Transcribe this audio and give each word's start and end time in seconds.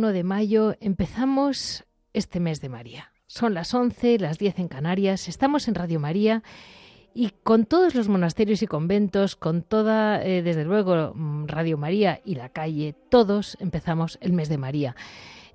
1 0.00 0.12
de 0.12 0.24
mayo, 0.24 0.76
empezamos 0.80 1.84
este 2.14 2.40
mes 2.40 2.62
de 2.62 2.70
María. 2.70 3.12
Son 3.26 3.52
las 3.52 3.74
11, 3.74 4.18
las 4.18 4.38
10 4.38 4.60
en 4.60 4.68
Canarias, 4.68 5.28
estamos 5.28 5.68
en 5.68 5.74
Radio 5.74 6.00
María 6.00 6.42
y 7.12 7.32
con 7.42 7.66
todos 7.66 7.94
los 7.94 8.08
monasterios 8.08 8.62
y 8.62 8.66
conventos, 8.66 9.36
con 9.36 9.60
toda, 9.60 10.24
eh, 10.24 10.40
desde 10.40 10.64
luego, 10.64 11.12
mm, 11.14 11.48
Radio 11.48 11.76
María 11.76 12.22
y 12.24 12.36
la 12.36 12.48
calle, 12.48 12.94
todos 13.10 13.58
empezamos 13.60 14.16
el 14.22 14.32
mes 14.32 14.48
de 14.48 14.56
María. 14.56 14.96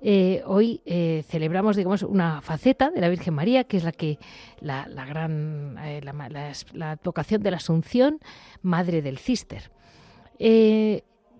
Eh, 0.00 0.44
hoy 0.46 0.80
eh, 0.86 1.24
celebramos, 1.26 1.74
digamos, 1.74 2.04
una 2.04 2.40
faceta 2.40 2.90
de 2.90 3.00
la 3.00 3.08
Virgen 3.08 3.34
María, 3.34 3.64
que 3.64 3.78
es 3.78 3.82
la 3.82 3.90
que 3.90 4.20
la, 4.60 4.86
gran 4.86 5.74
la, 5.74 6.52
la, 6.72 6.90
advocación 6.92 7.42
de 7.42 7.50
la 7.50 7.56
Asunción, 7.56 8.20
Madre 8.62 9.02
del 9.02 9.18
Cister. 9.18 9.72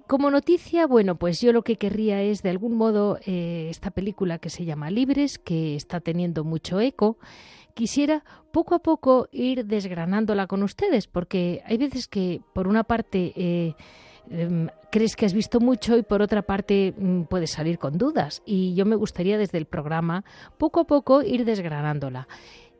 Como 0.06 0.30
noticia, 0.30 0.86
bueno, 0.86 1.16
pues 1.16 1.40
yo 1.40 1.52
lo 1.52 1.62
que 1.62 1.76
querría 1.76 2.22
es, 2.22 2.42
de 2.42 2.50
algún 2.50 2.74
modo, 2.74 3.18
eh, 3.26 3.66
esta 3.70 3.90
película 3.90 4.38
que 4.38 4.50
se 4.50 4.64
llama 4.64 4.88
Libres, 4.88 5.38
que 5.40 5.74
está 5.74 5.98
teniendo 5.98 6.44
mucho 6.44 6.78
eco, 6.78 7.18
quisiera 7.74 8.24
poco 8.52 8.76
a 8.76 8.78
poco 8.78 9.28
ir 9.32 9.66
desgranándola 9.66 10.46
con 10.46 10.62
ustedes, 10.62 11.08
porque 11.08 11.60
hay 11.66 11.76
veces 11.76 12.06
que, 12.06 12.40
por 12.52 12.68
una 12.68 12.84
parte, 12.84 13.32
eh, 13.34 13.74
em, 14.30 14.68
crees 14.92 15.16
que 15.16 15.26
has 15.26 15.34
visto 15.34 15.58
mucho 15.58 15.98
y 15.98 16.02
por 16.02 16.22
otra 16.22 16.42
parte 16.42 16.94
mm, 16.96 17.22
puedes 17.22 17.50
salir 17.50 17.80
con 17.80 17.98
dudas. 17.98 18.42
Y 18.46 18.76
yo 18.76 18.86
me 18.86 18.94
gustaría 18.94 19.38
desde 19.38 19.58
el 19.58 19.66
programa, 19.66 20.24
poco 20.56 20.80
a 20.80 20.86
poco, 20.86 21.22
ir 21.22 21.44
desgranándola. 21.44 22.28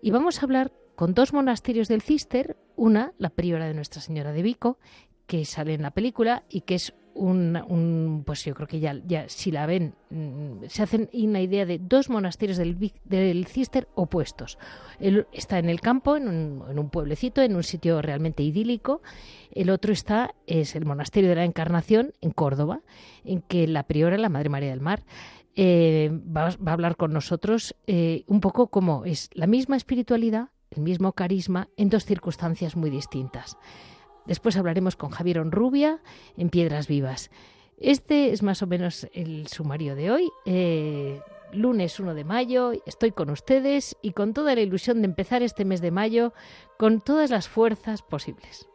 Y 0.00 0.12
vamos 0.12 0.38
a 0.38 0.42
hablar 0.44 0.72
con 0.94 1.12
dos 1.12 1.32
monasterios 1.32 1.88
del 1.88 2.02
Cister, 2.02 2.56
una, 2.76 3.14
la 3.18 3.30
priora 3.30 3.66
de 3.66 3.74
Nuestra 3.74 4.00
Señora 4.00 4.32
de 4.32 4.42
Vico, 4.42 4.78
que 5.26 5.44
sale 5.44 5.74
en 5.74 5.82
la 5.82 5.90
película 5.90 6.44
y 6.48 6.60
que 6.60 6.76
es 6.76 6.94
un, 7.16 8.22
pues 8.24 8.44
yo 8.44 8.54
creo 8.54 8.68
que 8.68 8.80
ya, 8.80 9.00
ya 9.06 9.28
si 9.28 9.50
la 9.50 9.66
ven, 9.66 9.94
mm, 10.10 10.64
se 10.68 10.82
hacen 10.82 11.10
una 11.12 11.40
idea 11.40 11.66
de 11.66 11.78
dos 11.78 12.10
monasterios 12.10 12.58
del, 12.58 12.92
del 13.04 13.46
Cister 13.46 13.88
opuestos. 13.94 14.58
Él 15.00 15.26
está 15.32 15.58
en 15.58 15.68
el 15.68 15.80
campo, 15.80 16.16
en 16.16 16.28
un, 16.28 16.90
pueblecito, 16.90 17.42
en 17.42 17.56
un 17.56 17.62
sitio 17.62 18.02
realmente 18.02 18.42
idílico. 18.42 19.02
El 19.50 19.70
otro 19.70 19.92
está, 19.92 20.34
es 20.46 20.76
el 20.76 20.84
monasterio 20.84 21.30
de 21.30 21.36
la 21.36 21.44
Encarnación, 21.44 22.12
en 22.20 22.30
Córdoba, 22.30 22.80
en 23.24 23.40
que 23.40 23.66
la 23.66 23.84
priora, 23.84 24.18
la 24.18 24.28
Madre 24.28 24.48
María 24.48 24.70
del 24.70 24.80
Mar, 24.80 25.02
eh, 25.54 26.10
va, 26.12 26.48
a 26.48 26.72
hablar 26.72 26.96
con 26.96 27.12
nosotros 27.12 27.74
eh, 27.86 28.24
un 28.26 28.40
poco 28.40 28.68
como 28.68 29.04
es 29.06 29.30
la 29.32 29.46
misma 29.46 29.76
espiritualidad, 29.76 30.50
el 30.70 30.82
mismo 30.82 31.12
carisma, 31.12 31.68
en 31.76 31.88
dos 31.88 32.04
circunstancias 32.04 32.76
muy 32.76 32.90
distintas. 32.90 33.56
Después 34.26 34.56
hablaremos 34.56 34.96
con 34.96 35.10
Javier 35.10 35.38
Onrubia 35.38 36.00
en 36.36 36.50
Piedras 36.50 36.88
Vivas. 36.88 37.30
Este 37.78 38.32
es 38.32 38.42
más 38.42 38.62
o 38.62 38.66
menos 38.66 39.08
el 39.12 39.46
sumario 39.48 39.94
de 39.94 40.10
hoy. 40.10 40.30
Eh, 40.44 41.20
lunes 41.52 42.00
1 42.00 42.14
de 42.14 42.24
mayo, 42.24 42.72
estoy 42.86 43.12
con 43.12 43.30
ustedes 43.30 43.96
y 44.02 44.12
con 44.12 44.34
toda 44.34 44.54
la 44.54 44.60
ilusión 44.60 45.02
de 45.02 45.06
empezar 45.06 45.42
este 45.42 45.64
mes 45.64 45.80
de 45.80 45.90
mayo 45.90 46.32
con 46.78 47.00
todas 47.00 47.30
las 47.30 47.48
fuerzas 47.48 48.02
posibles. 48.02 48.68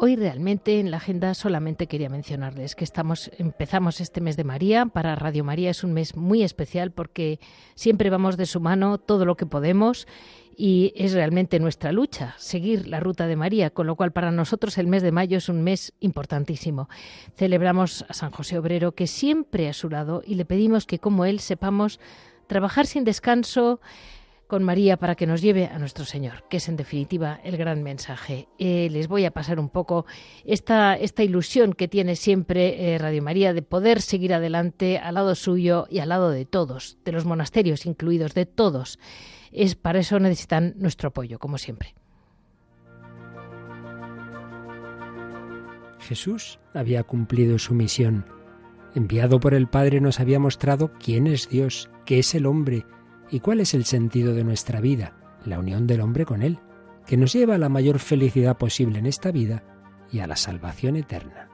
Hoy 0.00 0.14
realmente 0.14 0.78
en 0.78 0.92
la 0.92 0.98
agenda 0.98 1.34
solamente 1.34 1.88
quería 1.88 2.08
mencionarles 2.08 2.76
que 2.76 2.84
estamos 2.84 3.32
empezamos 3.36 4.00
este 4.00 4.20
mes 4.20 4.36
de 4.36 4.44
María. 4.44 4.86
Para 4.86 5.16
Radio 5.16 5.42
María 5.42 5.70
es 5.70 5.82
un 5.82 5.92
mes 5.92 6.14
muy 6.14 6.44
especial 6.44 6.92
porque 6.92 7.40
siempre 7.74 8.08
vamos 8.08 8.36
de 8.36 8.46
su 8.46 8.60
mano 8.60 8.98
todo 8.98 9.24
lo 9.24 9.36
que 9.36 9.44
podemos 9.44 10.06
y 10.56 10.92
es 10.94 11.14
realmente 11.14 11.58
nuestra 11.58 11.90
lucha 11.90 12.36
seguir 12.38 12.86
la 12.86 13.00
ruta 13.00 13.26
de 13.26 13.34
María, 13.34 13.70
con 13.70 13.88
lo 13.88 13.96
cual 13.96 14.12
para 14.12 14.30
nosotros 14.30 14.78
el 14.78 14.86
mes 14.86 15.02
de 15.02 15.10
mayo 15.10 15.36
es 15.36 15.48
un 15.48 15.64
mes 15.64 15.92
importantísimo. 15.98 16.88
Celebramos 17.34 18.04
a 18.08 18.14
San 18.14 18.30
José 18.30 18.56
Obrero 18.56 18.92
que 18.92 19.08
siempre 19.08 19.68
a 19.68 19.72
su 19.72 19.90
lado 19.90 20.22
y 20.24 20.36
le 20.36 20.44
pedimos 20.44 20.86
que 20.86 21.00
como 21.00 21.24
él 21.24 21.40
sepamos 21.40 21.98
trabajar 22.46 22.86
sin 22.86 23.02
descanso, 23.02 23.80
con 24.48 24.64
María 24.64 24.96
para 24.96 25.14
que 25.14 25.26
nos 25.26 25.42
lleve 25.42 25.66
a 25.66 25.78
nuestro 25.78 26.06
Señor, 26.06 26.44
que 26.48 26.56
es 26.56 26.68
en 26.68 26.76
definitiva 26.76 27.38
el 27.44 27.58
gran 27.58 27.82
mensaje. 27.82 28.48
Eh, 28.58 28.88
les 28.90 29.06
voy 29.06 29.26
a 29.26 29.30
pasar 29.30 29.60
un 29.60 29.68
poco 29.68 30.06
esta, 30.44 30.96
esta 30.96 31.22
ilusión 31.22 31.74
que 31.74 31.86
tiene 31.86 32.16
siempre 32.16 32.94
eh, 32.94 32.98
Radio 32.98 33.22
María 33.22 33.52
de 33.52 33.60
poder 33.60 34.00
seguir 34.00 34.32
adelante 34.32 34.98
al 34.98 35.14
lado 35.14 35.34
suyo 35.34 35.86
y 35.90 35.98
al 35.98 36.08
lado 36.08 36.30
de 36.30 36.46
todos, 36.46 36.96
de 37.04 37.12
los 37.12 37.26
monasterios 37.26 37.84
incluidos, 37.84 38.32
de 38.32 38.46
todos. 38.46 38.98
Es 39.52 39.74
para 39.74 40.00
eso 40.00 40.18
necesitan 40.18 40.74
nuestro 40.78 41.10
apoyo, 41.10 41.38
como 41.38 41.58
siempre. 41.58 41.94
Jesús 46.00 46.58
había 46.72 47.02
cumplido 47.02 47.58
su 47.58 47.74
misión. 47.74 48.24
Enviado 48.94 49.40
por 49.40 49.52
el 49.52 49.68
Padre 49.68 50.00
nos 50.00 50.20
había 50.20 50.38
mostrado 50.38 50.90
quién 50.98 51.26
es 51.26 51.50
Dios, 51.50 51.90
qué 52.06 52.20
es 52.20 52.34
el 52.34 52.46
hombre, 52.46 52.86
¿Y 53.30 53.40
cuál 53.40 53.60
es 53.60 53.74
el 53.74 53.84
sentido 53.84 54.34
de 54.34 54.44
nuestra 54.44 54.80
vida? 54.80 55.12
La 55.44 55.58
unión 55.58 55.86
del 55.86 56.00
hombre 56.00 56.24
con 56.24 56.42
Él, 56.42 56.58
que 57.06 57.16
nos 57.16 57.32
lleva 57.32 57.56
a 57.56 57.58
la 57.58 57.68
mayor 57.68 57.98
felicidad 57.98 58.56
posible 58.56 58.98
en 58.98 59.06
esta 59.06 59.30
vida 59.30 59.64
y 60.10 60.20
a 60.20 60.26
la 60.26 60.36
salvación 60.36 60.96
eterna. 60.96 61.48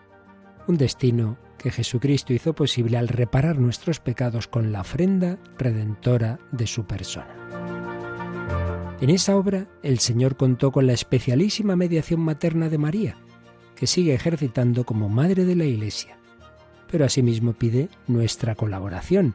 Un 0.66 0.76
destino 0.76 1.36
que 1.58 1.70
Jesucristo 1.70 2.32
hizo 2.32 2.54
posible 2.54 2.96
al 2.96 3.08
reparar 3.08 3.58
nuestros 3.58 4.00
pecados 4.00 4.46
con 4.46 4.72
la 4.72 4.82
ofrenda 4.82 5.38
redentora 5.58 6.38
de 6.52 6.66
su 6.66 6.86
persona. 6.86 7.34
En 9.00 9.10
esa 9.10 9.36
obra 9.36 9.66
el 9.82 9.98
Señor 9.98 10.36
contó 10.36 10.70
con 10.70 10.86
la 10.86 10.92
especialísima 10.92 11.76
mediación 11.76 12.20
materna 12.20 12.68
de 12.68 12.78
María, 12.78 13.18
que 13.74 13.86
sigue 13.86 14.14
ejercitando 14.14 14.84
como 14.84 15.08
Madre 15.08 15.44
de 15.44 15.56
la 15.56 15.64
Iglesia, 15.64 16.18
pero 16.90 17.04
asimismo 17.04 17.52
pide 17.52 17.88
nuestra 18.06 18.54
colaboración 18.54 19.34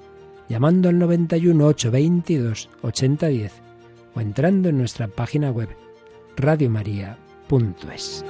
llamando 0.49 0.89
al 0.89 0.99
91 0.99 1.65
822 1.65 2.69
8010 2.81 3.53
o 4.15 4.21
entrando 4.21 4.69
en 4.69 4.77
nuestra 4.77 5.07
página 5.07 5.51
web 5.51 5.69
radiomaria.es. 6.35 8.25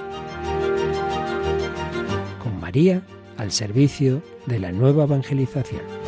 Con 2.43 2.59
María 2.59 3.01
al 3.37 3.51
servicio 3.51 4.21
de 4.45 4.59
la 4.59 4.71
nueva 4.71 5.03
evangelización. 5.05 6.00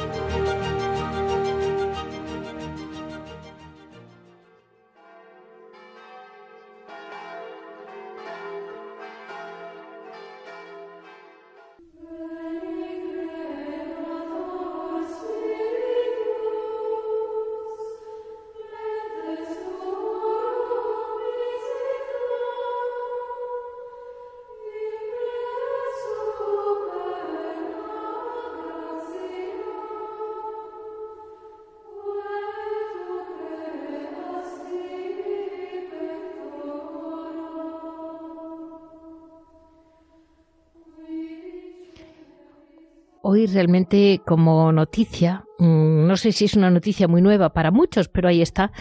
Realmente 43.48 44.22
como 44.26 44.72
noticia, 44.72 45.46
mm, 45.60 46.08
no 46.08 46.18
sé 46.18 46.32
si 46.32 46.46
es 46.46 46.56
una 46.56 46.70
noticia 46.70 47.08
muy 47.08 47.22
nueva 47.22 47.54
para 47.54 47.72
muchos, 47.72 48.10
pero 48.10 48.30
ahí 48.30 48.42
está. 48.42 48.72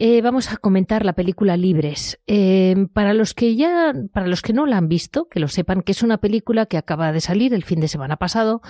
Eh, 0.00 0.22
vamos 0.22 0.52
a 0.52 0.58
comentar 0.58 1.04
la 1.04 1.14
película 1.14 1.56
Libres. 1.56 2.20
Eh, 2.28 2.86
para 2.92 3.14
los 3.14 3.34
que 3.34 3.56
ya, 3.56 3.92
para 4.12 4.28
los 4.28 4.42
que 4.42 4.52
no 4.52 4.64
la 4.64 4.76
han 4.76 4.86
visto, 4.86 5.26
que 5.28 5.40
lo 5.40 5.48
sepan, 5.48 5.82
que 5.82 5.90
es 5.90 6.04
una 6.04 6.18
película 6.18 6.66
que 6.66 6.76
acaba 6.76 7.10
de 7.10 7.20
salir 7.20 7.52
el 7.52 7.64
fin 7.64 7.80
de 7.80 7.88
semana 7.88 8.16
pasado 8.16 8.60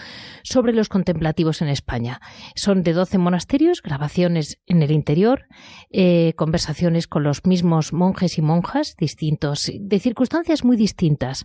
sobre 0.43 0.73
los 0.73 0.89
contemplativos 0.89 1.61
en 1.61 1.69
España. 1.69 2.23
Son 2.55 2.83
de 2.83 2.95
12 2.95 3.19
monasterios, 3.19 3.83
grabaciones 3.83 4.59
en 4.65 4.83
el 4.83 4.91
interior, 4.91 5.45
eh, 5.91 6.33
conversaciones 6.35 7.07
con 7.07 7.25
los 7.25 7.45
mismos 7.45 7.93
monjes 7.93 8.39
y 8.39 8.43
monjas 8.43 8.97
distintos, 8.97 9.71
de 9.79 9.99
circunstancias 9.99 10.65
muy 10.65 10.79
distintas 10.79 11.45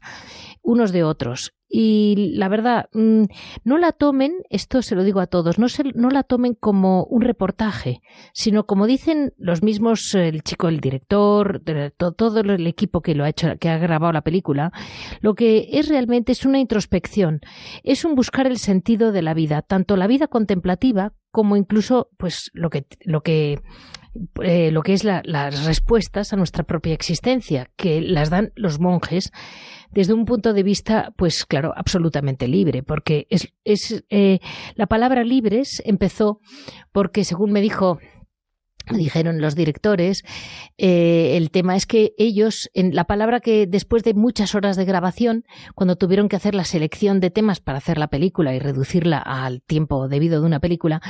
unos 0.62 0.94
de 0.94 1.04
otros. 1.04 1.54
Y 1.76 2.36
la 2.36 2.50
verdad, 2.50 2.88
mm, 2.94 3.24
no 3.64 3.80
la 3.80 3.94
tomen, 3.94 4.44
esto 4.52 4.84
se 4.84 4.94
lo 4.94 5.04
digo 5.04 5.20
a 5.20 5.26
todos, 5.26 5.58
no, 5.58 5.68
se, 5.70 5.82
no 5.96 6.12
la 6.12 6.22
tomen 6.22 6.54
como 6.54 7.04
un 7.06 7.24
reportaje, 7.24 8.04
sino 8.32 8.68
como 8.68 8.86
dicen 8.86 9.34
los 9.40 9.64
mismos, 9.64 10.14
el 10.14 10.44
chico, 10.44 10.68
el 10.68 10.82
director, 10.82 11.64
todo, 11.98 12.42
el 12.42 12.68
equipo 12.68 13.02
que 13.02 13.16
lo 13.16 13.24
ha 13.24 13.30
hecho, 13.30 13.58
que 13.60 13.70
ha 13.70 13.80
grabado 13.80 14.14
la 14.14 14.22
película, 14.22 14.72
lo 15.22 15.34
que 15.34 15.68
es 15.72 15.90
realmente 15.90 16.34
es 16.34 16.46
una 16.46 16.60
introspección, 16.60 17.42
es 17.84 18.06
un 18.06 18.14
buscar 18.14 18.46
el 18.46 18.60
sentido 18.60 19.12
de 19.12 19.24
la 19.24 19.34
vida, 19.34 19.64
tanto 19.64 19.98
la 19.98 20.06
vida 20.06 20.28
contemplativa 20.28 21.14
como 21.32 21.56
incluso, 21.58 22.12
pues, 22.18 22.52
lo 22.54 22.70
que, 22.70 22.86
lo 23.04 23.24
que 23.24 23.60
eh, 24.42 24.72
lo 24.72 24.82
que 24.82 24.94
es 24.94 25.04
las 25.04 25.66
respuestas 25.66 26.34
a 26.34 26.36
nuestra 26.36 26.64
propia 26.64 26.94
existencia, 26.94 27.70
que 27.76 28.02
las 28.02 28.30
dan 28.30 28.52
los 28.56 28.80
monjes 28.80 29.32
desde 29.92 30.14
un 30.14 30.26
punto 30.26 30.54
de 30.54 30.64
vista, 30.64 31.14
pues 31.18 31.46
claro, 31.46 31.74
absolutamente 31.76 32.48
libre, 32.48 32.84
porque 32.84 33.28
es, 33.30 33.54
es 33.64 34.04
eh, 34.10 34.40
la 34.76 34.88
palabra 34.88 35.24
libres 35.24 35.82
empezó 35.86 36.40
porque, 36.92 37.24
según 37.24 37.52
me 37.52 37.62
dijo 37.62 38.00
dijeron 38.92 39.42
los 39.42 39.56
directores, 39.56 40.24
eh, 40.78 41.38
el 41.38 41.52
tema 41.52 41.76
es 41.76 41.86
que 41.86 42.14
ellos, 42.18 42.70
en 42.74 42.96
la 42.96 43.06
palabra 43.06 43.40
que 43.40 43.66
después 43.68 44.04
de 44.04 44.14
muchas 44.14 44.56
horas 44.56 44.76
de 44.76 44.86
grabación, 44.86 45.46
cuando 45.76 45.96
tuvieron 45.96 46.30
que 46.30 46.36
hacer 46.36 46.56
la 46.56 46.66
selección 46.66 47.20
de 47.20 47.30
temas 47.30 47.60
para 47.60 47.78
hacer 47.78 47.98
la 47.98 48.08
película 48.08 48.54
y 48.54 48.60
reducirla 48.60 49.20
al 49.20 49.62
tiempo 49.62 50.08
debido 50.08 50.42
de 50.42 50.48
una 50.48 50.60
película, 50.60 51.02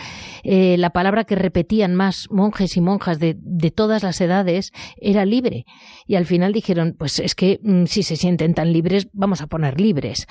eh, 0.44 0.78
la 0.78 0.92
palabra 0.92 1.24
que 1.24 1.36
repetían 1.36 1.96
más 1.96 2.28
monjes 2.30 2.78
y 2.78 2.82
monjas 2.82 3.20
de, 3.20 3.36
de, 3.40 3.72
todas 3.72 4.04
las 4.04 4.22
edades 4.22 4.72
era 4.98 5.26
libre. 5.26 5.66
Y 6.06 6.16
al 6.16 6.26
final 6.26 6.54
dijeron, 6.54 6.96
pues 6.98 7.20
es 7.20 7.34
que 7.34 7.60
mm, 7.64 7.86
si 7.86 8.04
se 8.04 8.16
sienten 8.16 8.54
tan 8.54 8.72
libres, 8.72 9.08
vamos 9.14 9.42
a 9.42 9.48
poner 9.48 9.82
libres. 9.82 10.28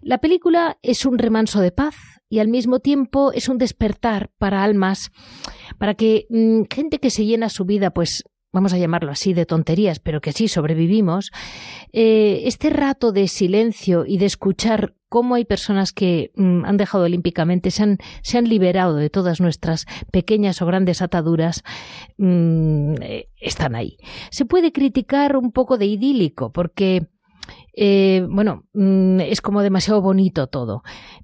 La 0.00 0.18
película 0.18 0.78
es 0.82 1.04
un 1.04 1.18
remanso 1.18 1.60
de 1.60 1.72
paz, 1.72 1.96
y 2.30 2.40
al 2.40 2.48
mismo 2.48 2.80
tiempo 2.80 3.32
es 3.32 3.48
un 3.48 3.58
despertar 3.58 4.30
para 4.38 4.62
almas, 4.62 5.10
para 5.78 5.94
que 5.94 6.26
mm, 6.30 6.62
gente 6.72 6.98
que 6.98 7.10
se 7.10 7.24
llena 7.24 7.48
su 7.48 7.64
vida, 7.64 7.90
pues 7.90 8.24
vamos 8.52 8.72
a 8.72 8.78
llamarlo 8.78 9.10
así, 9.12 9.34
de 9.34 9.46
tonterías, 9.46 10.00
pero 10.00 10.20
que 10.20 10.32
sí 10.32 10.48
sobrevivimos, 10.48 11.30
eh, 11.92 12.42
este 12.44 12.70
rato 12.70 13.12
de 13.12 13.28
silencio 13.28 14.04
y 14.06 14.18
de 14.18 14.26
escuchar 14.26 14.94
cómo 15.08 15.34
hay 15.34 15.44
personas 15.44 15.92
que 15.92 16.32
mm, 16.34 16.64
han 16.64 16.76
dejado 16.76 17.04
olímpicamente, 17.04 17.70
se 17.70 17.82
han, 17.82 17.98
se 18.22 18.38
han 18.38 18.48
liberado 18.48 18.96
de 18.96 19.10
todas 19.10 19.40
nuestras 19.40 19.86
pequeñas 20.10 20.60
o 20.62 20.66
grandes 20.66 21.02
ataduras, 21.02 21.62
mm, 22.16 22.94
eh, 23.02 23.28
están 23.40 23.74
ahí. 23.74 23.98
Se 24.30 24.44
puede 24.44 24.72
criticar 24.72 25.36
un 25.36 25.52
poco 25.52 25.78
de 25.78 25.86
idílico, 25.86 26.52
porque 26.52 27.06
eh, 27.80 28.26
bueno, 28.28 28.64
mm, 28.72 29.20
es 29.20 29.40
como 29.40 29.62
demasiado 29.62 30.02
bonito 30.02 30.48
todo. 30.48 30.82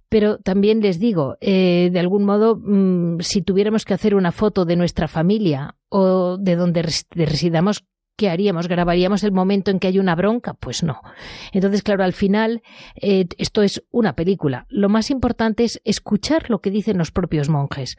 Pero 0.09 0.39
también 0.39 0.81
les 0.81 1.01
digo, 1.01 1.37
eh, 1.41 1.91
de 1.93 1.99
algún 1.99 2.25
modo, 2.25 2.56
mm, 2.56 3.19
si 3.21 3.43
tuviéramos 3.43 3.85
que 3.85 3.93
hacer 3.93 4.15
una 4.15 4.31
foto 4.31 4.65
de 4.65 4.77
nuestra 4.77 5.09
familia 5.09 5.75
o 5.89 6.39
de 6.39 6.55
donde 6.55 6.83
residamos, 6.83 7.85
¿qué 8.17 8.31
haríamos? 8.31 8.69
¿Grabaríamos 8.69 9.25
el 9.25 9.33
momento 9.33 9.73
en 9.73 9.81
que 9.81 9.89
hay 9.89 9.99
una 9.99 10.15
bronca? 10.15 10.55
Pues 10.55 10.84
no. 10.84 11.01
Entonces, 11.51 11.82
claro, 11.82 12.05
al 12.05 12.13
final, 12.13 12.63
eh, 13.03 13.27
esto 13.37 13.63
es 13.63 13.82
una 13.91 14.15
película. 14.15 14.67
Lo 14.69 14.89
más 14.89 15.11
importante 15.11 15.65
es 15.65 15.81
escuchar 15.84 16.51
lo 16.51 16.61
que 16.61 16.70
dicen 16.70 16.99
los 16.99 17.11
propios 17.11 17.49
monjes. 17.49 17.96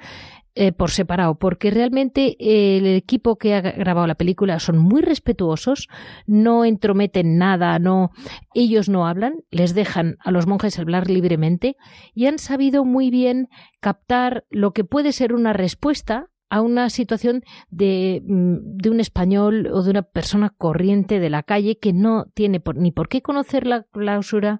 Eh, 0.57 0.71
por 0.71 0.89
separado, 0.89 1.35
porque 1.35 1.69
realmente 1.69 2.37
eh, 2.39 2.77
el 2.77 2.85
equipo 2.85 3.35
que 3.35 3.55
ha 3.55 3.59
grabado 3.59 4.07
la 4.07 4.15
película 4.15 4.57
son 4.59 4.77
muy 4.77 5.01
respetuosos, 5.01 5.89
no 6.27 6.63
entrometen 6.63 7.37
nada, 7.37 7.77
no, 7.77 8.11
ellos 8.53 8.87
no 8.87 9.05
hablan, 9.05 9.43
les 9.51 9.75
dejan 9.75 10.15
a 10.23 10.31
los 10.31 10.47
monjes 10.47 10.79
hablar 10.79 11.09
libremente 11.09 11.75
y 12.13 12.27
han 12.27 12.39
sabido 12.39 12.85
muy 12.85 13.09
bien 13.09 13.49
captar 13.81 14.45
lo 14.49 14.71
que 14.71 14.85
puede 14.85 15.11
ser 15.11 15.33
una 15.33 15.51
respuesta 15.51 16.29
a 16.49 16.61
una 16.61 16.89
situación 16.89 17.43
de, 17.69 18.21
mm, 18.25 18.77
de, 18.77 18.89
un 18.89 18.99
español 18.99 19.67
o 19.73 19.81
de 19.81 19.89
una 19.89 20.03
persona 20.03 20.53
corriente 20.55 21.19
de 21.19 21.29
la 21.29 21.43
calle 21.43 21.77
que 21.79 21.91
no 21.91 22.25
tiene 22.33 22.61
ni 22.75 22.91
por 22.91 23.09
qué 23.09 23.21
conocer 23.21 23.65
la 23.65 23.83
clausura, 23.83 24.59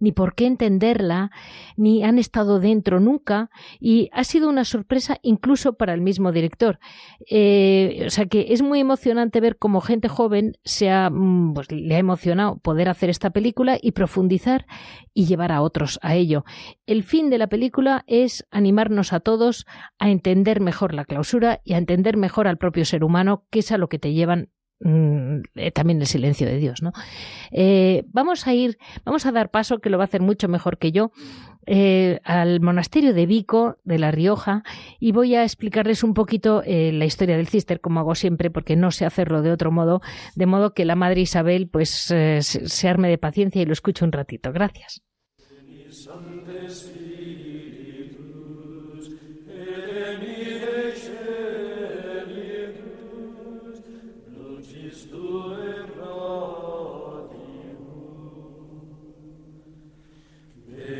ni 0.00 0.12
por 0.12 0.34
qué 0.34 0.46
entenderla, 0.46 1.30
ni 1.76 2.02
han 2.04 2.18
estado 2.18 2.58
dentro 2.58 3.00
nunca, 3.00 3.50
y 3.78 4.08
ha 4.12 4.24
sido 4.24 4.48
una 4.48 4.64
sorpresa 4.64 5.18
incluso 5.22 5.74
para 5.74 5.92
el 5.92 6.00
mismo 6.00 6.32
director. 6.32 6.78
Eh, 7.30 8.04
o 8.06 8.10
sea 8.10 8.26
que 8.26 8.46
es 8.50 8.62
muy 8.62 8.80
emocionante 8.80 9.40
ver 9.40 9.58
cómo 9.58 9.80
gente 9.80 10.08
joven 10.08 10.56
se 10.64 10.90
ha, 10.90 11.10
mm, 11.10 11.52
pues, 11.54 11.70
le 11.70 11.94
ha 11.94 11.98
emocionado 11.98 12.58
poder 12.58 12.88
hacer 12.88 13.10
esta 13.10 13.30
película 13.30 13.78
y 13.80 13.92
profundizar 13.92 14.66
y 15.12 15.26
llevar 15.26 15.52
a 15.52 15.60
otros 15.60 15.98
a 16.02 16.14
ello. 16.14 16.44
El 16.86 17.02
fin 17.02 17.28
de 17.30 17.38
la 17.38 17.48
película 17.48 18.04
es 18.06 18.46
animarnos 18.50 19.12
a 19.12 19.20
todos 19.20 19.66
a 19.98 20.10
entender 20.10 20.60
mejor 20.60 20.94
la 20.94 21.04
clausura 21.04 21.25
y 21.64 21.74
a 21.74 21.78
entender 21.78 22.16
mejor 22.16 22.48
al 22.48 22.58
propio 22.58 22.84
ser 22.84 23.04
humano, 23.04 23.44
que 23.50 23.60
es 23.60 23.72
a 23.72 23.78
lo 23.78 23.88
que 23.88 23.98
te 23.98 24.12
llevan 24.12 24.50
mm, 24.80 25.40
eh, 25.56 25.70
también 25.72 26.00
el 26.00 26.06
silencio 26.06 26.46
de 26.46 26.58
Dios, 26.58 26.82
¿no? 26.82 26.92
Eh, 27.50 28.04
vamos 28.08 28.46
a 28.46 28.54
ir, 28.54 28.78
vamos 29.04 29.26
a 29.26 29.32
dar 29.32 29.50
paso, 29.50 29.78
que 29.78 29.90
lo 29.90 29.98
va 29.98 30.04
a 30.04 30.06
hacer 30.06 30.20
mucho 30.20 30.48
mejor 30.48 30.78
que 30.78 30.92
yo, 30.92 31.10
eh, 31.66 32.20
al 32.24 32.60
monasterio 32.60 33.12
de 33.12 33.26
Vico, 33.26 33.78
de 33.84 33.98
La 33.98 34.10
Rioja, 34.10 34.62
y 35.00 35.12
voy 35.12 35.34
a 35.34 35.42
explicarles 35.42 36.04
un 36.04 36.14
poquito 36.14 36.62
la 36.64 37.04
historia 37.04 37.36
del 37.36 37.48
cister, 37.48 37.80
como 37.80 38.00
hago 38.00 38.14
siempre, 38.14 38.50
porque 38.50 38.76
no 38.76 38.90
sé 38.90 39.04
hacerlo 39.04 39.42
de 39.42 39.50
otro 39.50 39.72
modo, 39.72 40.00
de 40.36 40.46
modo 40.46 40.74
que 40.74 40.84
la 40.84 40.94
madre 40.94 41.22
Isabel 41.22 41.68
pues 41.68 41.90
se 41.90 42.88
arme 42.88 43.08
de 43.08 43.18
paciencia 43.18 43.62
y 43.62 43.66
lo 43.66 43.72
escuche 43.72 44.04
un 44.04 44.12
ratito. 44.12 44.52
Gracias. 44.52 45.02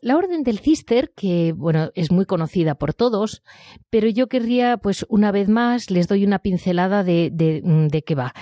la 0.00 0.16
Orden 0.16 0.44
del 0.44 0.60
Cister, 0.60 1.12
que 1.16 1.52
bueno, 1.52 1.90
es 1.94 2.10
muy 2.12 2.24
conocida 2.24 2.76
por 2.76 2.94
todos, 2.94 3.42
pero 3.90 4.08
yo 4.08 4.28
querría, 4.28 4.76
pues 4.76 5.04
una 5.08 5.32
vez 5.32 5.48
más, 5.48 5.90
les 5.90 6.06
doy 6.06 6.24
una 6.24 6.38
pincelada 6.38 7.02
de, 7.02 7.30
de, 7.32 7.62
mm, 7.64 7.88
qué 8.06 8.14
va. 8.14 8.32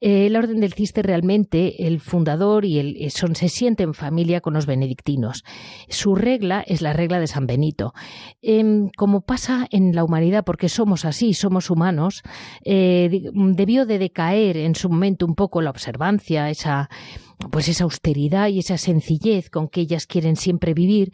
Eh, 0.00 0.30
la 0.30 0.38
Orden 0.38 0.60
del 0.60 0.72
Cister 0.72 1.04
realmente, 1.06 1.86
el 1.86 2.00
fundador 2.00 2.64
y 2.64 2.78
el 2.78 3.10
son, 3.10 3.36
se 3.36 3.48
siente 3.48 3.82
en 3.82 3.94
familia 3.94 4.40
con 4.40 4.54
los 4.54 4.66
benedictinos. 4.66 5.44
Su 5.88 6.14
regla 6.14 6.64
es 6.66 6.80
la 6.80 6.92
regla 6.92 7.20
de 7.20 7.26
San 7.26 7.46
Benito. 7.46 7.92
Em, 8.40 8.88
como 8.96 9.20
pasa 9.20 9.66
en 9.70 9.94
la 9.94 10.04
humanidad, 10.04 10.44
porque 10.44 10.68
somos 10.68 11.04
así, 11.04 11.34
somos 11.34 11.70
humanos, 11.70 12.22
eh, 12.64 13.30
debió 13.32 13.86
de 13.86 13.98
decaer 13.98 14.56
en 14.56 14.74
su 14.74 14.88
momento 14.88 15.26
un 15.26 15.34
poco 15.34 15.60
la 15.60 15.70
observancia, 15.70 16.48
esa 16.48 16.88
pues 17.50 17.68
esa 17.68 17.84
austeridad 17.84 18.48
y 18.48 18.58
esa 18.58 18.78
sencillez 18.78 19.50
con 19.50 19.68
que 19.68 19.80
ellas 19.80 20.06
quieren 20.06 20.36
siempre 20.36 20.74
vivir, 20.74 21.12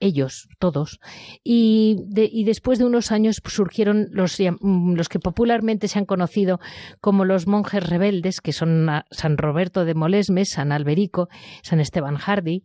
ellos, 0.00 0.48
todos. 0.58 1.00
Y, 1.42 2.04
y 2.14 2.44
después 2.44 2.78
de 2.78 2.84
unos 2.84 3.10
años 3.10 3.40
surgieron 3.44 4.08
los, 4.12 4.38
los, 4.60 5.08
que 5.08 5.18
popularmente 5.18 5.88
se 5.88 5.98
han 5.98 6.04
conocido 6.04 6.60
como 7.00 7.24
los 7.24 7.46
monjes 7.46 7.88
rebeldes, 7.88 8.40
que 8.40 8.52
son 8.52 8.88
San 9.10 9.38
Roberto 9.38 9.84
de 9.84 9.94
Molesmes, 9.94 10.50
San 10.50 10.72
Alberico, 10.72 11.28
San 11.62 11.80
Esteban 11.80 12.16
Hardy, 12.16 12.62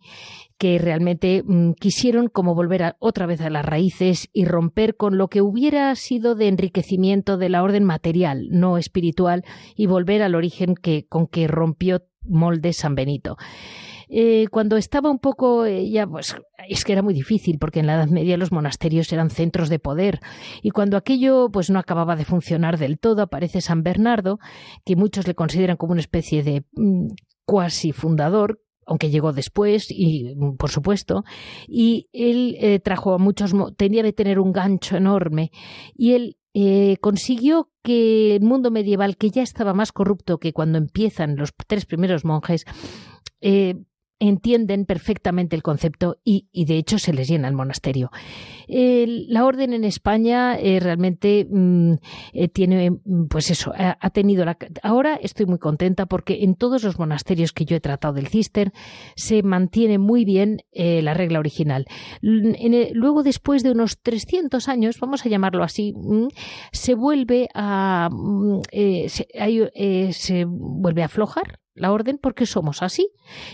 que 0.58 0.78
realmente 0.78 1.44
mm, 1.46 1.72
quisieron 1.74 2.28
como 2.28 2.56
volver 2.56 2.96
otra 3.00 3.26
vez 3.26 3.42
a 3.42 3.50
las 3.50 3.66
raíces 3.66 4.30
y 4.32 4.46
romper 4.46 4.96
con 4.96 5.18
lo 5.18 5.28
que 5.28 5.42
hubiera 5.42 5.94
sido 5.96 6.36
de 6.36 6.48
enriquecimiento 6.48 7.38
de 7.38 7.50
la 7.50 7.64
orden 7.64 7.84
material, 7.84 8.48
no 8.50 8.78
espiritual, 8.78 9.44
y 9.76 9.88
volver 9.88 10.22
al 10.22 10.36
origen 10.36 10.76
que, 10.76 11.06
con 11.08 11.28
que 11.28 11.48
rompió 11.48 12.04
molde 12.24 12.74
San 12.74 12.96
Benito. 12.96 13.38
Eh, 14.16 14.48
cuando 14.52 14.78
estaba 14.78 15.10
un 15.10 15.18
poco 15.18 15.66
eh, 15.66 15.90
ya 15.90 16.06
pues 16.06 16.36
es 16.70 16.84
que 16.84 16.92
era 16.92 17.02
muy 17.02 17.16
difícil 17.16 17.58
porque 17.58 17.80
en 17.80 17.88
la 17.88 17.96
Edad 17.96 18.10
Media 18.10 18.38
los 18.38 18.52
monasterios 18.52 19.12
eran 19.12 19.32
centros 19.32 19.70
de 19.70 19.80
poder 19.80 20.20
y 20.62 20.70
cuando 20.70 20.98
aquello 20.98 21.50
pues 21.52 21.72
no 21.72 21.80
acababa 21.80 22.16
de 22.16 22.26
funcionar 22.26 22.78
del 22.78 23.00
todo 23.00 23.24
aparece 23.24 23.60
San 23.60 23.82
Bernardo 23.82 24.38
que 24.86 24.96
muchos 24.96 25.26
le 25.26 25.34
consideran 25.34 25.78
como 25.78 25.94
una 25.94 26.02
especie 26.02 26.44
de 26.44 26.64
mm, 26.74 27.08
cuasi 27.46 27.92
fundador 27.92 28.62
aunque 28.86 29.10
llegó 29.10 29.34
después 29.34 29.88
y 29.90 30.36
mm, 30.36 30.58
por 30.58 30.70
supuesto 30.70 31.24
y 31.68 32.08
él 32.14 32.56
eh, 32.60 32.80
trajo 32.80 33.14
a 33.14 33.18
muchos 33.18 33.54
tenía 33.78 34.04
de 34.04 34.14
tener 34.14 34.38
un 34.38 34.52
gancho 34.52 34.96
enorme 34.96 35.50
y 35.96 36.14
él 36.14 36.38
eh, 36.54 36.98
consiguió 37.02 37.70
que 37.82 38.36
el 38.36 38.42
mundo 38.44 38.72
medieval, 38.72 39.18
que 39.18 39.32
ya 39.32 39.42
estaba 39.42 39.74
más 39.74 39.92
corrupto 39.92 40.40
que 40.40 40.54
cuando 40.54 40.78
empiezan 40.78 41.36
los 41.36 41.52
tres 41.68 41.86
primeros 41.86 42.26
monjes, 42.26 42.66
eh, 43.42 43.84
entienden 44.28 44.86
perfectamente 44.86 45.56
el 45.56 45.64
concepto 45.64 46.18
y, 46.24 46.48
de 46.54 46.78
hecho 46.78 46.98
se 46.98 47.14
les 47.14 47.28
llena 47.28 47.50
el 47.50 47.56
monasterio. 47.56 48.10
la 48.68 49.46
orden 49.46 49.74
en 49.74 49.84
España 49.84 50.58
eh, 50.58 50.80
realmente 50.80 51.46
mm, 51.50 51.94
eh, 52.32 52.48
tiene, 52.48 52.92
mm, 52.92 53.28
pues 53.30 53.52
eso, 53.52 53.74
ha, 53.76 54.10
tenido 54.12 54.46
la. 54.46 54.58
Ahora 54.82 55.16
estoy 55.16 55.46
muy 55.46 55.60
contenta 55.60 56.06
porque 56.06 56.44
en 56.44 56.56
todos 56.56 56.84
los 56.84 56.98
monasterios 56.98 57.52
que 57.52 57.66
yo 57.66 57.76
he 57.76 57.82
tratado 57.82 58.14
del 58.14 58.28
Cister 58.28 58.72
se 59.16 59.44
mantiene 59.44 59.98
muy 59.98 60.24
bien 60.24 60.62
eh, 60.72 61.02
la 61.02 61.14
regla 61.14 61.40
original. 61.40 61.86
luego, 62.22 63.24
después 63.24 63.64
de 63.64 63.72
unos 63.72 64.00
300 64.02 64.70
años, 64.70 65.00
vamos 65.00 65.26
a 65.26 65.30
llamarlo 65.30 65.64
así, 65.64 65.94
mm, 65.96 66.28
se 66.72 66.96
vuelve 66.96 67.50
a. 67.54 68.10
se 70.12 70.46
vuelve 70.46 71.02
a 71.02 71.06
aflojar 71.06 71.63
la 71.76 71.92
orden 71.92 72.20
porque 72.22 72.46
somos 72.46 72.82
así. 72.82 73.10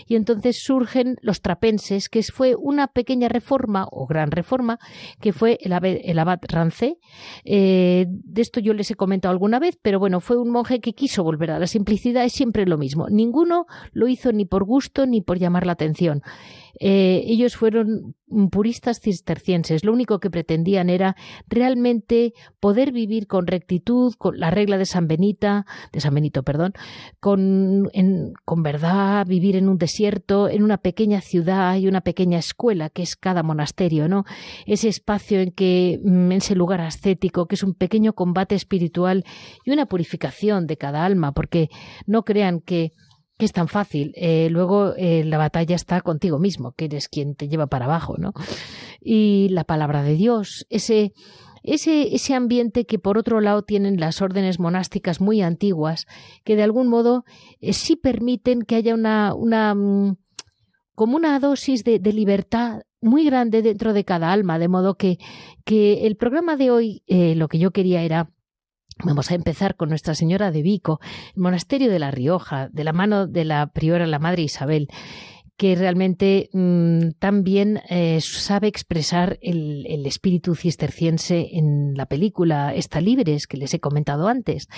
Y 0.06 0.16
entonces 0.16 0.62
surgen 0.62 1.16
los 1.22 1.40
trapenses, 1.40 2.08
que 2.08 2.22
fue 2.22 2.54
una 2.54 2.88
pequeña 2.88 3.28
reforma 3.28 3.86
o 3.90 4.06
gran 4.06 4.30
reforma 4.30 4.78
que 5.20 5.32
fue 5.32 5.58
el, 5.60 5.72
abad, 5.72 6.38
Rancé. 6.48 6.98
Eh, 7.44 8.06
de 8.08 8.42
esto 8.42 8.60
yo 8.60 8.74
les 8.74 8.90
he 8.90 8.94
comentado 8.94 9.32
alguna 9.32 9.58
vez, 9.58 9.78
pero 9.80 9.98
bueno, 9.98 10.20
fue 10.20 10.36
un 10.36 10.50
monje 10.50 10.80
que 10.80 10.92
quiso 10.92 11.24
volver 11.24 11.50
a 11.50 11.58
la 11.58 11.66
simplicidad, 11.66 12.24
es 12.24 12.32
siempre 12.32 12.66
lo 12.66 12.78
mismo. 12.78 13.08
Ninguno 13.08 13.66
lo 13.92 14.08
hizo 14.08 14.32
ni 14.32 14.44
por 14.44 14.64
gusto 14.64 15.06
ni 15.06 15.20
por 15.20 15.38
llamar 15.38 15.66
la 15.66 15.72
atención. 15.72 16.22
Eh, 16.82 17.22
ellos 17.26 17.56
fueron 17.56 18.16
puristas 18.50 19.00
cistercienses. 19.00 19.84
Lo 19.84 19.92
único 19.92 20.18
que 20.18 20.30
pretendían 20.30 20.88
era 20.88 21.14
realmente 21.46 22.32
poder 22.58 22.90
vivir 22.90 23.26
con 23.26 23.46
rectitud, 23.46 24.14
con 24.16 24.38
la 24.38 24.50
regla 24.50 24.78
de 24.78 24.86
San 24.86 25.06
Benita, 25.06 25.66
de 25.92 26.00
San 26.00 26.14
Benito, 26.14 26.42
perdón, 26.42 26.72
con, 27.18 27.90
con 28.44 28.62
verdad, 28.62 29.26
vivir 29.26 29.56
en 29.56 29.68
un 29.68 29.76
desierto, 29.76 30.48
en 30.48 30.62
una 30.62 30.78
pequeña 30.78 31.20
ciudad 31.20 31.76
y 31.76 31.86
una 31.86 32.00
pequeña 32.00 32.38
escuela 32.38 32.88
que 32.88 33.02
es 33.02 33.14
cada 33.14 33.42
monasterio, 33.42 34.08
¿no? 34.08 34.24
Ese 34.64 34.88
espacio 34.88 35.40
en 35.40 35.50
que, 35.50 36.00
mm, 36.02 36.32
ese 36.32 36.54
lugar 36.54 36.80
ascético, 36.80 37.46
que 37.46 37.56
es 37.56 37.62
un 37.62 37.74
pequeño 37.74 38.14
combate 38.14 38.54
espiritual 38.54 39.24
y 39.66 39.70
una 39.70 39.86
purificación 39.86 40.66
de 40.66 40.78
cada 40.78 41.04
alma, 41.04 41.32
porque 41.32 41.68
no 42.06 42.24
crean 42.24 42.60
que 42.60 42.92
que 43.40 43.46
es 43.46 43.52
tan 43.52 43.66
fácil. 43.66 44.12
Eh, 44.14 44.48
luego 44.50 44.94
eh, 44.96 45.24
la 45.24 45.38
batalla 45.38 45.74
está 45.74 46.00
contigo 46.02 46.38
mismo, 46.38 46.72
que 46.72 46.84
eres 46.84 47.08
quien 47.08 47.34
te 47.34 47.48
lleva 47.48 47.66
para 47.66 47.86
abajo, 47.86 48.16
¿no? 48.18 48.32
Y 49.00 49.48
la 49.50 49.64
palabra 49.64 50.02
de 50.02 50.14
Dios, 50.14 50.66
ese, 50.70 51.12
ese, 51.62 52.14
ese 52.14 52.34
ambiente 52.34 52.84
que 52.84 52.98
por 52.98 53.18
otro 53.18 53.40
lado 53.40 53.62
tienen 53.62 53.98
las 53.98 54.22
órdenes 54.22 54.60
monásticas 54.60 55.20
muy 55.20 55.40
antiguas, 55.40 56.06
que 56.44 56.54
de 56.54 56.62
algún 56.62 56.88
modo 56.88 57.24
eh, 57.60 57.72
sí 57.72 57.96
permiten 57.96 58.62
que 58.62 58.76
haya 58.76 58.94
una, 58.94 59.34
una 59.34 59.74
mm, 59.74 60.16
como 60.94 61.16
una 61.16 61.40
dosis 61.40 61.82
de, 61.82 61.98
de, 61.98 62.12
libertad 62.12 62.82
muy 63.00 63.24
grande 63.24 63.62
dentro 63.62 63.94
de 63.94 64.04
cada 64.04 64.30
alma, 64.30 64.58
de 64.58 64.68
modo 64.68 64.96
que, 64.96 65.16
que 65.64 66.06
el 66.06 66.16
programa 66.16 66.56
de 66.56 66.70
hoy 66.70 67.02
lo 67.08 67.48
que 67.48 67.58
yo 67.58 67.70
quería 67.70 68.02
era 68.02 68.30
Vamos 69.04 69.30
a 69.30 69.34
empezar 69.34 69.76
con 69.76 69.88
Nuestra 69.88 70.14
Señora 70.14 70.50
de 70.50 70.62
Vico, 70.62 71.00
el 71.34 71.42
monasterio 71.42 71.90
de 71.90 71.98
La 71.98 72.10
Rioja, 72.10 72.68
de 72.68 72.84
la 72.84 72.92
mano 72.92 73.26
de 73.26 73.44
la 73.44 73.66
priora, 73.68 74.06
la 74.06 74.18
Madre 74.18 74.42
Isabel 74.42 74.88
que 75.56 75.74
realmente 75.74 76.48
mm, 76.54 77.18
también 77.18 77.82
eh, 77.90 78.18
sabe 78.22 78.66
expresar 78.66 79.38
el, 79.42 79.84
el, 79.86 80.06
espíritu 80.06 80.54
cisterciense 80.54 81.50
en 81.52 81.92
la 81.96 82.06
película 82.06 82.74
Está 82.74 83.02
Libres, 83.02 83.46
que 83.46 83.58
les 83.58 83.74
he 83.74 83.78
comentado 83.78 84.26
antes. 84.28 84.68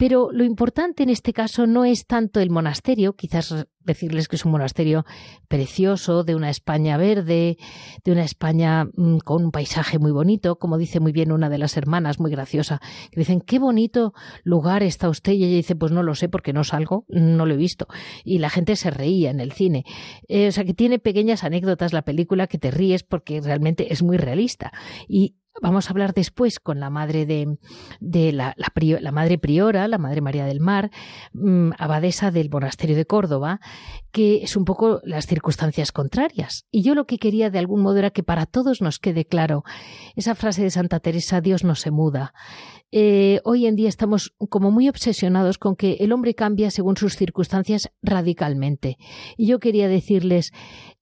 Pero 0.00 0.30
lo 0.32 0.44
importante 0.44 1.02
en 1.02 1.10
este 1.10 1.34
caso 1.34 1.66
no 1.66 1.84
es 1.84 2.06
tanto 2.06 2.40
el 2.40 2.48
monasterio, 2.48 3.16
quizás 3.16 3.66
decirles 3.80 4.28
que 4.28 4.36
es 4.36 4.46
un 4.46 4.52
monasterio 4.52 5.04
precioso, 5.46 6.24
de 6.24 6.34
una 6.34 6.48
España 6.48 6.96
verde, 6.96 7.58
de 8.02 8.12
una 8.12 8.24
España 8.24 8.86
mm, 8.86 9.18
con 9.18 9.44
un 9.44 9.50
paisaje 9.50 9.98
muy 9.98 10.10
bonito, 10.10 10.58
como 10.58 10.78
dice 10.78 11.00
muy 11.00 11.12
bien 11.12 11.32
una 11.32 11.50
de 11.50 11.58
las 11.58 11.76
hermanas, 11.76 12.18
muy 12.18 12.30
graciosa, 12.30 12.80
que 13.10 13.20
dicen, 13.20 13.42
qué 13.42 13.58
bonito 13.58 14.14
lugar 14.42 14.82
está 14.82 15.10
usted, 15.10 15.32
y 15.32 15.44
ella 15.44 15.56
dice, 15.56 15.76
pues 15.76 15.92
no 15.92 16.02
lo 16.02 16.14
sé 16.14 16.30
porque 16.30 16.54
no 16.54 16.64
salgo, 16.64 17.04
no 17.08 17.44
lo 17.44 17.52
he 17.52 17.58
visto. 17.58 17.86
Y 18.24 18.38
la 18.38 18.48
gente 18.48 18.76
se 18.76 18.90
reía 18.90 19.28
en 19.28 19.38
el 19.40 19.52
cine. 19.52 19.84
Eh, 20.28 20.48
o 20.48 20.52
sea, 20.52 20.64
que 20.64 20.72
tiene 20.72 20.98
pequeñas 20.98 21.44
anécdotas 21.44 21.92
la 21.92 22.06
película 22.06 22.46
que 22.46 22.56
te 22.56 22.70
ríes 22.70 23.02
porque 23.02 23.42
realmente 23.42 23.92
es 23.92 24.02
muy 24.02 24.16
realista. 24.16 24.72
Y 25.08 25.36
Vamos 25.62 25.86
a 25.86 25.90
hablar 25.90 26.14
después 26.14 26.58
con 26.58 26.80
la 26.80 26.90
madre 26.90 27.26
de, 27.26 27.58
la, 28.32 28.54
la, 28.56 29.12
madre 29.12 29.38
priora, 29.38 29.88
la 29.88 29.98
madre 29.98 30.20
María 30.20 30.46
del 30.46 30.60
Mar, 30.60 30.90
mm, 31.32 31.70
abadesa 31.78 32.30
del 32.30 32.48
monasterio 32.50 32.96
de 32.96 33.04
Córdoba, 33.04 33.60
que 34.10 34.42
es 34.42 34.56
un 34.56 34.64
poco 34.64 35.00
las 35.04 35.26
circunstancias 35.26 35.92
contrarias. 35.92 36.66
Y 36.70 36.82
yo 36.82 36.94
lo 36.94 37.06
que 37.06 37.18
quería 37.18 37.50
de 37.50 37.58
algún 37.58 37.82
modo 37.82 37.98
era 37.98 38.10
que 38.10 38.22
para 38.22 38.46
todos 38.46 38.80
nos 38.80 38.98
quede 38.98 39.24
claro 39.24 39.64
esa 40.16 40.34
frase 40.34 40.62
de 40.62 40.70
Santa 40.70 41.00
Teresa, 41.00 41.40
Dios 41.40 41.64
no 41.64 41.74
se 41.74 41.90
muda. 41.90 42.32
Eh, 42.92 43.40
hoy 43.44 43.66
en 43.66 43.76
día 43.76 43.88
estamos 43.88 44.34
como 44.48 44.70
muy 44.70 44.88
obsesionados 44.88 45.58
con 45.58 45.76
que 45.76 45.98
el 46.00 46.12
hombre 46.12 46.34
cambia 46.34 46.70
según 46.70 46.96
sus 46.96 47.16
circunstancias 47.16 47.90
radicalmente. 48.02 48.96
Y 49.36 49.46
yo 49.46 49.60
quería 49.60 49.88
decirles, 49.88 50.52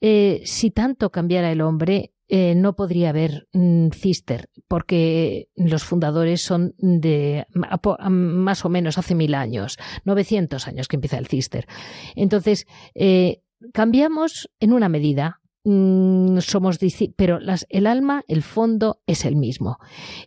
eh, 0.00 0.42
si 0.44 0.70
tanto 0.70 1.10
cambiara 1.10 1.50
el 1.50 1.62
hombre, 1.62 2.12
eh, 2.28 2.54
no 2.54 2.76
podría 2.76 3.08
haber 3.08 3.48
mm, 3.54 3.88
cister, 3.90 4.50
porque 4.68 5.48
los 5.56 5.82
fundadores 5.84 6.42
son 6.42 6.74
de 6.76 7.46
más 7.54 8.64
o 8.64 8.68
menos 8.68 8.98
hace 8.98 9.14
mil 9.14 9.34
años, 9.34 9.78
900 10.04 10.68
años 10.68 10.88
que 10.88 10.96
empieza 10.96 11.16
el 11.16 11.26
cister. 11.26 11.66
Entonces, 12.14 12.66
eh, 12.94 13.40
cambiamos 13.72 14.50
en 14.60 14.74
una 14.74 14.90
medida, 14.90 15.40
mm, 15.64 16.38
somos 16.40 16.78
pero 17.16 17.38
el 17.70 17.86
alma, 17.86 18.24
el 18.28 18.42
fondo 18.42 19.00
es 19.06 19.24
el 19.24 19.36
mismo. 19.36 19.78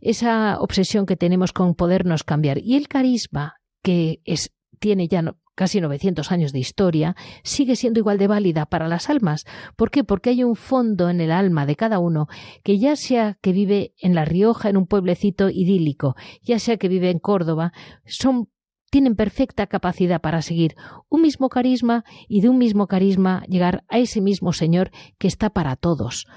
Esa 0.01 0.59
obsesión 0.59 1.05
que 1.05 1.17
tenemos 1.17 1.53
con 1.53 1.75
podernos 1.75 2.23
cambiar 2.23 2.57
y 2.57 2.77
el 2.77 2.87
carisma 2.87 3.57
que 3.83 4.21
es, 4.25 4.51
tiene 4.79 5.07
ya 5.07 5.21
casi 5.55 5.81
900 5.81 6.31
años 6.31 6.53
de 6.53 6.59
historia, 6.59 7.15
sigue 7.43 7.75
siendo 7.75 7.99
igual 7.99 8.17
de 8.17 8.27
válida 8.27 8.65
para 8.65 8.87
las 8.87 9.09
almas. 9.09 9.45
¿Por 9.75 9.91
qué? 9.91 10.03
Porque 10.03 10.31
hay 10.31 10.43
un 10.43 10.55
fondo 10.55 11.09
en 11.09 11.21
el 11.21 11.31
alma 11.31 11.65
de 11.65 11.75
cada 11.75 11.99
uno 11.99 12.27
que 12.63 12.79
ya 12.79 12.95
sea 12.95 13.37
que 13.41 13.51
vive 13.51 13.93
en 13.97 14.15
La 14.15 14.25
Rioja, 14.25 14.69
en 14.69 14.77
un 14.77 14.87
pueblecito 14.87 15.49
idílico, 15.49 16.15
ya 16.41 16.59
sea 16.59 16.77
que 16.77 16.87
vive 16.87 17.09
en 17.09 17.19
Córdoba, 17.19 17.73
son 18.05 18.49
tienen 18.91 19.15
perfecta 19.15 19.67
capacidad 19.67 20.21
para 20.21 20.41
seguir 20.41 20.75
un 21.09 21.21
mismo 21.21 21.47
carisma 21.49 22.03
y 22.27 22.41
de 22.41 22.49
un 22.49 22.57
mismo 22.57 22.87
carisma 22.87 23.43
llegar 23.47 23.85
a 23.87 23.97
ese 23.97 24.19
mismo 24.19 24.51
Señor 24.51 24.91
que 25.17 25.27
está 25.27 25.49
para 25.49 25.77
todos. 25.77 26.27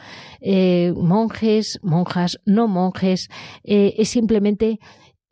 Eh, 0.40 0.94
monjes, 0.96 1.80
monjas, 1.82 2.38
no 2.46 2.68
monjes, 2.68 3.28
eh, 3.64 3.94
es 3.98 4.08
simplemente 4.08 4.78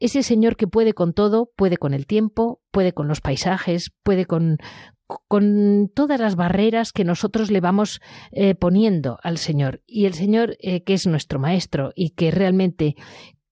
ese 0.04 0.22
Señor 0.22 0.56
que 0.56 0.66
puede 0.66 0.94
con 0.94 1.14
todo, 1.14 1.50
puede 1.56 1.76
con 1.76 1.94
el 1.94 2.06
tiempo, 2.06 2.60
puede 2.70 2.92
con 2.92 3.08
los 3.08 3.20
paisajes, 3.20 3.92
puede 4.02 4.26
con, 4.26 4.58
con 5.06 5.90
todas 5.94 6.20
las 6.20 6.34
barreras 6.34 6.92
que 6.92 7.04
nosotros 7.04 7.50
le 7.50 7.60
vamos 7.60 8.00
eh, 8.32 8.54
poniendo 8.54 9.18
al 9.22 9.38
Señor. 9.38 9.82
Y 9.86 10.06
el 10.06 10.14
Señor, 10.14 10.56
que 10.58 10.82
es 10.86 11.06
nuestro 11.06 11.38
Maestro 11.38 11.92
y 11.94 12.10
que 12.10 12.30
realmente 12.30 12.96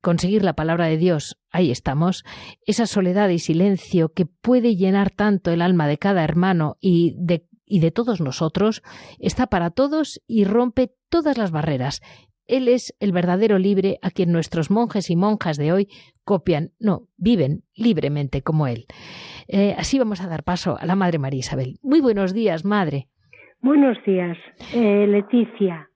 conseguir 0.00 0.42
la 0.42 0.54
palabra 0.54 0.86
de 0.86 0.96
Dios, 0.96 1.38
ahí 1.50 1.70
estamos, 1.70 2.24
esa 2.66 2.86
soledad 2.86 3.28
y 3.28 3.38
silencio 3.38 4.12
que 4.12 4.26
puede 4.26 4.76
llenar 4.76 5.10
tanto 5.10 5.50
el 5.50 5.62
alma 5.62 5.86
de 5.86 5.98
cada 5.98 6.24
hermano 6.24 6.76
y 6.80 7.14
de, 7.18 7.46
y 7.64 7.80
de 7.80 7.90
todos 7.90 8.20
nosotros, 8.20 8.82
está 9.18 9.46
para 9.46 9.70
todos 9.70 10.20
y 10.26 10.44
rompe 10.44 10.94
todas 11.08 11.38
las 11.38 11.50
barreras. 11.50 12.00
Él 12.50 12.68
es 12.68 12.94
el 13.00 13.12
verdadero 13.12 13.58
libre 13.58 13.98
a 14.02 14.10
quien 14.10 14.32
nuestros 14.32 14.70
monjes 14.70 15.08
y 15.08 15.16
monjas 15.16 15.56
de 15.56 15.72
hoy 15.72 15.88
copian, 16.24 16.70
no, 16.80 17.02
viven 17.16 17.62
libremente 17.74 18.42
como 18.42 18.66
Él. 18.66 18.86
Eh, 19.48 19.74
así 19.78 19.98
vamos 19.98 20.20
a 20.20 20.28
dar 20.28 20.42
paso 20.42 20.76
a 20.78 20.84
la 20.84 20.96
Madre 20.96 21.18
María 21.18 21.38
Isabel. 21.38 21.78
Muy 21.82 22.00
buenos 22.00 22.34
días, 22.34 22.64
Madre. 22.64 23.06
Buenos 23.60 23.98
días, 24.04 24.36
eh, 24.74 25.06
Leticia. 25.06 25.88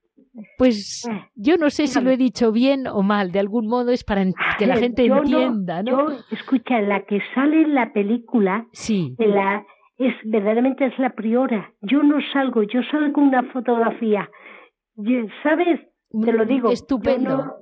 Pues 0.58 1.08
eh, 1.08 1.28
yo 1.34 1.56
no 1.56 1.70
sé 1.70 1.86
si 1.86 2.00
lo 2.00 2.10
he 2.10 2.16
dicho 2.16 2.52
bien 2.52 2.86
o 2.86 3.02
mal, 3.02 3.32
de 3.32 3.38
algún 3.38 3.68
modo 3.68 3.90
es 3.90 4.04
para 4.04 4.24
que 4.58 4.66
la 4.66 4.76
gente 4.76 5.06
entienda, 5.06 5.82
¿no? 5.82 6.10
Yo, 6.10 6.18
escucha, 6.30 6.80
la 6.80 7.04
que 7.04 7.20
sale 7.34 7.62
en 7.62 7.74
la 7.74 7.92
película, 7.92 8.66
sí. 8.72 9.14
la, 9.18 9.64
es 9.98 10.14
verdaderamente 10.24 10.86
es 10.86 10.98
la 10.98 11.10
priora. 11.10 11.72
Yo 11.82 12.02
no 12.02 12.18
salgo, 12.32 12.62
yo 12.62 12.80
salgo 12.90 13.20
una 13.20 13.44
fotografía. 13.52 14.28
¿Sabes? 15.42 15.80
Te 16.22 16.32
lo 16.32 16.44
digo. 16.44 16.70
Estupendo. 16.70 17.58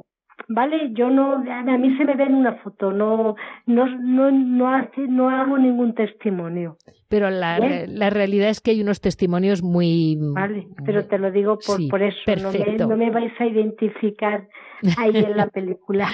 ¿vale? 0.49 0.91
Yo 0.93 1.11
no, 1.11 1.35
a 1.35 1.79
mí 1.79 1.97
se 1.97 2.05
me 2.05 2.15
ve 2.15 2.25
en 2.25 2.35
una 2.35 2.55
foto, 2.57 2.93
no, 2.93 3.37
no, 3.67 3.87
no, 3.87 4.31
no, 4.31 4.75
hace, 4.75 5.07
no 5.09 5.29
hago 5.29 5.59
ningún 5.59 5.95
testimonio. 5.95 6.77
Pero 7.09 7.31
la, 7.31 7.59
la, 7.87 8.11
realidad 8.11 8.49
es 8.49 8.61
que 8.61 8.71
hay 8.71 8.81
unos 8.81 9.01
testimonios 9.01 9.63
muy... 9.63 10.17
Vale, 10.19 10.67
pero 10.85 11.07
te 11.07 11.19
lo 11.19 11.31
digo 11.31 11.59
por, 11.65 11.79
por 11.89 12.03
eso, 12.03 12.19
no 12.41 12.53
me, 12.53 12.77
no 12.77 12.97
me, 12.97 13.11
vais 13.11 13.33
a 13.39 13.47
identificar 13.47 14.49
ahí 14.97 15.17
en 15.17 15.37
la 15.37 15.49
película. 15.49 16.09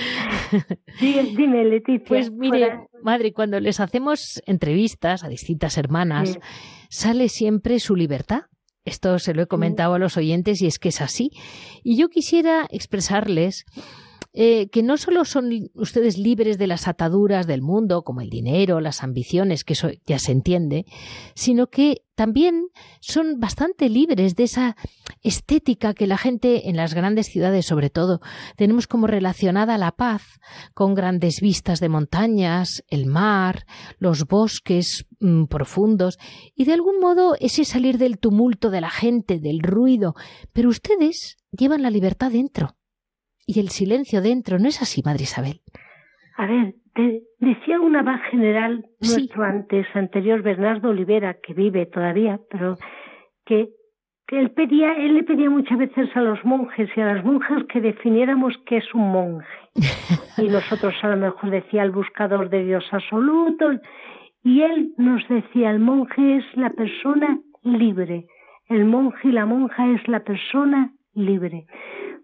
dime, 1.00 1.64
Leticia. 1.64 2.04
Pues 2.07 2.33
mire, 2.33 2.80
madre, 3.02 3.33
cuando 3.33 3.61
les 3.61 3.80
hacemos 3.80 4.42
entrevistas 4.47 5.23
a 5.23 5.28
distintas 5.28 5.78
hermanas, 5.78 6.38
sale 6.88 7.28
siempre 7.28 7.78
su 7.78 7.95
libertad. 7.95 8.42
Esto 8.88 9.18
se 9.18 9.35
lo 9.35 9.42
he 9.42 9.47
comentado 9.47 9.92
a 9.95 9.99
los 9.99 10.16
oyentes 10.16 10.62
y 10.62 10.66
es 10.66 10.78
que 10.78 10.88
es 10.88 11.02
así. 11.02 11.30
Y 11.85 11.97
yo 11.97 12.09
quisiera 12.09 12.66
expresarles 12.71 13.66
eh, 14.35 14.69
que 14.69 14.83
no 14.83 14.97
solo 14.97 15.25
son 15.25 15.51
ustedes 15.75 16.19
libres 16.19 16.59
de 16.59 16.67
las 16.67 16.87
ataduras 16.87 17.47
del 17.47 17.63
mundo, 17.63 18.03
como 18.03 18.21
el 18.21 18.29
dinero, 18.29 18.81
las 18.81 19.03
ambiciones, 19.03 19.64
que 19.64 19.73
eso 19.73 19.91
ya 20.07 20.19
se 20.19 20.33
entiende, 20.33 20.85
sino 21.35 21.69
que 21.69 22.03
también 22.14 22.67
son 23.01 23.38
bastante 23.38 23.88
libres 23.88 24.35
de 24.35 24.43
esa 24.43 24.77
estética 25.23 25.95
que 25.95 26.07
la 26.07 26.19
gente 26.19 26.69
en 26.69 26.77
las 26.77 26.93
grandes 26.93 27.29
ciudades, 27.29 27.64
sobre 27.64 27.91
todo, 27.91 28.21
tenemos 28.57 28.87
como 28.87 29.07
relacionada 29.07 29.79
la 29.79 29.93
paz, 29.93 30.23
con 30.75 30.95
grandes 30.95 31.41
vistas 31.41 31.81
de 31.81 31.88
montañas, 31.88 32.85
el 32.88 33.07
mar, 33.07 33.67
los 33.99 34.27
bosques 34.27 35.07
mm, 35.21 35.45
profundos, 35.45 36.19
y 36.55 36.64
de 36.64 36.73
algún 36.73 36.99
modo 37.01 37.35
ese 37.38 37.64
salir 37.64 37.99
del 37.99 38.19
tumulto 38.19 38.71
de 38.71 38.81
la 38.81 38.91
gente, 38.91 39.38
del 39.38 39.61
ruido, 39.61 40.14
pero 40.53 40.69
ustedes 40.69 41.37
llevan 41.53 41.83
la 41.83 41.91
libertad 41.91 42.33
dentro 42.33 42.78
y 43.49 43.61
el 43.61 43.71
silencio 43.71 44.21
dentro. 44.21 44.59
¿No 44.59 44.69
es 44.69 44.81
así, 44.83 45.03
Madre 45.05 45.23
Isabel? 45.23 45.61
A 46.37 46.47
ver, 46.47 46.75
decía 47.41 47.81
una 47.81 48.03
voz 48.03 48.21
general 48.31 48.85
nuestro 49.01 49.43
antes, 49.43 49.87
anterior 49.95 50.43
Bernardo 50.43 50.91
Olivera, 50.91 51.39
que 51.43 51.55
vive 51.55 51.87
todavía, 51.87 52.39
pero 52.51 52.77
que, 53.47 53.71
que 54.27 54.39
él 54.39 54.51
pedía, 54.51 54.93
él 54.93 55.15
le 55.15 55.25
pedía 55.25 55.49
muchas 55.49 55.79
veces 55.79 56.15
a 56.15 56.21
los 56.21 56.45
monjes 56.45 56.91
y 56.95 57.01
a 57.01 57.15
las 57.15 57.25
monjas 57.25 57.65
que 57.73 57.81
definiéramos 57.81 58.55
qué 58.67 58.77
es 58.77 58.95
un 58.95 59.11
monje. 59.11 59.49
y 60.37 60.49
nosotros 60.49 60.95
a 61.03 61.09
lo 61.09 61.17
mejor 61.17 61.51
decía 61.51 61.83
el 61.83 61.91
buscador 61.91 62.51
de 62.51 62.65
Dios 62.65 62.85
absoluto. 62.93 63.71
Y 64.45 64.61
él 64.61 64.93
nos 64.99 65.27
decía, 65.29 65.71
el 65.71 65.81
monje 65.81 66.37
es 66.37 66.45
la 66.55 66.71
persona 66.71 67.41
libre. 67.63 68.27
El 68.69 68.85
monje 68.85 69.29
y 69.29 69.33
la 69.33 69.47
monja 69.47 69.91
es 69.95 70.07
la 70.07 70.21
persona 70.21 70.93
libre. 71.15 71.67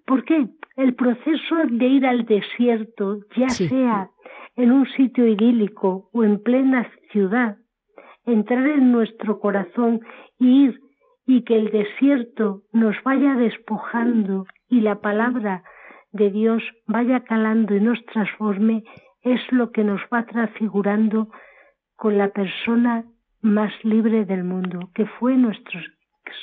¿Por 0.07 0.25
qué? 0.25 0.49
El 0.77 0.95
proceso 0.95 1.57
de 1.69 1.87
ir 1.87 2.07
al 2.07 2.27
desierto, 2.27 3.21
ya 3.37 3.49
sea 3.49 4.11
en 4.57 4.73
un 4.73 4.87
sitio 4.87 5.27
idílico 5.27 6.11
o 6.12 6.25
en 6.25 6.43
plena 6.43 6.90
ciudad, 7.11 7.57
entrar 8.27 8.67
en 8.67 8.93
nuestro 8.93 9.40
corazón 9.40 10.01
y 10.38 10.64
ir 10.64 10.81
y 11.27 11.43
que 11.43 11.57
el 11.57 11.71
desierto 11.71 12.62
nos 12.73 12.97
vaya 13.03 13.35
despojando 13.35 14.47
y 14.69 14.81
la 14.81 15.01
palabra 15.01 15.64
de 16.12 16.31
Dios 16.31 16.62
vaya 16.87 17.21
calando 17.21 17.75
y 17.75 17.81
nos 17.81 18.05
transforme, 18.07 18.85
es 19.23 19.40
lo 19.51 19.73
que 19.73 19.85
nos 19.85 20.01
va 20.12 20.27
transfigurando 20.27 21.29
con 21.97 22.19
la 22.19 22.29
persona 22.29 23.05
más 23.40 23.73
libre 23.85 24.25
del 24.25 24.45
mundo, 24.45 24.90
que 24.95 25.07
fue 25.07 25.37
nuestro 25.37 25.81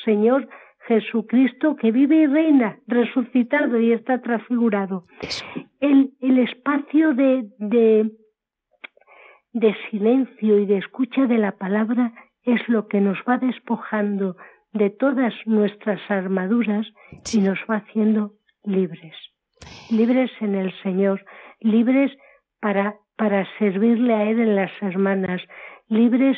Señor 0.04 0.48
Jesucristo 0.92 1.78
que 1.78 1.90
vive 1.92 2.18
y 2.18 2.28
reina, 2.28 2.78
resucitado 2.86 3.80
y 3.80 3.94
está 3.94 4.22
transfigurado. 4.22 5.06
El, 5.80 6.12
el 6.20 6.40
espacio 6.40 7.14
de, 7.14 7.46
de, 7.60 8.12
de 9.54 9.76
silencio 9.90 10.60
y 10.60 10.66
de 10.66 10.80
escucha 10.80 11.28
de 11.28 11.38
la 11.38 11.54
palabra 11.54 12.12
es 12.44 12.68
lo 12.68 12.90
que 12.90 13.00
nos 13.00 13.18
va 13.20 13.38
despojando 13.38 14.36
de 14.74 14.90
todas 14.90 15.34
nuestras 15.46 16.02
armaduras 16.10 16.86
y 17.34 17.40
nos 17.40 17.60
va 17.70 17.78
haciendo 17.78 18.34
libres. 18.66 19.16
Libres 19.90 20.32
en 20.42 20.56
el 20.56 20.74
Señor, 20.84 21.24
libres 21.62 22.12
para, 22.60 22.98
para 23.16 23.48
servirle 23.60 24.14
a 24.14 24.24
Él 24.24 24.42
en 24.42 24.56
las 24.58 24.72
hermanas, 24.82 25.42
libres 25.88 26.38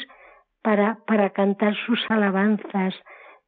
para, 0.61 0.99
para 1.07 1.31
cantar 1.31 1.75
sus 1.87 1.99
alabanzas, 2.09 2.93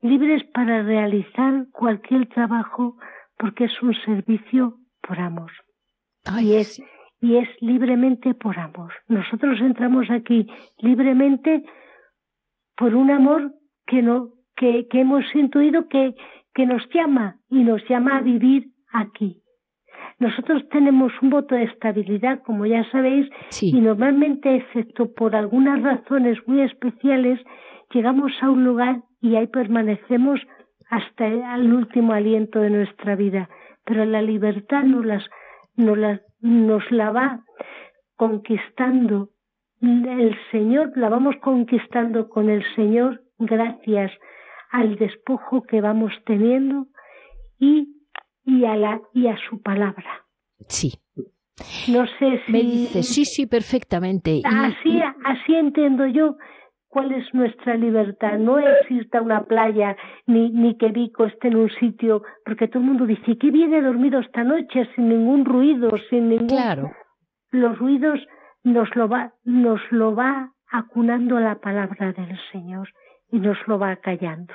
libres 0.10 0.44
para 0.54 0.84
realizar 0.84 1.68
cualquier 1.72 2.28
trabajo 2.28 2.98
porque 3.38 3.65
es 3.65 3.82
un 3.82 3.94
servicio 4.06 4.78
por 5.02 5.20
amor. 5.20 5.52
y 6.41 6.54
es 6.56 6.82
y 7.22 7.38
es 7.38 7.50
libremente 7.60 8.34
por 8.34 8.60
amor. 8.60 8.94
Nosotros 9.08 9.60
entramos 9.60 10.10
aquí 10.12 10.48
libremente 10.78 11.63
por 12.78 12.94
un 12.94 13.10
amor 13.10 13.54
que 13.88 14.02
no 14.02 14.30
que, 14.56 14.88
que 14.88 15.02
hemos 15.02 15.24
intuido 15.34 15.88
que, 15.88 16.15
que 16.54 16.65
nos 16.65 16.88
llama 16.94 17.38
y 17.50 17.63
nos 17.63 17.82
llama 17.89 18.18
a 18.18 18.22
vivir 18.22 18.68
aquí. 18.91 19.41
Nosotros 20.20 20.68
tenemos 20.70 21.12
un 21.22 21.30
voto 21.30 21.56
de 21.56 21.63
estabilidad, 21.63 22.41
como 22.44 22.65
ya 22.65 22.89
sabéis, 22.89 23.28
y 23.62 23.82
normalmente, 23.82 24.56
excepto 24.56 25.13
por 25.13 25.36
algunas 25.36 25.82
razones 25.82 26.38
muy 26.48 26.62
especiales, 26.62 27.39
llegamos 27.94 28.32
a 28.41 28.50
un 28.50 28.63
lugar 28.63 29.02
y 29.26 29.36
ahí 29.36 29.48
permanecemos 29.48 30.40
hasta 30.92 31.26
el 31.26 31.74
último 31.74 32.14
aliento 32.14 32.60
de 32.60 32.70
nuestra 32.70 33.16
vida. 33.16 33.50
Pero 33.84 34.06
la 34.06 34.22
libertad 34.22 34.84
nos, 34.84 35.04
las, 35.04 35.24
nos, 35.76 35.98
la, 35.98 36.22
nos 36.42 36.84
la 36.92 37.10
va 37.10 37.44
conquistando 38.16 39.30
el 39.82 40.38
Señor, 40.52 40.92
la 40.96 41.10
vamos 41.10 41.36
conquistando 41.42 42.30
con 42.30 42.52
el 42.52 42.64
Señor 42.76 43.24
gracias 43.40 44.12
al 44.70 44.96
despojo 44.98 45.64
que 45.64 45.82
vamos 45.82 46.14
teniendo 46.28 46.86
y, 47.58 47.96
y, 48.44 48.66
a, 48.66 48.76
la, 48.76 49.02
y 49.14 49.26
a 49.26 49.38
su 49.50 49.60
palabra. 49.60 50.26
Sí. 50.68 50.94
No 51.92 52.06
sé 52.20 52.42
si... 52.46 52.52
Me 52.52 52.62
dice, 52.62 53.02
sí, 53.02 53.26
sí, 53.26 53.48
perfectamente. 53.48 54.42
Así, 54.46 55.02
así 55.26 55.56
entiendo 55.56 56.06
yo 56.06 56.36
cuál 56.96 57.12
es 57.12 57.26
nuestra 57.34 57.76
libertad. 57.76 58.38
No 58.40 58.58
existe 58.58 59.20
una 59.20 59.44
playa 59.44 59.98
ni, 60.28 60.50
ni 60.52 60.78
que 60.78 60.94
Vico 60.94 61.26
esté 61.26 61.50
en 61.50 61.58
un 61.58 61.70
sitio, 61.72 62.24
porque 62.46 62.70
todo 62.70 62.80
el 62.80 62.86
mundo 62.86 63.06
dice, 63.06 63.38
¿qué 63.38 63.52
viene 63.52 63.82
dormido 63.82 64.22
esta 64.22 64.46
noche 64.46 64.88
sin 64.96 65.10
ningún 65.10 65.44
ruido, 65.44 65.90
sin 66.10 66.30
ningún... 66.30 66.48
Claro. 66.48 66.94
Los 67.52 67.78
ruidos 67.80 68.26
nos 68.64 68.96
lo 68.96 69.10
va, 69.10 69.34
nos 69.44 69.82
lo 69.92 70.16
va 70.16 70.54
acunando 70.72 71.38
la 71.38 71.56
palabra 71.56 72.14
del 72.14 72.40
Señor 72.54 72.88
y 73.30 73.40
nos 73.40 73.58
lo 73.68 73.78
va 73.78 73.98
callando. 73.98 74.54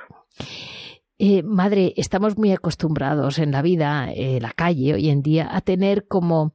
Eh, 1.22 1.42
madre, 1.42 1.92
estamos 1.98 2.38
muy 2.38 2.50
acostumbrados 2.50 3.38
en 3.38 3.52
la 3.52 3.60
vida, 3.60 4.10
eh, 4.10 4.40
la 4.40 4.52
calle 4.52 4.94
hoy 4.94 5.10
en 5.10 5.20
día, 5.20 5.54
a 5.54 5.60
tener 5.60 6.06
como, 6.08 6.54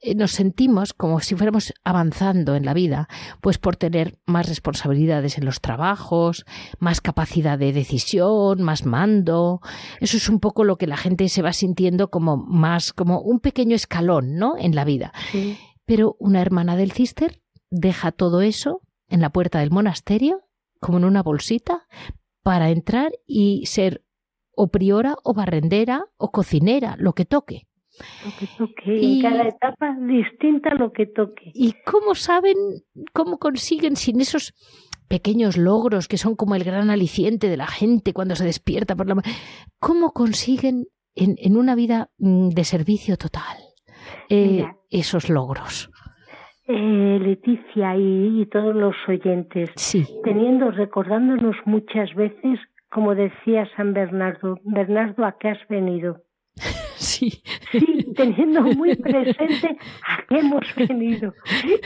eh, 0.00 0.14
nos 0.14 0.30
sentimos 0.30 0.92
como 0.92 1.18
si 1.18 1.34
fuéramos 1.34 1.74
avanzando 1.82 2.54
en 2.54 2.64
la 2.64 2.74
vida, 2.74 3.08
pues 3.40 3.58
por 3.58 3.74
tener 3.74 4.16
más 4.24 4.48
responsabilidades 4.48 5.36
en 5.36 5.44
los 5.44 5.60
trabajos, 5.60 6.44
más 6.78 7.00
capacidad 7.00 7.58
de 7.58 7.72
decisión, 7.72 8.62
más 8.62 8.86
mando. 8.86 9.60
Eso 9.98 10.16
es 10.16 10.28
un 10.28 10.38
poco 10.38 10.62
lo 10.62 10.76
que 10.76 10.86
la 10.86 10.96
gente 10.96 11.28
se 11.28 11.42
va 11.42 11.52
sintiendo 11.52 12.08
como 12.08 12.36
más, 12.36 12.92
como 12.92 13.20
un 13.20 13.40
pequeño 13.40 13.74
escalón, 13.74 14.36
¿no? 14.36 14.56
En 14.56 14.76
la 14.76 14.84
vida. 14.84 15.12
Pero 15.86 16.14
una 16.20 16.40
hermana 16.40 16.76
del 16.76 16.92
cister 16.92 17.42
deja 17.68 18.12
todo 18.12 18.42
eso 18.42 18.80
en 19.08 19.20
la 19.20 19.30
puerta 19.30 19.58
del 19.58 19.72
monasterio, 19.72 20.42
como 20.78 20.98
en 20.98 21.04
una 21.04 21.24
bolsita, 21.24 21.88
para 22.44 22.70
entrar 22.70 23.10
y 23.26 23.64
ser 23.66 24.03
o 24.56 24.68
priora 24.68 25.16
o 25.22 25.34
barrendera 25.34 26.04
o 26.16 26.30
cocinera, 26.30 26.96
lo 26.98 27.12
que 27.12 27.24
toque. 27.24 27.66
Lo 28.24 28.30
que 28.38 28.46
toque, 28.58 28.96
y, 28.96 29.16
en 29.16 29.22
cada 29.22 29.48
etapa 29.48 29.96
distinta 30.00 30.74
lo 30.74 30.92
que 30.92 31.06
toque. 31.06 31.52
¿Y 31.54 31.74
cómo 31.84 32.14
saben, 32.14 32.56
cómo 33.12 33.38
consiguen 33.38 33.94
sin 33.94 34.20
esos 34.20 34.52
pequeños 35.08 35.56
logros 35.56 36.08
que 36.08 36.18
son 36.18 36.34
como 36.34 36.54
el 36.56 36.64
gran 36.64 36.90
aliciente 36.90 37.48
de 37.48 37.56
la 37.56 37.66
gente 37.66 38.12
cuando 38.12 38.34
se 38.34 38.44
despierta 38.44 38.96
por 38.96 39.06
la 39.06 39.16
¿Cómo 39.78 40.12
consiguen 40.12 40.86
en, 41.14 41.36
en 41.38 41.56
una 41.56 41.74
vida 41.74 42.10
mm, 42.18 42.48
de 42.48 42.64
servicio 42.64 43.16
total 43.16 43.58
eh, 44.28 44.64
esos 44.90 45.28
logros? 45.28 45.90
Eh, 46.66 47.18
Leticia 47.20 47.96
y, 47.96 48.40
y, 48.40 48.46
todos 48.46 48.74
los 48.74 48.96
oyentes, 49.06 49.70
sí. 49.76 50.06
teniendo, 50.24 50.70
recordándonos 50.70 51.56
muchas 51.66 52.14
veces 52.14 52.58
como 52.94 53.16
decía 53.16 53.68
San 53.76 53.92
Bernardo, 53.92 54.60
Bernardo, 54.62 55.24
¿a 55.24 55.36
qué 55.38 55.48
has 55.48 55.68
venido? 55.68 56.22
Sí. 56.96 57.42
Sí, 57.70 58.14
teniendo 58.16 58.62
muy 58.62 58.94
presente 58.96 59.76
a 60.06 60.22
qué 60.26 60.38
hemos 60.38 60.64
venido. 60.74 61.34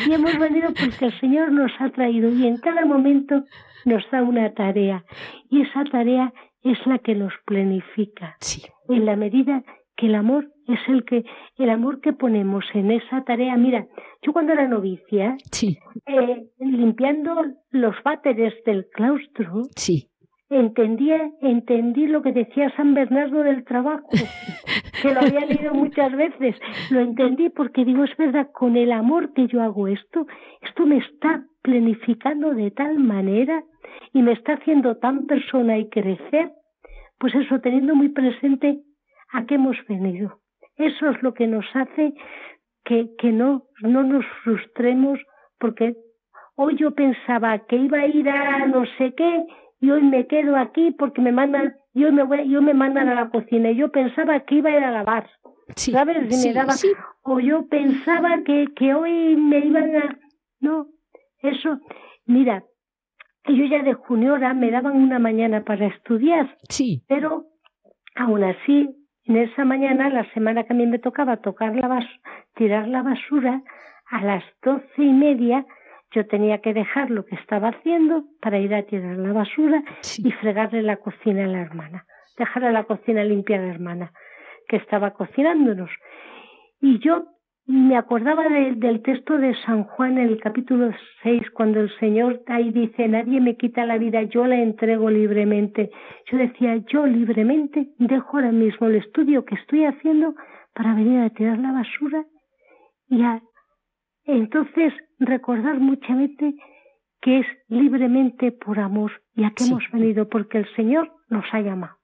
Y 0.06 0.12
hemos 0.12 0.38
venido 0.38 0.68
porque 0.68 1.06
el 1.06 1.20
Señor 1.20 1.50
nos 1.50 1.72
ha 1.80 1.90
traído 1.90 2.30
y 2.30 2.46
en 2.46 2.58
cada 2.58 2.84
momento 2.84 3.42
nos 3.84 4.08
da 4.12 4.22
una 4.22 4.52
tarea. 4.52 5.04
Y 5.50 5.62
esa 5.62 5.82
tarea 5.84 6.32
es 6.62 6.78
la 6.86 6.98
que 6.98 7.14
nos 7.14 7.32
planifica. 7.46 8.36
Sí. 8.40 8.62
En 8.88 9.06
la 9.06 9.16
medida 9.16 9.64
que 9.96 10.06
el 10.06 10.14
amor 10.14 10.52
es 10.68 10.78
el 10.88 11.04
que, 11.04 11.24
el 11.56 11.70
amor 11.70 12.00
que 12.00 12.12
ponemos 12.12 12.64
en 12.74 12.92
esa 12.92 13.24
tarea. 13.24 13.56
Mira, 13.56 13.86
yo 14.22 14.32
cuando 14.32 14.52
era 14.52 14.68
novicia, 14.68 15.36
sí. 15.50 15.78
eh, 16.06 16.46
limpiando 16.60 17.44
los 17.70 17.96
váteres 18.04 18.54
del 18.64 18.86
claustro, 18.92 19.62
sí 19.74 20.08
entendí, 20.50 21.10
entendí 21.40 22.06
lo 22.06 22.22
que 22.22 22.32
decía 22.32 22.70
San 22.76 22.94
Bernardo 22.94 23.42
del 23.42 23.64
trabajo, 23.64 24.08
que 25.02 25.12
lo 25.12 25.20
había 25.20 25.46
leído 25.46 25.74
muchas 25.74 26.14
veces. 26.16 26.56
Lo 26.90 27.00
entendí 27.00 27.50
porque 27.50 27.84
digo, 27.84 28.04
es 28.04 28.16
verdad, 28.16 28.48
con 28.52 28.76
el 28.76 28.92
amor 28.92 29.32
que 29.34 29.46
yo 29.46 29.62
hago 29.62 29.88
esto, 29.88 30.26
esto 30.62 30.86
me 30.86 30.98
está 30.98 31.44
planificando 31.62 32.54
de 32.54 32.70
tal 32.70 32.98
manera 32.98 33.62
y 34.12 34.22
me 34.22 34.32
está 34.32 34.54
haciendo 34.54 34.96
tan 34.96 35.26
persona 35.26 35.78
y 35.78 35.88
crecer. 35.88 36.52
Pues 37.18 37.34
eso, 37.34 37.60
teniendo 37.60 37.94
muy 37.94 38.10
presente 38.10 38.80
a 39.32 39.44
qué 39.44 39.56
hemos 39.56 39.76
venido. 39.88 40.38
Eso 40.76 41.10
es 41.10 41.22
lo 41.22 41.34
que 41.34 41.46
nos 41.46 41.66
hace 41.74 42.14
que, 42.84 43.10
que 43.18 43.32
no, 43.32 43.64
no 43.82 44.04
nos 44.04 44.24
frustremos 44.44 45.18
porque 45.58 45.96
hoy 46.54 46.76
yo 46.76 46.92
pensaba 46.92 47.58
que 47.66 47.76
iba 47.76 47.98
a 47.98 48.06
ir 48.06 48.28
a 48.28 48.66
no 48.66 48.84
sé 48.96 49.12
qué 49.16 49.44
y 49.80 49.90
hoy 49.90 50.02
me 50.02 50.26
quedo 50.26 50.56
aquí 50.56 50.90
porque 50.90 51.20
me 51.20 51.32
mandan, 51.32 51.74
yo 51.94 52.12
me 52.12 52.22
voy, 52.24 52.48
yo 52.48 52.62
me 52.62 52.74
mandan 52.74 53.08
a 53.08 53.14
la 53.14 53.30
cocina 53.30 53.70
y 53.70 53.76
yo 53.76 53.90
pensaba 53.90 54.40
que 54.40 54.56
iba 54.56 54.70
a 54.70 54.76
ir 54.76 54.84
a 54.84 54.90
lavar. 54.90 55.30
¿Sabes? 55.76 56.16
me 56.44 56.52
daba, 56.52 56.74
O 57.22 57.40
yo 57.40 57.66
pensaba 57.68 58.42
que, 58.44 58.66
que 58.74 58.94
hoy 58.94 59.36
me 59.36 59.58
iban 59.58 59.96
a... 59.96 60.18
No, 60.60 60.86
eso, 61.40 61.78
mira, 62.24 62.64
yo 63.46 63.64
ya 63.64 63.82
de 63.82 63.94
juniora 63.94 64.54
me 64.54 64.70
daban 64.70 64.96
una 64.96 65.18
mañana 65.18 65.64
para 65.64 65.86
estudiar. 65.86 66.56
Sí. 66.68 67.04
Pero 67.06 67.44
aún 68.16 68.44
así, 68.44 68.88
en 69.24 69.36
esa 69.36 69.64
mañana, 69.64 70.08
la 70.08 70.28
semana 70.32 70.64
que 70.64 70.72
a 70.72 70.76
mí 70.76 70.86
me 70.86 70.98
tocaba 70.98 71.36
tocar 71.36 71.76
la 71.76 71.86
bas 71.86 72.06
tirar 72.58 72.88
la 72.88 73.02
basura, 73.02 73.62
a 74.10 74.24
las 74.24 74.42
doce 74.62 75.02
y 75.02 75.12
media 75.12 75.64
yo 76.12 76.26
tenía 76.26 76.58
que 76.58 76.74
dejar 76.74 77.10
lo 77.10 77.24
que 77.24 77.34
estaba 77.36 77.68
haciendo 77.68 78.24
para 78.40 78.58
ir 78.58 78.74
a 78.74 78.82
tirar 78.82 79.16
la 79.16 79.32
basura 79.32 79.82
y 80.16 80.30
fregarle 80.32 80.82
la 80.82 80.96
cocina 80.96 81.44
a 81.44 81.48
la 81.48 81.60
hermana, 81.60 82.06
dejar 82.36 82.64
a 82.64 82.72
la 82.72 82.84
cocina 82.84 83.24
limpia 83.24 83.56
a 83.56 83.60
la 83.60 83.68
hermana 83.68 84.12
que 84.68 84.76
estaba 84.76 85.12
cocinándonos. 85.12 85.90
Y 86.80 86.98
yo 87.00 87.26
me 87.66 87.98
acordaba 87.98 88.48
del 88.48 89.02
texto 89.02 89.36
de 89.36 89.54
San 89.66 89.84
Juan 89.84 90.16
en 90.16 90.28
el 90.28 90.40
capítulo 90.40 90.90
6, 91.22 91.50
cuando 91.50 91.80
el 91.80 91.90
Señor 91.98 92.40
ahí 92.46 92.70
dice, 92.70 93.06
nadie 93.08 93.42
me 93.42 93.58
quita 93.58 93.84
la 93.84 93.98
vida, 93.98 94.22
yo 94.22 94.46
la 94.46 94.56
entrego 94.56 95.10
libremente. 95.10 95.90
Yo 96.30 96.38
decía, 96.38 96.76
yo 96.90 97.06
libremente 97.06 97.88
dejo 97.98 98.38
ahora 98.38 98.52
mismo 98.52 98.86
el 98.86 98.96
estudio 98.96 99.44
que 99.44 99.56
estoy 99.56 99.84
haciendo 99.84 100.34
para 100.72 100.94
venir 100.94 101.20
a 101.20 101.28
tirar 101.30 101.58
la 101.58 101.72
basura 101.72 102.24
y 103.08 103.22
a 103.22 103.42
entonces, 104.32 104.92
recordar 105.18 105.80
muchamente 105.80 106.54
que 107.20 107.40
es 107.40 107.46
libremente 107.68 108.52
por 108.52 108.78
amor 108.78 109.10
y 109.34 109.44
a 109.44 109.52
qué 109.56 109.64
hemos 109.64 109.82
venido, 109.92 110.28
porque 110.28 110.58
el 110.58 110.74
Señor 110.76 111.10
nos 111.28 111.44
ha 111.52 111.60
llamado. 111.60 111.96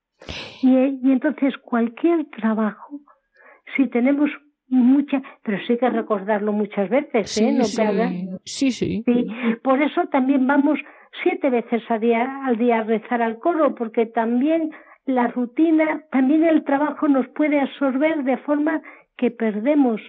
Y, 0.63 0.75
entonces 1.13 1.57
cualquier 1.59 2.25
trabajo, 2.31 3.01
si 3.77 3.87
tenemos 3.89 4.31
mucha, 4.69 5.23
pero 5.43 5.59
sí 5.67 5.77
que 5.77 5.91
recordarlo 5.91 6.53
muchas 6.53 6.89
veces, 6.89 7.37
¿eh? 7.39 7.45
Sí, 7.47 7.53
no 7.53 7.65
sí. 7.65 8.29
sí, 8.45 8.71
sí. 8.71 9.05
Por 9.63 9.83
eso 9.83 10.07
también 10.11 10.47
vamos 10.47 10.79
siete 11.23 11.51
veces 11.51 11.83
al 11.89 12.01
día, 12.01 12.47
al 12.47 12.57
día 12.57 12.81
a 12.81 12.85
rezar 12.85 13.23
al 13.23 13.39
coro, 13.39 13.75
porque 13.75 14.07
también 14.07 14.71
la 15.07 15.29
rutina, 15.29 16.03
también 16.11 16.45
el 16.45 16.65
trabajo 16.65 17.07
nos 17.09 17.29
puede 17.29 17.61
absorber 17.61 18.25
de 18.25 18.39
forma 18.39 18.81
que 19.17 19.31
perdemos 19.31 20.01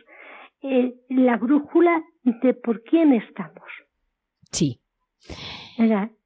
eh, 0.61 0.95
la 1.09 1.37
brújula 1.37 2.03
de 2.23 2.53
por 2.53 2.83
quién 2.83 3.13
estamos. 3.13 3.63
Sí. 4.51 4.79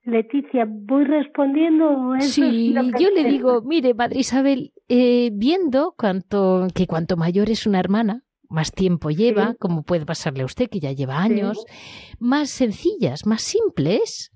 Leticia, 0.04 0.66
¿voy 0.68 1.04
respondiendo? 1.04 2.14
sí, 2.20 2.74
yo 3.00 3.10
le 3.12 3.24
digo, 3.26 3.62
mire, 3.62 3.94
Madre 3.94 4.20
Isabel, 4.20 4.74
eh, 4.88 5.30
viendo 5.34 5.94
cuanto, 5.98 6.68
que 6.74 6.88
cuanto 6.88 7.16
mayor 7.16 7.50
es 7.50 7.68
una 7.68 7.80
hermana, 7.80 8.24
más 8.50 8.72
tiempo 8.72 9.12
lleva, 9.12 9.56
como 9.60 9.84
puede 9.84 10.06
pasarle 10.06 10.42
a 10.42 10.46
usted, 10.46 10.70
que 10.70 10.80
ya 10.80 10.92
lleva 10.92 11.22
años, 11.22 11.64
más 12.18 12.50
sencillas, 12.50 13.26
más 13.28 13.44
simples, 13.44 14.32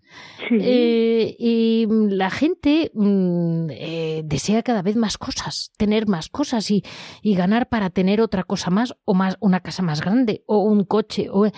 eh, 0.51 1.35
y 1.37 1.87
la 1.89 2.29
gente 2.29 2.91
mm, 2.93 3.69
eh, 3.71 4.21
desea 4.25 4.63
cada 4.63 4.81
vez 4.81 4.95
más 4.95 5.17
cosas, 5.17 5.71
tener 5.77 6.07
más 6.07 6.29
cosas 6.29 6.69
y, 6.71 6.83
y, 7.21 7.35
ganar 7.35 7.69
para 7.69 7.89
tener 7.89 8.21
otra 8.21 8.43
cosa 8.43 8.69
más 8.69 8.95
o 9.05 9.13
más 9.13 9.37
una 9.39 9.61
casa 9.61 9.83
más 9.83 10.01
grande 10.01 10.43
o 10.45 10.59
un 10.59 10.83
coche. 10.83 11.27
O, 11.31 11.49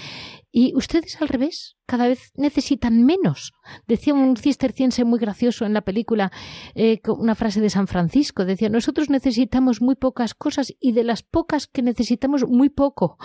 y 0.57 0.73
ustedes 0.73 1.21
al 1.21 1.27
revés, 1.27 1.75
cada 1.85 2.07
vez 2.07 2.31
necesitan 2.35 3.03
menos. 3.03 3.51
Decía 3.87 4.13
un 4.13 4.37
cisterciense 4.37 5.03
muy 5.03 5.19
gracioso 5.19 5.65
en 5.65 5.73
la 5.73 5.81
película, 5.81 6.31
eh, 6.75 7.01
una 7.07 7.35
frase 7.35 7.59
de 7.59 7.69
San 7.69 7.87
Francisco, 7.87 8.45
decía, 8.45 8.69
nosotros 8.69 9.09
necesitamos 9.09 9.81
muy 9.81 9.95
pocas 9.95 10.33
cosas 10.33 10.73
y 10.79 10.93
de 10.93 11.03
las 11.03 11.23
pocas 11.23 11.67
que 11.67 11.81
necesitamos 11.81 12.47
muy 12.47 12.69
poco. 12.69 13.17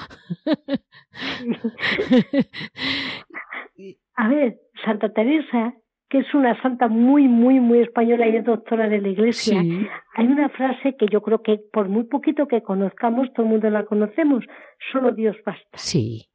A 4.20 4.28
ver, 4.28 4.59
Santa 4.85 5.09
Teresa, 5.14 5.72
que 6.11 6.18
es 6.18 6.35
una 6.35 6.61
santa 6.61 6.88
muy, 6.88 7.26
muy, 7.26 7.59
muy 7.59 7.78
española 7.78 8.28
y 8.28 8.37
es 8.37 8.44
doctora 8.44 8.87
de 8.87 9.00
la 9.00 9.09
Iglesia, 9.09 9.62
hay 10.14 10.26
una 10.26 10.50
frase 10.50 10.94
que 10.98 11.06
yo 11.11 11.22
creo 11.22 11.42
que 11.42 11.59
por 11.72 11.88
muy 11.88 12.04
poquito 12.04 12.46
que 12.46 12.62
conozcamos, 12.62 13.33
todo 13.33 13.46
el 13.46 13.52
mundo 13.52 13.70
la 13.70 13.87
conocemos, 13.87 14.44
solo 14.92 15.12
Dios 15.12 15.37
basta. 15.46 15.64
Sí. 15.72 16.26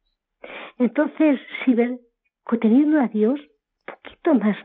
Entonces, 0.78 1.38
si 1.64 1.74
ver, 1.74 1.96
teniendo 2.60 3.00
a 3.00 3.06
Dios, 3.06 3.38
poquito 3.86 4.34
más, 4.34 4.56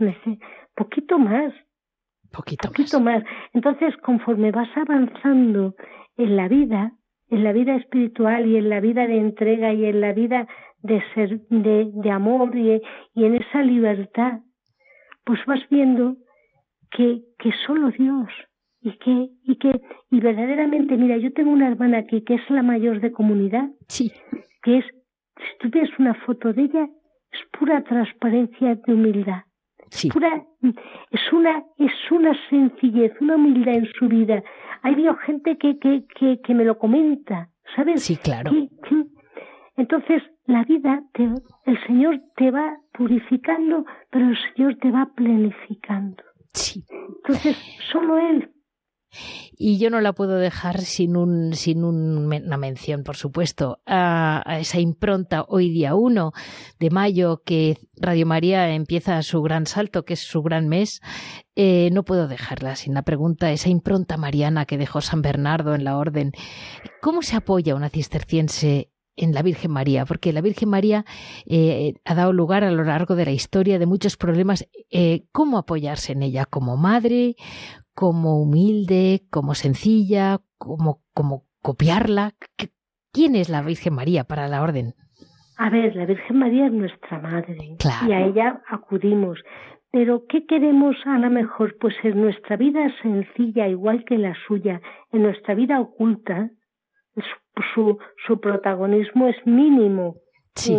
poquito 0.76 1.20
más. 1.20 1.54
Poquito, 2.32 2.70
poquito 2.70 3.00
más. 3.02 3.24
Entonces, 3.54 3.96
conforme 3.98 4.50
vas 4.50 4.70
avanzando 4.76 5.76
en 6.18 6.36
la 6.36 6.48
vida, 6.48 6.94
en 7.32 7.44
la 7.44 7.54
vida 7.54 7.76
espiritual 7.78 8.46
y 8.46 8.58
en 8.58 8.70
la 8.70 8.82
vida 8.82 9.08
de 9.08 9.18
entrega 9.18 9.74
y 9.74 9.86
en 9.86 10.02
la 10.02 10.12
vida 10.12 10.48
de 10.84 11.02
ser 11.16 11.40
de, 11.48 11.90
de 11.92 12.12
amor 12.12 12.56
y, 12.56 12.82
y, 13.16 13.26
en 13.26 13.36
esa 13.36 13.64
libertad, 13.64 14.42
pues 15.24 15.40
vas 15.46 15.62
viendo 15.70 16.18
que, 16.92 17.22
que 17.40 17.52
solo 17.66 17.90
Dios 17.92 18.28
y 18.82 18.92
que, 18.98 19.30
y 19.44 19.56
que, 19.56 19.82
y 20.10 20.20
verdaderamente, 20.20 20.98
mira, 20.98 21.18
yo 21.18 21.32
tengo 21.32 21.52
una 21.52 21.70
hermana 21.70 22.00
aquí 22.00 22.22
que 22.22 22.36
es 22.36 22.50
la 22.50 22.64
mayor 22.64 23.00
de 23.00 23.12
comunidad, 23.12 23.70
sí. 23.88 24.12
que 24.62 24.80
es, 24.80 24.86
si 25.38 25.58
tú 25.60 25.70
ves 25.70 25.90
una 26.00 26.14
foto 26.14 26.52
de 26.52 26.64
ella, 26.64 26.90
es 27.32 27.40
pura 27.58 27.82
transparencia 27.84 28.76
de 28.76 28.94
humildad. 28.94 29.44
Pura, 30.12 30.44
es 31.12 31.34
una, 31.34 31.64
es 31.78 32.12
una 32.12 32.34
sencillez, 32.50 33.12
una 33.20 33.36
humildad 33.36 33.76
en 33.76 33.88
su 33.94 34.08
vida. 34.08 34.44
Hay 34.84 34.96
gente 35.26 35.58
que, 35.58 35.78
que, 35.78 36.06
que, 36.18 36.40
que 36.42 36.54
me 36.54 36.66
lo 36.66 36.78
comenta, 36.78 37.50
¿sabes? 37.76 38.04
Sí, 38.04 38.18
claro. 38.18 38.52
Entonces, 39.78 40.24
la 40.46 40.64
vida, 40.64 41.04
te, 41.14 41.24
el 41.66 41.84
Señor 41.86 42.22
te 42.36 42.52
va 42.52 42.78
purificando, 42.94 43.86
pero 44.10 44.30
el 44.30 44.38
Señor 44.54 44.76
te 44.78 44.92
va 44.92 45.10
planificando. 45.16 46.24
Sí. 46.54 46.84
Entonces, 47.24 47.58
solo 47.92 48.18
Él 48.18 48.50
y 49.58 49.78
yo 49.78 49.90
no 49.90 50.02
la 50.02 50.14
puedo 50.14 50.38
dejar 50.38 50.82
sin, 50.82 51.16
un, 51.16 51.54
sin 51.54 51.84
una 51.84 52.58
mención, 52.58 53.04
por 53.04 53.16
supuesto, 53.16 53.80
a, 53.86 54.44
esa 54.60 54.80
impronta 54.80 55.46
hoy 55.48 55.70
día 55.70 55.96
1 55.96 56.32
de 56.80 56.90
mayo 56.90 57.42
que 57.46 57.78
Radio 57.96 58.26
María 58.26 58.74
empieza 58.74 59.22
su 59.24 59.42
gran 59.42 59.66
salto, 59.66 60.06
que 60.06 60.14
es 60.14 60.22
su 60.22 60.42
gran 60.42 60.68
mes. 60.68 61.02
Eh, 61.56 61.90
no 61.92 62.04
puedo 62.04 62.28
dejarla 62.28 62.76
sin 62.76 62.94
la 62.94 63.04
pregunta, 63.04 63.52
esa 63.52 63.70
impronta 63.70 64.18
mariana 64.18 64.66
que 64.66 64.78
dejó 64.78 65.02
San 65.02 65.22
Bernardo 65.22 65.76
en 65.76 65.84
la 65.84 65.98
orden. 65.98 66.32
¿Cómo 67.02 67.22
se 67.22 67.36
apoya 67.36 67.76
una 67.76 67.90
cisterciense 67.90 68.92
en 69.16 69.34
la 69.34 69.42
Virgen 69.42 69.72
María, 69.72 70.06
porque 70.06 70.34
la 70.34 70.42
Virgen 70.42 70.70
María 70.70 71.06
eh, 71.46 71.96
ha 72.06 72.16
dado 72.16 72.34
lugar 72.34 72.64
a 72.64 72.72
lo 72.72 72.84
largo 72.84 73.16
de 73.16 73.26
la 73.26 73.32
historia 73.32 73.78
de 73.78 73.86
muchos 73.86 74.18
problemas. 74.18 74.68
Eh, 74.90 75.26
¿Cómo 75.32 75.58
apoyarse 75.58 76.14
en 76.14 76.24
ella? 76.24 76.46
¿Como 76.46 76.78
madre? 76.78 77.36
Como 78.02 78.42
humilde, 78.42 79.22
como 79.30 79.54
sencilla, 79.54 80.40
como, 80.58 81.02
como 81.14 81.44
copiarla. 81.62 82.32
¿Quién 83.14 83.36
es 83.36 83.48
la 83.48 83.62
Virgen 83.62 83.94
María 83.94 84.24
para 84.24 84.48
la 84.48 84.64
orden? 84.64 84.96
A 85.56 85.70
ver, 85.70 85.96
la 85.96 86.08
Virgen 86.08 86.40
María 86.40 86.66
es 86.66 86.72
nuestra 86.72 87.20
madre 87.20 87.56
y 88.08 88.12
a 88.12 88.26
ella 88.26 88.60
acudimos. 88.68 89.38
Pero 89.92 90.26
¿qué 90.28 90.48
queremos 90.48 90.96
a 91.06 91.20
lo 91.20 91.30
mejor? 91.30 91.78
Pues 91.80 91.94
en 92.04 92.20
nuestra 92.20 92.58
vida 92.58 92.92
sencilla, 93.04 93.68
igual 93.68 94.04
que 94.04 94.18
la 94.18 94.34
suya, 94.48 94.82
en 95.12 95.22
nuestra 95.22 95.54
vida 95.54 95.80
oculta, 95.80 96.50
su, 97.76 98.00
su 98.26 98.40
protagonismo 98.40 99.28
es 99.28 99.38
mínimo. 99.46 100.16
Sí. 100.56 100.74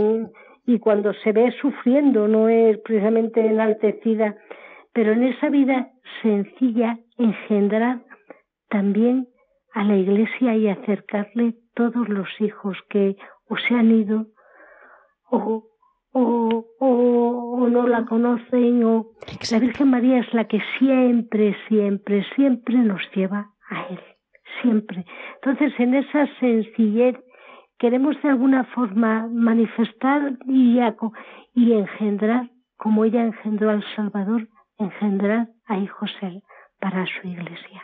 Y, 0.67 0.75
y 0.75 0.79
cuando 0.81 1.13
se 1.23 1.31
ve 1.31 1.55
sufriendo, 1.61 2.27
no 2.27 2.49
es 2.49 2.79
precisamente 2.79 3.47
enaltecida, 3.47 4.35
pero 4.93 5.13
en 5.13 5.25
esa 5.25 5.49
vida 5.49 5.91
sencilla 6.23 6.99
engendrar 7.19 8.03
también 8.69 9.29
a 9.73 9.85
la 9.85 9.97
iglesia 9.97 10.57
y 10.57 10.69
acercarle 10.69 11.55
todos 11.75 12.09
los 12.09 12.29
hijos 12.41 12.77
que 12.89 13.17
o 13.49 13.57
se 13.57 13.75
han 13.75 13.91
ido 13.91 14.27
o, 15.31 15.65
o, 16.13 16.67
o, 16.79 17.69
no 17.69 17.87
la 17.87 18.05
conocen 18.05 18.85
o 18.85 19.13
la 19.51 19.59
Virgen 19.59 19.91
María 19.91 20.19
es 20.19 20.35
la 20.35 20.45
que 20.45 20.61
siempre, 20.79 21.57
siempre, 21.69 22.25
siempre 22.35 22.75
nos 22.77 23.01
lleva 23.15 23.51
a 23.71 23.87
Él, 23.89 24.01
siempre. 24.61 25.07
Entonces 25.37 25.73
en 25.79 25.95
esa 25.95 26.27
sencillez 26.39 27.17
queremos 27.79 28.21
de 28.23 28.29
alguna 28.29 28.65
forma 28.65 29.27
manifestar 29.33 30.37
y, 30.47 30.79
y 31.55 31.73
engendrar, 31.73 32.51
como 32.77 33.05
ella 33.05 33.25
engendró 33.25 33.71
al 33.71 33.85
Salvador, 33.97 34.49
engendrar 34.85 35.49
a 35.67 35.79
hijos 35.79 36.11
él 36.23 36.43
para 36.79 37.07
su 37.07 37.29
iglesia. 37.29 37.83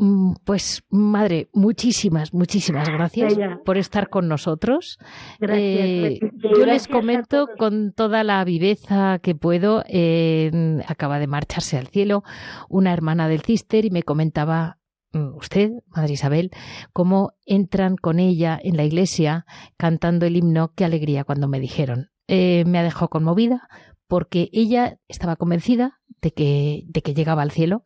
Mm, 0.00 0.34
pues, 0.44 0.84
madre, 0.90 1.48
muchísimas, 1.52 2.32
muchísimas 2.32 2.88
gracias 2.88 3.34
por 3.64 3.78
estar 3.78 4.08
con 4.08 4.28
nosotros. 4.28 4.96
Eh, 5.40 6.20
yo 6.56 6.66
les 6.66 6.86
comento 6.86 7.48
con 7.58 7.92
toda 7.92 8.22
la 8.22 8.44
viveza 8.44 9.18
que 9.20 9.34
puedo. 9.34 9.82
Eh, 9.88 10.80
acaba 10.86 11.18
de 11.18 11.26
marcharse 11.26 11.76
al 11.76 11.88
cielo 11.88 12.22
una 12.68 12.92
hermana 12.92 13.28
del 13.28 13.42
Cister 13.42 13.84
y 13.84 13.90
me 13.90 14.04
comentaba 14.04 14.78
mm, 15.14 15.34
usted, 15.36 15.72
Madre 15.88 16.12
Isabel, 16.12 16.52
cómo 16.92 17.32
entran 17.44 17.96
con 17.96 18.20
ella 18.20 18.56
en 18.62 18.76
la 18.76 18.84
iglesia 18.84 19.46
cantando 19.76 20.26
el 20.26 20.36
himno. 20.36 20.74
Qué 20.76 20.84
alegría 20.84 21.24
cuando 21.24 21.48
me 21.48 21.58
dijeron. 21.58 22.10
Eh, 22.28 22.62
me 22.66 22.78
ha 22.78 22.84
dejado 22.84 23.08
conmovida 23.08 23.68
porque 24.08 24.48
ella 24.52 24.98
estaba 25.06 25.36
convencida 25.36 26.00
de 26.20 26.32
que, 26.32 26.82
de 26.86 27.02
que 27.02 27.14
llegaba 27.14 27.42
al 27.42 27.50
cielo 27.50 27.84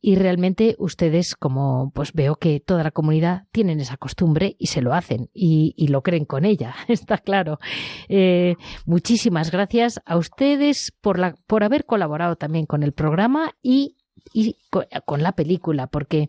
y 0.00 0.16
realmente 0.16 0.76
ustedes, 0.78 1.34
como 1.34 1.90
pues 1.94 2.12
veo 2.12 2.36
que 2.36 2.60
toda 2.60 2.84
la 2.84 2.90
comunidad 2.90 3.44
tienen 3.50 3.80
esa 3.80 3.96
costumbre 3.96 4.54
y 4.58 4.66
se 4.68 4.82
lo 4.82 4.94
hacen 4.94 5.30
y, 5.32 5.74
lo 5.88 6.02
creen 6.02 6.24
con 6.24 6.44
ella, 6.44 6.74
está 6.88 7.18
claro. 7.18 7.58
Eh, 8.08 8.54
muchísimas 8.86 9.50
gracias 9.50 10.00
a 10.06 10.16
ustedes 10.16 10.92
por, 11.00 11.18
la, 11.18 11.34
por 11.46 11.64
haber 11.64 11.84
colaborado 11.84 12.36
también 12.36 12.66
con 12.66 12.82
el 12.82 12.92
programa 12.92 13.52
y, 13.62 13.96
y 14.32 14.56
con, 15.04 15.22
la 15.22 15.32
película, 15.32 15.86
porque 15.86 16.28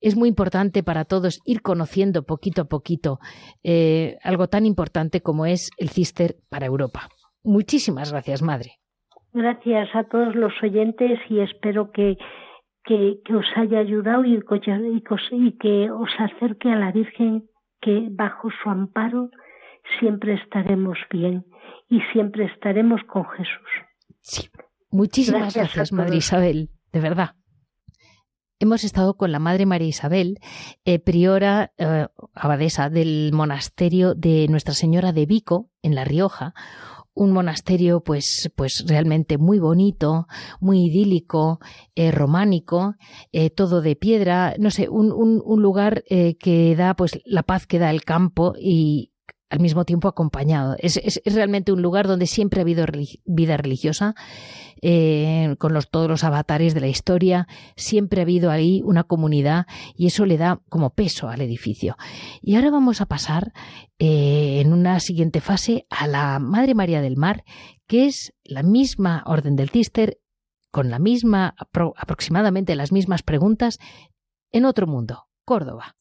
es 0.00 0.16
muy 0.16 0.28
importante 0.28 0.82
para 0.82 1.04
todos 1.04 1.40
ir 1.44 1.62
conociendo 1.62 2.24
poquito 2.24 2.62
a 2.62 2.64
poquito 2.66 3.18
eh, 3.62 4.18
algo 4.22 4.48
tan 4.48 4.66
importante 4.66 5.22
como 5.22 5.46
es 5.46 5.70
el 5.78 5.88
Cister 5.88 6.36
para 6.48 6.66
Europa. 6.66 7.08
Muchísimas 7.46 8.10
gracias, 8.10 8.42
madre. 8.42 8.72
Gracias 9.32 9.88
a 9.94 10.04
todos 10.04 10.34
los 10.34 10.52
oyentes 10.62 11.20
y 11.30 11.38
espero 11.38 11.92
que, 11.92 12.16
que, 12.84 13.20
os 13.32 13.46
haya 13.56 13.78
ayudado 13.78 14.24
y, 14.24 14.34
y 14.34 15.52
que 15.52 15.90
os 15.90 16.10
acerque 16.18 16.70
a 16.70 16.76
la 16.76 16.90
Virgen, 16.90 17.44
que 17.80 18.08
bajo 18.10 18.48
su 18.62 18.68
amparo 18.68 19.30
siempre 20.00 20.34
estaremos 20.34 20.98
bien 21.10 21.44
y 21.88 22.00
siempre 22.12 22.46
estaremos 22.46 23.00
con 23.04 23.24
Jesús. 23.26 23.70
Sí. 24.22 24.48
Muchísimas 24.90 25.54
gracias, 25.54 25.92
Madre 25.92 26.16
Isabel, 26.16 26.70
de 26.92 27.00
verdad. 27.00 27.36
Hemos 28.58 28.84
estado 28.84 29.16
con 29.16 29.30
la 29.30 29.38
Madre 29.38 29.66
María 29.66 29.88
Isabel, 29.88 30.38
eh, 30.86 30.98
priora 30.98 31.72
eh, 31.76 32.06
abadesa 32.34 32.88
del 32.88 33.30
monasterio 33.34 34.14
de 34.14 34.48
Nuestra 34.48 34.72
Señora 34.72 35.12
de 35.12 35.26
Vico, 35.26 35.68
en 35.82 35.94
La 35.94 36.04
Rioja, 36.04 36.54
un 37.16 37.32
monasterio 37.32 38.00
pues, 38.00 38.52
pues 38.54 38.84
realmente 38.86 39.38
muy 39.38 39.58
bonito, 39.58 40.28
muy 40.60 40.84
idílico, 40.84 41.58
eh, 41.96 42.12
románico, 42.12 42.94
eh, 43.32 43.50
todo 43.50 43.80
de 43.80 43.96
piedra, 43.96 44.54
no 44.58 44.70
sé, 44.70 44.88
un, 44.88 45.10
un, 45.10 45.42
un 45.44 45.62
lugar 45.62 46.04
eh, 46.08 46.36
que 46.36 46.76
da 46.76 46.94
pues 46.94 47.18
la 47.24 47.42
paz 47.42 47.66
que 47.66 47.78
da 47.78 47.90
el 47.90 48.04
campo 48.04 48.54
y 48.60 49.12
al 49.48 49.60
mismo 49.60 49.84
tiempo 49.84 50.08
acompañado. 50.08 50.76
Es, 50.78 51.00
realmente 51.24 51.72
un 51.72 51.82
lugar 51.82 52.06
donde 52.06 52.26
siempre 52.26 52.60
ha 52.60 52.62
habido 52.62 52.84
vida 53.24 53.56
religiosa 53.56 54.14
eh, 54.82 55.54
con 55.58 55.76
todos 55.90 56.08
los 56.08 56.24
avatares 56.24 56.74
de 56.74 56.80
la 56.80 56.88
historia, 56.88 57.46
siempre 57.76 58.20
ha 58.20 58.24
habido 58.24 58.50
ahí 58.50 58.82
una 58.84 59.04
comunidad 59.04 59.66
y 59.94 60.06
eso 60.06 60.26
le 60.26 60.36
da 60.36 60.60
como 60.68 60.90
peso 60.90 61.28
al 61.28 61.40
edificio. 61.40 61.96
Y 62.42 62.56
ahora 62.56 62.70
vamos 62.70 63.00
a 63.00 63.06
pasar 63.06 63.52
eh, 63.98 64.60
en 64.60 64.72
una 64.72 65.00
siguiente 65.00 65.40
fase 65.40 65.86
a 65.90 66.06
la 66.06 66.38
Madre 66.38 66.74
María 66.74 67.00
del 67.00 67.16
Mar, 67.16 67.44
que 67.86 68.06
es 68.06 68.34
la 68.44 68.62
misma 68.62 69.22
orden 69.26 69.56
del 69.56 69.70
Cister, 69.70 70.18
con 70.70 70.90
la 70.90 70.98
misma, 70.98 71.54
aproximadamente 71.96 72.76
las 72.76 72.92
mismas 72.92 73.22
preguntas, 73.22 73.78
en 74.52 74.66
otro 74.66 74.86
mundo, 74.86 75.26
Córdoba. 75.44 75.96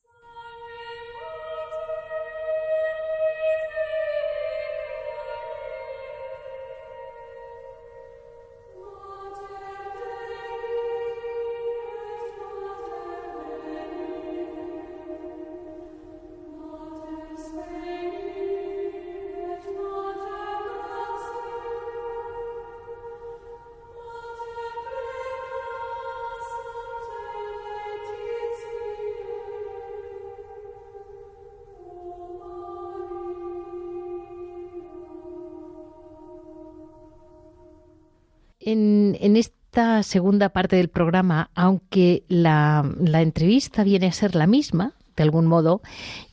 Segunda 40.04 40.50
parte 40.50 40.76
del 40.76 40.90
programa, 40.90 41.50
aunque 41.56 42.24
la, 42.28 42.84
entrevista 43.22 43.84
viene 43.84 44.08
a 44.08 44.12
ser 44.12 44.36
la 44.36 44.48
misma, 44.48 44.94
de 45.16 45.24
algún 45.24 45.46
modo, 45.46 45.82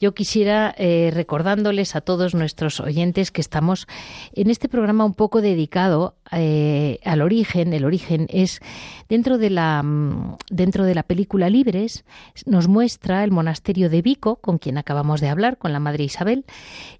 yo 0.00 0.14
quisiera 0.14 0.74
eh, 0.76 1.10
recordándoles 1.12 1.94
a 1.96 2.00
todos 2.00 2.34
nuestros 2.34 2.80
oyentes 2.80 3.30
que 3.30 3.40
estamos 3.40 3.86
en 4.34 4.50
este 4.50 4.68
programa 4.68 5.04
un 5.04 5.14
poco 5.14 5.40
dedicado 5.40 6.16
eh, 6.32 6.98
al 7.04 7.22
origen. 7.22 7.72
El 7.72 7.84
origen 7.84 8.26
es 8.30 8.60
dentro 9.08 9.38
de 9.38 9.50
la 9.50 9.82
mm, 9.82 10.36
dentro 10.50 10.84
de 10.84 10.94
la 10.94 11.02
película 11.02 11.50
Libres 11.50 12.04
nos 12.46 12.68
muestra 12.68 13.24
el 13.24 13.30
monasterio 13.30 13.90
de 13.90 14.02
Vico, 14.02 14.36
con 14.36 14.58
quien 14.58 14.78
acabamos 14.78 15.20
de 15.20 15.28
hablar, 15.28 15.58
con 15.58 15.72
la 15.72 15.80
madre 15.80 16.04
Isabel, 16.04 16.44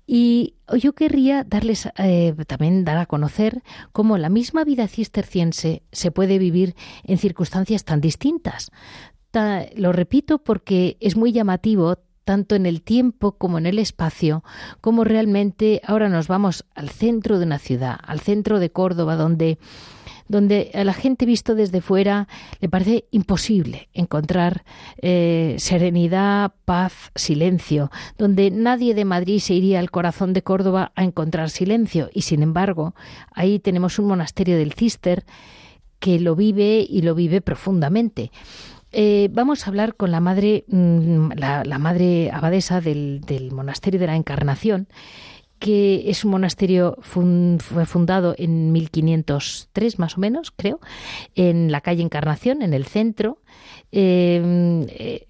y 0.07 0.55
yo 0.79 0.95
querría 0.95 1.45
darles 1.45 1.88
eh, 1.97 2.35
también 2.47 2.85
dar 2.85 2.99
a 2.99 3.07
conocer 3.07 3.62
cómo 3.92 4.18
la 4.18 4.29
misma 4.29 4.64
vida 4.64 4.88
cisterciense 4.88 5.83
se 5.92 6.11
puede 6.11 6.38
vivir 6.38 6.75
en 7.05 7.18
circunstancias 7.18 7.85
tan 7.85 8.01
distintas 8.01 8.71
lo 9.77 9.92
repito 9.92 10.38
porque 10.38 10.97
es 11.01 11.16
muy 11.16 11.33
llamativo 11.33 11.99
tanto 12.25 12.55
en 12.55 12.66
el 12.66 12.83
tiempo 12.83 13.33
como 13.33 13.59
en 13.59 13.66
el 13.66 13.79
espacio, 13.79 14.45
como 14.81 15.05
realmente 15.05 15.81
ahora 15.85 16.09
nos 16.09 16.29
vamos 16.29 16.64
al 16.75 16.88
centro 16.88 17.38
de 17.38 17.47
una 17.47 17.59
ciudad, 17.59 17.99
al 18.05 18.21
centro 18.21 18.61
de 18.61 18.71
Córdoba, 18.71 19.16
donde 19.16 19.59
donde 20.29 20.71
a 20.73 20.85
la 20.85 20.95
gente 20.95 21.27
visto 21.27 21.55
desde 21.55 21.83
fuera 21.83 22.27
le 22.61 22.68
parece 22.68 23.05
imposible 23.11 23.88
encontrar 23.92 24.64
eh, 25.03 25.57
serenidad, 25.59 26.53
paz, 26.64 27.11
silencio, 27.14 27.90
donde 28.16 28.51
nadie 28.51 28.95
de 28.95 29.05
Madrid 29.05 29.40
se 29.40 29.53
iría 29.55 29.79
al 29.79 29.90
corazón 29.90 30.33
de 30.33 30.42
Córdoba 30.42 30.92
a 30.95 31.05
encontrar 31.05 31.51
silencio. 31.51 32.09
Y 32.14 32.23
sin 32.23 32.42
embargo, 32.42 32.95
ahí 33.33 33.59
tenemos 33.59 33.99
un 33.99 34.07
monasterio 34.07 34.57
del 34.57 34.73
Cister 34.73 35.25
que 35.99 36.18
lo 36.18 36.35
vive 36.35 36.85
y 36.88 37.03
lo 37.03 37.14
vive 37.14 37.42
profundamente. 37.42 38.33
Eh, 38.92 39.28
vamos 39.33 39.66
a 39.66 39.70
hablar 39.70 39.94
con 39.94 40.11
la 40.11 40.20
madre, 40.20 40.64
mm, 40.68 41.33
la, 41.37 41.78
madre 41.78 42.31
abadesa 42.31 42.81
del, 42.81 43.22
monasterio 43.52 43.98
de 43.98 44.07
la 44.07 44.16
Encarnación, 44.16 44.87
que 45.59 46.11
es 46.11 46.24
un 46.24 46.33
monasterio 46.33 46.98
fue 47.00 47.87
fundado 47.87 48.35
en 48.37 48.72
1503 48.72 49.98
más 49.98 50.18
o 50.18 50.20
menos, 50.20 50.50
creo, 50.50 50.81
en 51.35 51.72
la 51.72 51.81
calle 51.81 52.02
Encarnación, 52.02 52.62
en 52.62 52.74
el 52.74 52.85
centro. 52.85 53.38
Em, 53.92 54.87
eh, 54.88 55.26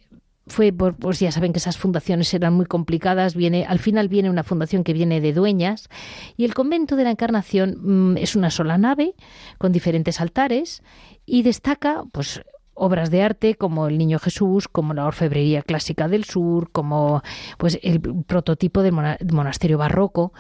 fue 0.49 0.73
pues 0.73 1.21
ya 1.21 1.31
saben 1.31 1.53
que 1.53 1.59
esas 1.59 1.79
fundaciones 1.79 2.35
eran 2.35 2.53
muy 2.55 2.67
complicadas 2.67 3.37
viene 3.37 3.65
al 3.65 3.79
final 3.79 4.09
viene 4.09 4.29
una 4.29 4.43
fundación 4.43 4.83
que 4.83 4.93
viene 4.93 5.21
de 5.21 5.33
dueñas 5.33 5.89
y 6.37 6.45
el 6.45 6.53
convento 6.53 6.97
de 6.97 7.05
la 7.05 7.13
Encarnación 7.13 7.79
mm, 7.81 8.17
es 8.17 8.35
una 8.35 8.51
sola 8.51 8.77
nave 8.77 9.15
con 9.59 9.71
diferentes 9.71 10.21
altares 10.21 10.83
y 11.25 11.43
destaca 11.43 12.03
pues 12.11 12.43
obras 12.75 13.11
de 13.11 13.23
arte 13.23 13.55
como 13.55 13.87
el 13.87 13.99
Niño 13.99 14.19
Jesús, 14.19 14.69
como 14.69 14.95
la 14.95 15.07
orfebrería 15.07 15.63
clásica 15.63 16.09
del 16.09 16.25
sur, 16.25 16.71
como 16.71 17.23
pues 17.59 17.79
el 17.83 18.01
prototipo 18.01 18.83
del 18.83 18.95
monasterio 19.33 19.79
barroco, 19.79 20.33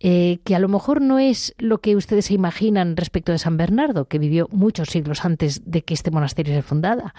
eh, 0.00 0.38
que 0.44 0.54
a 0.54 0.58
lo 0.58 0.68
mejor 0.68 1.00
no 1.00 1.18
es 1.18 1.54
lo 1.58 1.78
que 1.78 1.96
ustedes 1.96 2.26
se 2.26 2.34
imaginan 2.34 2.96
respecto 2.96 3.32
de 3.32 3.38
San 3.38 3.56
Bernardo, 3.56 4.06
que 4.06 4.18
vivió 4.18 4.48
muchos 4.50 4.88
siglos 4.88 5.24
antes 5.24 5.62
de 5.64 5.82
que 5.82 5.94
este 5.94 6.10
monasterio 6.10 6.54
se 6.54 6.62
fundara, 6.62 7.14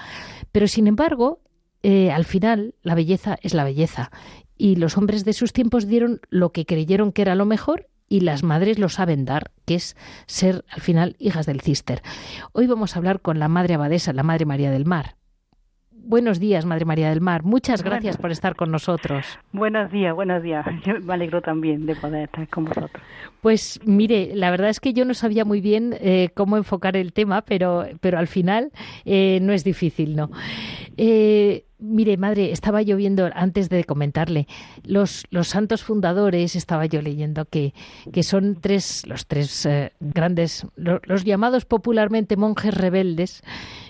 pero 0.52 0.68
sin 0.68 0.88
embargo 0.88 1.42
eh, 1.84 2.12
al 2.12 2.26
final 2.26 2.76
la 2.82 2.96
belleza 2.96 3.38
es 3.42 3.54
la 3.54 3.64
belleza. 3.64 4.12
Y 4.58 4.76
los 4.78 4.98
hombres 4.98 5.24
de 5.24 5.34
sus 5.34 5.54
tiempos 5.54 5.88
dieron 5.88 6.20
lo 6.30 6.52
que 6.52 6.66
creyeron 6.66 7.12
que 7.12 7.22
era 7.22 7.36
lo 7.36 7.46
mejor 7.46 7.88
y 8.10 8.22
las 8.22 8.44
madres 8.44 8.80
lo 8.80 8.90
saben 8.90 9.26
dar, 9.26 9.52
que 9.66 9.76
es 9.76 9.96
ser 10.26 10.66
al 10.70 10.82
final 10.82 11.16
hijas 11.20 11.46
del 11.46 11.62
cister. 11.62 12.02
Hoy 12.54 12.68
vamos 12.68 12.96
a 12.96 13.00
hablar 13.00 13.22
con 13.22 13.40
la 13.40 13.48
madre 13.48 13.74
abadesa, 13.74 14.14
la 14.14 14.24
madre 14.24 14.46
María 14.46 14.72
del 14.72 14.86
Mar. 14.86 15.16
Buenos 16.08 16.40
días, 16.40 16.64
Madre 16.66 16.86
María 16.86 17.10
del 17.10 17.20
Mar. 17.20 17.44
Muchas 17.44 17.84
gracias 17.84 18.16
por 18.16 18.32
estar 18.32 18.56
con 18.56 18.72
nosotros. 18.72 19.26
Buenos 19.52 19.92
días, 19.92 20.16
buenos 20.16 20.42
días. 20.42 20.66
Yo 20.86 21.02
me 21.02 21.14
alegro 21.14 21.42
también 21.42 21.86
de 21.86 21.98
poder 21.98 22.24
estar 22.24 22.48
con 22.48 22.64
vosotros. 22.64 23.04
Pues 23.42 23.82
mire, 23.84 24.32
la 24.34 24.50
verdad 24.50 24.70
es 24.70 24.80
que 24.80 24.94
yo 24.94 25.04
no 25.04 25.14
sabía 25.14 25.44
muy 25.44 25.60
bien 25.60 25.98
eh, 26.00 26.30
cómo 26.34 26.56
enfocar 26.56 26.96
el 26.96 27.12
tema, 27.12 27.42
pero, 27.42 27.86
pero 28.00 28.20
al 28.20 28.28
final 28.28 28.72
eh, 29.04 29.40
no 29.42 29.52
es 29.52 29.66
difícil, 29.66 30.16
¿no? 30.16 30.32
Eh, 30.96 31.66
Mire, 31.80 32.18
madre, 32.18 32.52
estaba 32.52 32.82
yo 32.82 32.98
viendo 32.98 33.30
antes 33.36 33.70
de 33.70 33.84
comentarle 33.84 34.48
los, 34.84 35.28
los 35.30 35.48
santos 35.48 35.84
fundadores, 35.84 36.56
estaba 36.56 36.88
yo 36.88 37.04
leyendo 37.04 37.46
que, 37.46 37.76
que 38.12 38.24
son 38.24 38.58
tres, 38.60 39.06
los 39.06 39.28
tres 39.28 39.64
eh, 39.68 39.94
grandes, 40.00 40.66
los 40.76 41.24
llamados 41.24 41.66
popularmente 41.66 42.36
monjes 42.36 42.74
rebeldes, 42.74 43.44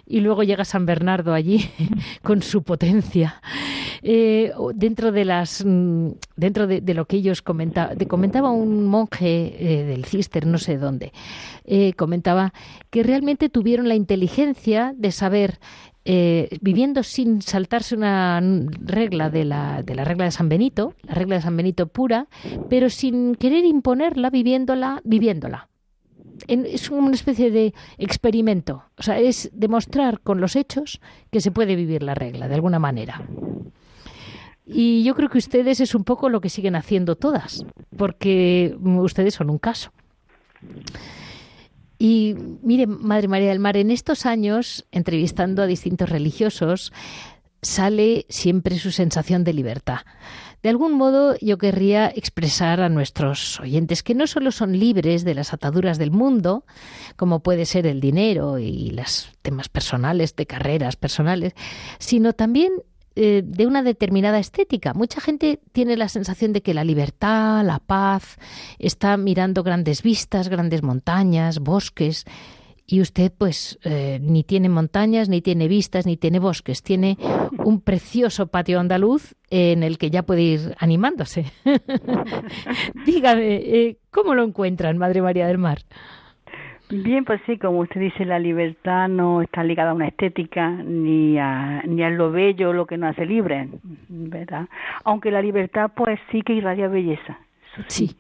y 0.08 0.22
luego 0.22 0.44
llega 0.44 0.66
San 0.66 0.86
Bernardo 0.86 1.34
allí 1.34 1.70
con 2.24 2.42
su 2.42 2.64
potencia. 2.64 3.42
Eh, 4.02 4.52
dentro 4.76 5.12
de 5.12 5.26
las 5.26 5.66
mm, 5.66 6.10
dentro 6.36 6.68
de, 6.68 6.94
lo 6.94 7.06
que 7.06 7.18
ellos 7.18 7.42
comentaban, 7.42 7.98
comentaba 8.06 8.52
un 8.52 8.86
monje 8.86 9.56
eh, 9.60 9.84
del 9.84 10.06
Cister, 10.06 10.46
no 10.46 10.58
sé 10.58 10.78
dónde, 10.78 11.12
comentaba 11.96 12.54
que 12.90 13.04
realmente 13.04 13.50
tuvieron 13.50 13.90
la 13.90 13.96
inteligencia 13.96 14.94
de 14.96 15.12
saber 15.12 15.60
eh, 16.10 16.48
viviendo 16.62 17.04
sin 17.04 17.42
saltarse 17.42 17.94
una 17.94 18.42
regla 18.80 19.30
de 19.30 19.44
la, 19.44 19.84
de 19.84 19.94
la 19.94 20.06
regla 20.06 20.24
de 20.24 20.32
San 20.32 20.48
Benito, 20.48 20.94
la 21.04 21.16
regla 21.16 21.36
de 21.36 21.42
San 21.42 21.58
Benito 21.58 21.88
pura, 21.88 22.28
pero 22.70 22.90
sin 22.90 23.36
querer 23.36 23.66
imponerla, 23.66 24.30
viviéndola, 24.30 25.02
viviéndola. 25.04 25.68
Es 26.48 26.90
una 26.90 27.12
especie 27.12 27.52
de 27.52 27.74
experimento, 27.98 28.84
o 28.98 29.04
sea, 29.04 29.20
es 29.20 29.50
demostrar 29.54 30.22
con 30.22 30.42
los 30.42 30.56
hechos 30.56 31.02
que 31.32 31.42
se 31.42 31.52
puede 31.52 31.76
vivir 31.76 32.04
la 32.04 32.16
regla 32.16 32.48
de 32.48 32.56
alguna 32.56 32.80
manera. 32.80 33.28
Y 34.66 35.04
yo 35.04 35.16
creo 35.16 35.30
que 35.30 35.38
ustedes 35.38 35.80
es 35.80 35.96
un 35.96 36.04
poco 36.04 36.30
lo 36.30 36.42
que 36.42 36.50
siguen 36.50 36.76
haciendo 36.76 37.16
todas, 37.16 37.66
porque 37.96 38.76
ustedes 38.82 39.36
son 39.36 39.50
un 39.50 39.58
caso. 39.58 39.92
Y 41.98 42.36
mire, 42.62 42.86
Madre 42.86 43.28
María 43.28 43.50
del 43.50 43.60
Mar, 43.60 43.78
en 43.78 43.92
estos 43.92 44.26
años, 44.26 44.86
entrevistando 44.92 45.64
a 45.64 45.68
distintos 45.68 46.10
religiosos, 46.10 46.92
sale 47.62 48.26
siempre 48.30 48.78
su 48.78 48.92
sensación 48.92 49.44
de 49.44 49.54
libertad. 49.54 50.00
De 50.68 50.72
algún 50.72 50.98
modo 50.98 51.38
yo 51.40 51.58
querría 51.58 52.12
expresar 52.14 52.82
a 52.82 52.90
nuestros 52.90 53.58
oyentes 53.62 54.04
que 54.04 54.14
no 54.14 54.28
solo 54.28 54.52
son 54.52 54.78
libres 54.78 55.24
de 55.24 55.34
las 55.34 55.54
ataduras 55.54 55.98
del 55.98 56.12
mundo, 56.12 56.66
como 57.16 57.40
puede 57.40 57.66
ser 57.66 57.88
el 57.88 58.02
dinero 58.02 58.60
y 58.60 58.90
los 58.90 59.32
temas 59.44 59.70
personales, 59.70 60.36
de 60.36 60.46
carreras 60.46 60.98
personales, 60.98 61.54
sino 62.00 62.34
también 62.34 62.74
eh, 63.16 63.44
de 63.46 63.66
una 63.66 63.82
determinada 63.82 64.40
estética. 64.40 64.94
Mucha 64.94 65.22
gente 65.22 65.62
tiene 65.72 65.96
la 65.96 66.10
sensación 66.10 66.52
de 66.52 66.62
que 66.62 66.74
la 66.74 66.84
libertad, 66.84 67.64
la 67.64 67.80
paz, 67.80 68.38
está 68.78 69.16
mirando 69.16 69.64
grandes 69.64 70.04
vistas, 70.04 70.50
grandes 70.50 70.84
montañas, 70.84 71.60
bosques. 71.60 72.26
Y 72.90 73.02
usted, 73.02 73.34
pues, 73.38 73.78
eh, 73.84 74.18
ni 74.22 74.46
tiene 74.46 74.70
montañas, 74.70 75.28
ni 75.28 75.42
tiene 75.42 75.68
vistas, 75.68 76.06
ni 76.06 76.16
tiene 76.16 76.40
bosques. 76.40 76.82
Tiene 76.82 77.18
un 77.58 77.82
precioso 77.82 78.48
patio 78.48 78.80
andaluz 78.80 79.36
en 79.50 79.84
el 79.84 79.98
que 79.98 80.10
ya 80.10 80.24
puede 80.24 80.42
ir 80.44 80.76
animándose. 80.80 81.52
Dígame, 83.06 83.56
eh, 83.56 83.98
¿cómo 84.10 84.36
lo 84.36 84.44
encuentran, 84.44 84.98
Madre 84.98 85.22
María 85.22 85.48
del 85.48 85.58
Mar? 85.58 85.80
Bien, 86.90 87.26
pues 87.26 87.42
sí, 87.46 87.58
como 87.58 87.80
usted 87.80 88.00
dice, 88.00 88.24
la 88.24 88.40
libertad 88.40 89.10
no 89.10 89.42
está 89.42 89.66
ligada 89.66 89.92
a 89.92 89.94
una 89.94 90.08
estética 90.08 90.70
ni 90.70 91.38
a, 91.38 91.84
ni 91.86 92.02
a 92.04 92.10
lo 92.10 92.32
bello, 92.32 92.72
lo 92.72 92.86
que 92.86 92.98
nos 92.98 93.12
hace 93.12 93.26
libre, 93.26 93.68
¿verdad? 94.08 94.70
Aunque 95.04 95.30
la 95.30 95.42
libertad, 95.42 95.92
pues 95.94 96.18
sí 96.32 96.42
que 96.42 96.54
irradia 96.54 96.88
belleza. 96.88 97.38
sí, 97.88 98.16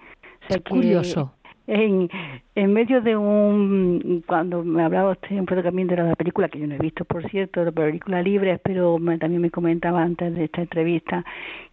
es 0.50 0.58
curioso. 0.58 1.37
En, 1.68 2.10
en 2.56 2.74
medio 2.74 3.02
de 3.02 3.18
un, 3.18 4.24
cuando 4.26 4.64
me 4.64 4.84
hablaba 4.84 5.12
usted 5.12 5.38
un 5.38 5.46
poco 5.46 5.62
también 5.62 5.90
de 5.90 5.98
la 5.98 6.16
película, 6.16 6.48
que 6.48 6.60
yo 6.60 6.68
no 6.68 6.76
he 6.76 6.80
visto, 6.80 7.04
por 7.04 7.30
cierto, 7.30 7.64
la 7.66 7.74
película 7.74 8.22
libre, 8.22 8.58
pero 8.64 8.98
también 9.20 9.42
me 9.42 9.52
comentaba 9.52 10.02
antes 10.02 10.34
de 10.34 10.46
esta 10.46 10.62
entrevista 10.62 11.26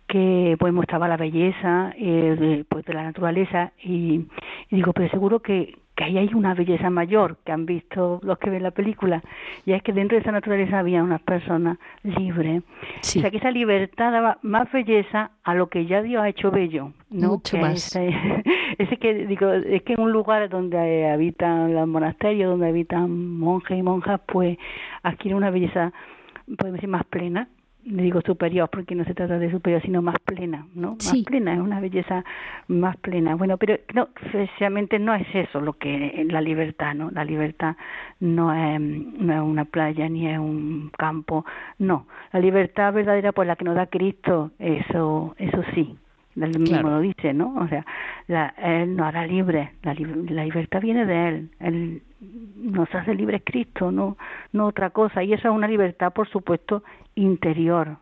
que 0.08 0.56
pues 0.58 0.72
mostraba 0.72 1.08
la 1.08 1.16
belleza 1.16 1.94
eh, 1.96 2.36
de, 2.38 2.64
pues, 2.68 2.84
de 2.84 2.92
la 2.92 3.04
naturaleza 3.04 3.72
y, 3.82 4.26
y 4.68 4.76
digo, 4.76 4.92
pero 4.92 5.08
seguro 5.10 5.40
que 5.40 5.76
que 5.96 6.04
ahí 6.04 6.18
hay 6.18 6.34
una 6.34 6.54
belleza 6.54 6.90
mayor 6.90 7.36
que 7.44 7.52
han 7.52 7.66
visto 7.66 8.20
los 8.22 8.38
que 8.38 8.50
ven 8.50 8.62
la 8.62 8.72
película, 8.72 9.22
y 9.64 9.72
es 9.72 9.82
que 9.82 9.92
dentro 9.92 10.16
de 10.16 10.22
esa 10.22 10.32
naturaleza 10.32 10.78
había 10.78 11.02
unas 11.02 11.22
personas 11.22 11.78
libres. 12.02 12.62
O 12.62 13.02
sea, 13.02 13.30
que 13.30 13.36
esa 13.36 13.50
libertad 13.50 14.10
daba 14.10 14.38
más 14.42 14.70
belleza 14.72 15.30
a 15.44 15.54
lo 15.54 15.68
que 15.68 15.86
ya 15.86 16.02
Dios 16.02 16.22
ha 16.22 16.28
hecho 16.28 16.50
bello. 16.50 16.92
¿no? 17.10 17.28
Mucho 17.28 17.58
más. 17.58 17.94
Ese, 18.78 18.96
que, 18.96 19.26
digo, 19.26 19.52
es 19.52 19.82
que 19.82 19.92
en 19.92 20.00
un 20.00 20.10
lugar 20.10 20.48
donde 20.48 21.08
habitan 21.08 21.72
los 21.74 21.86
monasterios, 21.86 22.50
donde 22.50 22.68
habitan 22.68 23.38
monjes 23.38 23.78
y 23.78 23.82
monjas, 23.82 24.20
pues 24.26 24.58
adquiere 25.04 25.36
una 25.36 25.50
belleza, 25.50 25.92
podemos 26.58 26.78
decir, 26.78 26.88
más 26.88 27.04
plena, 27.04 27.48
digo 27.84 28.20
superior 28.22 28.68
porque 28.70 28.94
no 28.94 29.04
se 29.04 29.14
trata 29.14 29.38
de 29.38 29.50
superior, 29.50 29.82
sino 29.82 30.02
más 30.02 30.16
plena, 30.24 30.66
¿no? 30.74 30.92
Más 30.92 31.22
plena, 31.24 31.54
es 31.54 31.60
una 31.60 31.80
belleza 31.80 32.24
más 32.68 32.96
plena. 32.96 33.34
Bueno, 33.36 33.56
pero 33.58 33.76
no, 33.94 34.08
precisamente 34.32 34.98
no 34.98 35.14
es 35.14 35.26
eso 35.34 35.60
lo 35.60 35.74
que 35.74 36.26
la 36.28 36.40
libertad, 36.40 36.94
¿no? 36.94 37.10
La 37.10 37.24
libertad 37.24 37.76
no 38.20 38.52
es, 38.54 38.80
no 38.80 39.34
es 39.34 39.40
una 39.40 39.64
playa 39.64 40.08
ni 40.08 40.28
es 40.28 40.38
un 40.38 40.90
campo, 40.96 41.44
no. 41.78 42.06
La 42.32 42.40
libertad 42.40 42.92
verdadera 42.92 43.32
por 43.32 43.46
la 43.46 43.56
que 43.56 43.64
nos 43.64 43.76
da 43.76 43.86
Cristo, 43.86 44.50
eso, 44.58 45.34
eso 45.38 45.62
sí, 45.74 45.96
el 46.36 46.58
mismo 46.58 46.90
lo 46.90 47.00
dice, 47.00 47.32
¿no? 47.32 47.54
O 47.56 47.68
sea, 47.68 47.84
la, 48.26 48.54
Él 48.58 48.96
nos 48.96 49.06
hará 49.06 49.26
libre, 49.26 49.72
la, 49.82 49.94
la 49.94 50.44
libertad 50.44 50.80
viene 50.80 51.06
de 51.06 51.28
Él, 51.28 51.50
Él 51.60 52.02
nos 52.56 52.92
hace 52.94 53.14
libres 53.14 53.42
Cristo, 53.44 53.90
no, 53.90 54.16
no 54.52 54.66
otra 54.66 54.90
cosa, 54.90 55.22
y 55.22 55.32
esa 55.32 55.48
es 55.48 55.54
una 55.54 55.68
libertad, 55.68 56.12
por 56.12 56.28
supuesto, 56.28 56.82
interior, 57.14 57.96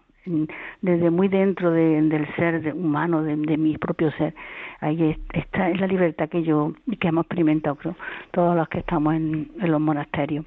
desde 0.81 1.11
muy 1.11 1.29
dentro 1.29 1.73
del 1.73 2.27
ser 2.37 2.75
humano, 2.75 3.23
de, 3.23 3.37
mi 3.37 3.77
propio 3.77 4.13
ser. 4.13 4.35
Ahí 4.81 5.17
está 5.33 5.71
es 5.71 5.81
la 5.81 5.87
libertad 5.87 6.29
que 6.29 6.43
yo, 6.43 6.73
que 7.01 7.09
hemos 7.09 7.25
experimentado, 7.25 7.77
creo, 7.77 7.97
todos 8.31 8.57
los 8.57 8.69
que 8.69 8.79
estamos 8.79 9.15
en 9.15 9.51
los 9.59 9.81
monasterios 9.81 10.45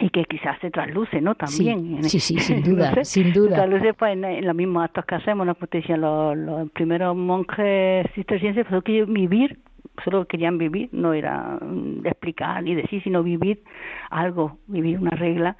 y 0.00 0.10
que 0.10 0.24
quizás 0.24 0.58
se 0.60 0.70
trasluce, 0.70 1.20
¿no? 1.20 1.34
También. 1.34 2.02
Sí, 2.04 2.18
sí, 2.20 2.38
sin 2.38 2.62
duda, 2.64 3.04
sin 3.04 3.32
duda. 3.32 3.50
Se 3.50 3.54
trasluce 3.54 3.94
pues, 3.94 4.12
en, 4.12 4.46
los 4.46 4.54
mismos 4.54 4.84
actos 4.84 5.04
que 5.04 5.14
hacemos, 5.14 5.46
¿no? 5.46 5.56
Los, 5.96 6.36
los 6.36 6.70
primeros 6.70 7.16
monjes 7.16 8.06
cistercienses, 8.14 8.66
pues 8.68 8.82
que 8.84 9.04
vivir, 9.04 9.58
solo 10.04 10.26
querían 10.26 10.58
vivir, 10.58 10.88
no 10.92 11.12
era 11.12 11.58
mm, 11.60 12.06
explicar 12.06 12.62
ni 12.62 12.74
decir, 12.74 13.02
sino 13.02 13.22
vivir 13.22 13.62
algo, 14.10 14.58
vivir 14.66 14.98
una 14.98 15.10
regla 15.10 15.56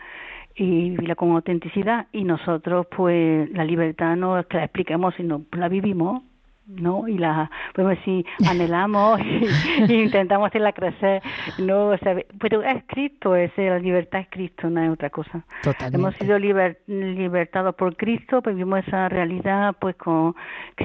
y 0.57 0.91
vivirla 0.91 1.15
con 1.17 1.33
autenticidad 1.33 2.07
y 2.13 2.25
nosotros 2.25 2.87
pues 2.95 3.51
la 3.51 3.65
libertad 3.65 4.17
no 4.17 4.39
es 4.39 4.47
que 4.47 4.59
la 4.59 4.65
expliquemos, 4.65 5.15
sino 5.17 5.43
la 5.53 5.69
vivimos 5.69 6.23
¿no? 6.67 7.07
Y 7.09 7.19
la, 7.19 7.51
podemos 7.75 7.99
decir, 7.99 8.25
anhelamos 8.49 9.21
y, 9.89 9.93
intentamos 9.95 10.49
hacerla 10.49 10.73
crecer, 10.73 11.23
¿no? 11.59 11.89
O 11.89 11.99
sea, 11.99 12.17
pero 12.41 12.63
es 12.63 12.85
Cristo, 12.87 13.37
es, 13.37 13.53
la 13.57 13.79
libertad 13.79 14.21
es 14.21 14.29
Cristo, 14.31 14.71
no 14.71 14.83
es 14.83 14.91
otra 14.91 15.11
cosa. 15.11 15.45
Hemos 15.93 16.15
sido 16.17 16.39
libertados 16.39 17.75
por 17.75 17.97
Cristo, 17.97 18.43
pues 18.43 18.57
vivimos 18.57 18.87
esa 18.87 19.09
realidad, 19.09 19.77
pues 19.79 19.97
con, 19.97 20.35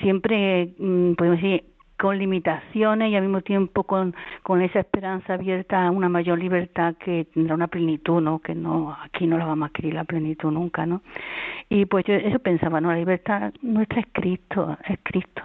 siempre, 0.02 0.74
mm, 0.78 1.14
podemos 1.14 1.42
decir, 1.42 1.64
con 1.98 2.18
limitaciones 2.18 3.12
y 3.12 3.16
al 3.16 3.24
mismo 3.24 3.42
tiempo 3.42 3.84
con, 3.84 4.16
con 4.42 4.62
esa 4.62 4.80
esperanza 4.80 5.34
abierta 5.34 5.86
a 5.86 5.92
una 5.92 6.08
mayor 6.08 6.40
libertad 6.40 6.96
que 6.96 7.26
tendrá 7.34 7.56
una 7.56 7.68
plenitud, 7.68 8.22
¿no? 8.22 8.40
Que 8.40 8.56
no, 8.56 8.96
aquí 9.04 9.28
no 9.28 9.38
la 9.38 9.46
vamos 9.46 9.66
a 9.66 9.68
adquirir 9.68 9.96
la 9.96 10.06
plenitud 10.06 10.50
nunca, 10.50 10.86
¿no? 10.86 11.02
Y 11.68 11.86
pues 11.86 12.06
yo 12.06 12.14
eso 12.14 12.40
pensaba, 12.40 12.80
¿no? 12.80 12.90
La 12.90 12.98
libertad 12.98 13.54
nuestra 13.62 14.00
es 14.00 14.08
Cristo, 14.14 14.78
es 14.88 14.98
Cristo 15.04 15.44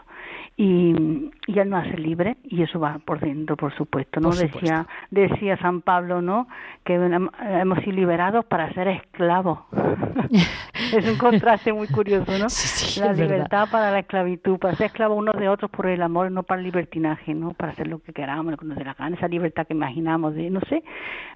y, 0.57 1.31
y 1.49 1.59
él 1.59 1.69
nos 1.69 1.85
hace 1.85 1.99
libre 1.99 2.37
y 2.45 2.63
eso 2.63 2.79
va 2.79 3.01
por 3.05 3.19
dentro 3.19 3.57
por 3.57 3.75
supuesto 3.75 4.21
no 4.21 4.31
decía 4.31 4.87
decía 5.11 5.57
San 5.57 5.81
Pablo 5.81 6.23
no 6.23 6.47
que 6.85 6.95
hemos 6.95 7.79
sido 7.81 7.93
liberados 7.93 8.45
para 8.45 8.73
ser 8.73 8.89
esclavos. 8.89 9.61
Es 10.93 11.09
un 11.09 11.17
contraste 11.19 11.73
muy 11.73 11.89
curioso 11.89 12.31
no 12.39 12.47
la 13.05 13.13
libertad 13.13 13.69
para 13.71 13.91
la 13.91 14.01
esclavitud 14.01 14.59
para 14.59 14.77
ser 14.77 14.87
esclavos 14.87 15.19
unos 15.19 15.37
de 15.37 15.49
otros 15.49 15.71
por 15.71 15.87
el 15.87 16.03
amor 16.03 16.31
no 16.31 16.45
para 16.45 16.61
el 16.61 16.67
libertinaje 16.67 17.35
no 17.35 17.53
para 17.53 17.73
hacer 17.73 17.89
lo 17.89 17.99
que 18.01 18.13
queramos 18.13 18.53
lo 18.53 18.57
que 18.57 18.67
nos 18.67 18.77
dé 18.77 18.85
la 18.85 18.95
gana 18.95 19.17
esa 19.17 19.27
libertad 19.27 19.67
que 19.67 19.75
imaginamos 19.75 20.35
de 20.35 20.51
no 20.51 20.61
sé 20.69 20.85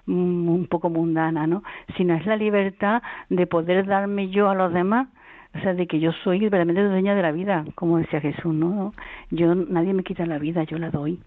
mm, 0.05 0.49
un 0.49 0.67
poco 0.67 0.89
mundana 0.89 1.45
no 1.45 1.63
sino 1.97 2.15
es 2.15 2.25
la 2.25 2.37
libertad 2.37 3.01
de 3.29 3.47
poder 3.47 3.85
darme 3.85 4.29
yo 4.29 4.49
a 4.49 4.55
los 4.55 4.71
demás 4.71 5.07
o 5.55 5.59
sea, 5.59 5.73
de 5.73 5.87
que 5.87 5.99
yo 5.99 6.11
soy 6.23 6.39
verdaderamente 6.41 6.83
dueña 6.83 7.15
de 7.15 7.21
la 7.21 7.31
vida, 7.31 7.65
como 7.75 7.97
decía 7.97 8.21
Jesús, 8.21 8.53
¿no? 8.53 8.93
Yo, 9.31 9.55
nadie 9.55 9.93
me 9.93 10.03
quita 10.03 10.25
la 10.25 10.37
vida, 10.37 10.63
yo 10.63 10.77
la 10.77 10.91
doy. 10.91 11.19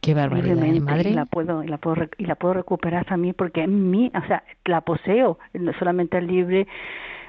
Qué 0.00 0.14
barbaridad, 0.14 0.64
¿eh, 0.64 0.80
madre. 0.80 1.10
Y 1.10 1.14
la 1.14 1.26
puedo, 1.26 1.62
y 1.62 1.68
la 1.68 1.78
puedo, 1.78 2.08
y 2.18 2.26
la 2.26 2.34
puedo 2.34 2.54
recuperar 2.54 3.04
también 3.04 3.34
porque 3.38 3.62
en 3.62 3.90
mí, 3.90 4.10
o 4.14 4.26
sea, 4.26 4.42
la 4.64 4.80
poseo, 4.80 5.38
no 5.54 5.72
solamente 5.74 6.18
es 6.18 6.24
libre 6.24 6.66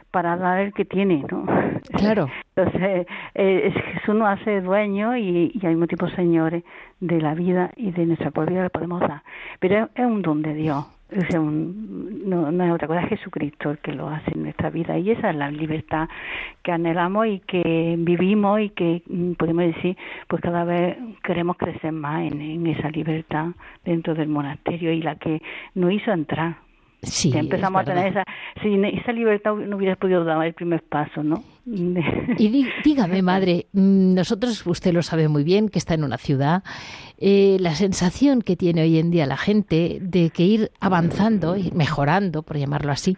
para 0.09 0.37
dar 0.37 0.59
el 0.59 0.73
que 0.73 0.85
tiene, 0.85 1.23
¿no? 1.29 1.45
Claro. 1.97 2.29
Entonces, 2.55 3.05
eh, 3.35 3.73
Jesús 3.93 4.15
nos 4.15 4.27
hace 4.27 4.61
dueño 4.61 5.17
y, 5.17 5.51
y 5.53 5.65
al 5.65 5.73
mismo 5.73 5.87
tiempo 5.87 6.07
señores 6.09 6.63
de 6.99 7.19
la 7.19 7.35
vida 7.35 7.71
y 7.75 7.91
de 7.91 8.05
nuestra 8.05 8.31
propia 8.31 8.53
vida 8.53 8.63
le 8.63 8.69
podemos 8.69 9.01
dar. 9.01 9.21
Pero 9.59 9.89
es 9.93 10.05
un 10.05 10.21
don 10.21 10.41
de 10.41 10.53
Dios 10.53 10.85
no, 11.29 12.51
no 12.51 12.65
es 12.65 12.71
otra 12.71 12.87
cosa, 12.87 13.01
es 13.01 13.09
Jesucristo 13.09 13.71
el 13.71 13.77
que 13.79 13.93
lo 13.93 14.09
hace 14.09 14.31
en 14.33 14.43
nuestra 14.43 14.69
vida. 14.69 14.97
Y 14.97 15.11
esa 15.11 15.29
es 15.29 15.35
la 15.35 15.51
libertad 15.51 16.09
que 16.61 16.71
anhelamos 16.71 17.27
y 17.27 17.39
que 17.39 17.95
vivimos 17.97 18.61
y 18.61 18.69
que 18.69 19.01
mm, 19.07 19.33
podemos 19.33 19.65
decir, 19.65 19.97
pues 20.27 20.41
cada 20.41 20.63
vez 20.63 20.97
queremos 21.23 21.57
crecer 21.57 21.91
más 21.91 22.31
en, 22.31 22.41
en 22.41 22.67
esa 22.67 22.89
libertad 22.89 23.47
dentro 23.85 24.15
del 24.15 24.29
monasterio 24.29 24.91
y 24.91 25.01
la 25.01 25.15
que 25.15 25.41
nos 25.75 25.91
hizo 25.91 26.11
entrar. 26.11 26.57
Sí, 27.01 27.37
empezamos 27.37 27.81
a 27.81 27.85
tener 27.85 28.07
esa, 28.07 28.23
esa 28.55 29.11
libertad 29.11 29.55
no 29.55 29.75
hubiera 29.75 29.95
podido 29.97 30.23
dar 30.23 30.45
el 30.45 30.53
primer 30.53 30.81
paso, 30.83 31.21
¿no? 31.21 31.43
Y 31.65 32.65
dígame, 32.83 33.21
madre, 33.21 33.67
mm, 33.71 34.13
nosotros, 34.13 34.65
usted 34.65 34.93
lo 34.93 35.01
sabe 35.01 35.27
muy 35.27 35.43
bien, 35.43 35.69
que 35.69 35.79
está 35.79 35.93
en 35.93 36.03
una 36.03 36.17
ciudad, 36.17 36.63
eh, 37.25 37.55
la 37.61 37.73
sensación 37.73 38.41
que 38.41 38.57
tiene 38.57 38.81
hoy 38.81 38.97
en 38.97 39.09
día 39.09 39.25
la 39.25 39.37
gente 39.37 39.99
de 40.01 40.29
que 40.29 40.43
ir 40.43 40.71
avanzando 40.81 41.55
y 41.55 41.71
mejorando, 41.71 42.43
por 42.43 42.57
llamarlo 42.57 42.91
así, 42.91 43.17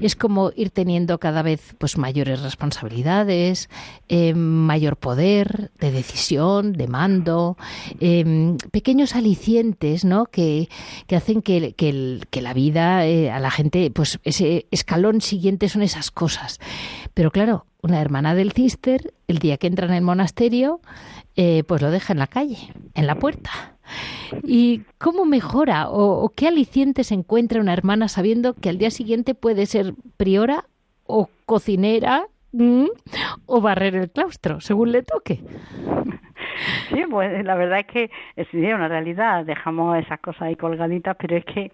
es 0.00 0.16
como 0.16 0.52
ir 0.56 0.70
teniendo 0.70 1.18
cada 1.18 1.42
vez 1.42 1.74
pues 1.76 1.98
mayores 1.98 2.40
responsabilidades, 2.40 3.68
eh, 4.08 4.32
mayor 4.32 4.96
poder 4.96 5.70
de 5.78 5.90
decisión, 5.90 6.72
de 6.72 6.88
mando, 6.88 7.58
eh, 8.00 8.56
pequeños 8.70 9.14
alicientes, 9.14 10.06
¿no? 10.06 10.24
Que, 10.24 10.70
que 11.06 11.16
hacen 11.16 11.42
que, 11.42 11.74
que, 11.74 12.40
la 12.40 12.54
vida 12.54 13.00
a 13.00 13.38
la 13.38 13.50
gente, 13.50 13.90
pues 13.90 14.18
ese 14.24 14.66
escalón 14.70 15.20
siguiente 15.20 15.68
son 15.68 15.82
esas 15.82 16.10
cosas. 16.10 16.58
Pero 17.14 17.30
claro, 17.30 17.66
una 17.82 18.00
hermana 18.00 18.36
del 18.36 18.52
cister, 18.52 19.12
el 19.26 19.38
día 19.38 19.58
que 19.58 19.66
entra 19.66 19.86
en 19.86 19.92
el 19.92 20.02
monasterio, 20.02 20.80
eh, 21.34 21.64
pues 21.64 21.82
lo 21.82 21.90
deja 21.90 22.12
en 22.12 22.20
la 22.20 22.28
calle, 22.28 22.72
en 22.94 23.08
la 23.08 23.16
puerta. 23.16 23.50
¿Y 24.44 24.82
cómo 24.98 25.24
mejora 25.24 25.90
o, 25.90 26.28
qué 26.30 26.46
aliciente 26.46 27.02
se 27.02 27.14
encuentra 27.14 27.60
una 27.60 27.72
hermana 27.72 28.08
sabiendo 28.08 28.54
que 28.54 28.68
al 28.68 28.78
día 28.78 28.92
siguiente 28.92 29.34
puede 29.34 29.66
ser 29.66 29.94
priora 30.16 30.66
o 31.06 31.28
cocinera 31.44 32.28
o 33.46 33.60
barrer 33.60 33.96
el 33.96 34.10
claustro, 34.10 34.60
según 34.60 34.92
le 34.92 35.02
toque? 35.02 35.40
Sí, 36.88 37.02
pues 37.10 37.44
la 37.44 37.54
verdad 37.54 37.80
es 37.80 37.86
que 37.86 38.10
es 38.36 38.52
una 38.52 38.88
realidad. 38.88 39.44
Dejamos 39.44 39.98
esas 39.98 40.20
cosas 40.20 40.42
ahí 40.42 40.56
colgaditas, 40.56 41.16
pero 41.18 41.36
es 41.36 41.44
que 41.44 41.72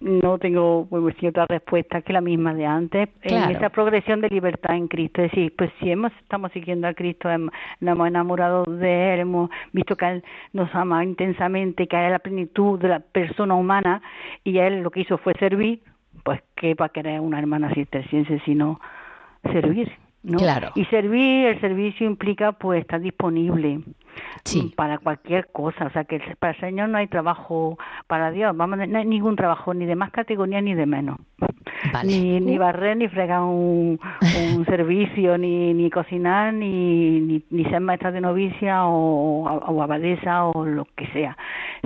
no 0.00 0.38
tengo 0.38 0.86
pues, 0.88 1.16
cierta 1.16 1.46
respuesta 1.46 2.02
que 2.02 2.12
la 2.12 2.20
misma 2.20 2.54
de 2.54 2.66
antes. 2.66 3.08
En 3.22 3.50
esa 3.50 3.70
progresión 3.70 4.20
de 4.20 4.28
libertad 4.28 4.76
en 4.76 4.88
Cristo. 4.88 5.22
Es 5.22 5.30
decir, 5.30 5.54
pues 5.56 5.70
si 5.80 5.90
hemos, 5.90 6.12
estamos 6.22 6.52
siguiendo 6.52 6.86
a 6.86 6.94
Cristo, 6.94 7.28
nos 7.36 7.50
hemos 7.80 8.08
enamorado 8.08 8.64
de 8.64 9.14
Él, 9.14 9.20
hemos 9.20 9.50
visto 9.72 9.96
que 9.96 10.06
Él 10.06 10.24
nos 10.52 10.72
ama 10.74 11.04
intensamente, 11.04 11.86
que 11.86 11.96
Él 11.96 12.06
es 12.06 12.12
la 12.12 12.18
plenitud 12.18 12.78
de 12.78 12.88
la 12.88 13.00
persona 13.00 13.54
humana 13.54 14.02
y 14.44 14.58
Él 14.58 14.82
lo 14.82 14.90
que 14.90 15.00
hizo 15.00 15.18
fue 15.18 15.34
servir, 15.34 15.82
pues 16.24 16.42
¿qué 16.56 16.74
va 16.74 16.86
a 16.86 16.90
querer 16.90 17.20
una 17.20 17.38
hermana 17.38 17.72
cisterciense 17.74 18.40
sino 18.44 18.80
servir? 19.42 19.90
¿no? 20.22 20.38
Claro. 20.38 20.70
Y 20.74 20.84
servir, 20.86 21.46
el 21.46 21.60
servicio 21.60 22.06
implica 22.06 22.52
pues 22.52 22.80
estar 22.80 23.00
disponible 23.00 23.80
para 24.76 24.98
cualquier 24.98 25.48
cosa, 25.48 25.86
o 25.86 25.90
sea 25.90 26.04
que 26.04 26.20
para 26.38 26.52
el 26.52 26.60
Señor 26.60 26.88
no 26.88 26.98
hay 26.98 27.06
trabajo, 27.06 27.78
para 28.06 28.30
Dios, 28.30 28.56
vamos, 28.56 28.78
no 28.88 28.98
hay 28.98 29.04
ningún 29.04 29.36
trabajo 29.36 29.74
ni 29.74 29.86
de 29.86 29.94
más 29.94 30.10
categoría 30.10 30.60
ni 30.60 30.74
de 30.74 30.86
menos. 30.86 31.18
Ni, 32.04 32.40
ni 32.40 32.58
barrer, 32.58 32.96
ni 32.96 33.08
fregar 33.08 33.42
un, 33.42 34.00
un 34.56 34.66
servicio, 34.66 35.38
ni, 35.38 35.72
ni 35.74 35.90
cocinar, 35.90 36.52
ni, 36.52 37.44
ni, 37.50 37.64
ser 37.64 37.80
maestra 37.80 38.10
de 38.10 38.20
novicia 38.20 38.86
o, 38.86 39.44
o 39.44 39.82
abadesa 39.82 40.46
o 40.46 40.64
lo 40.64 40.86
que 40.96 41.06
sea, 41.08 41.36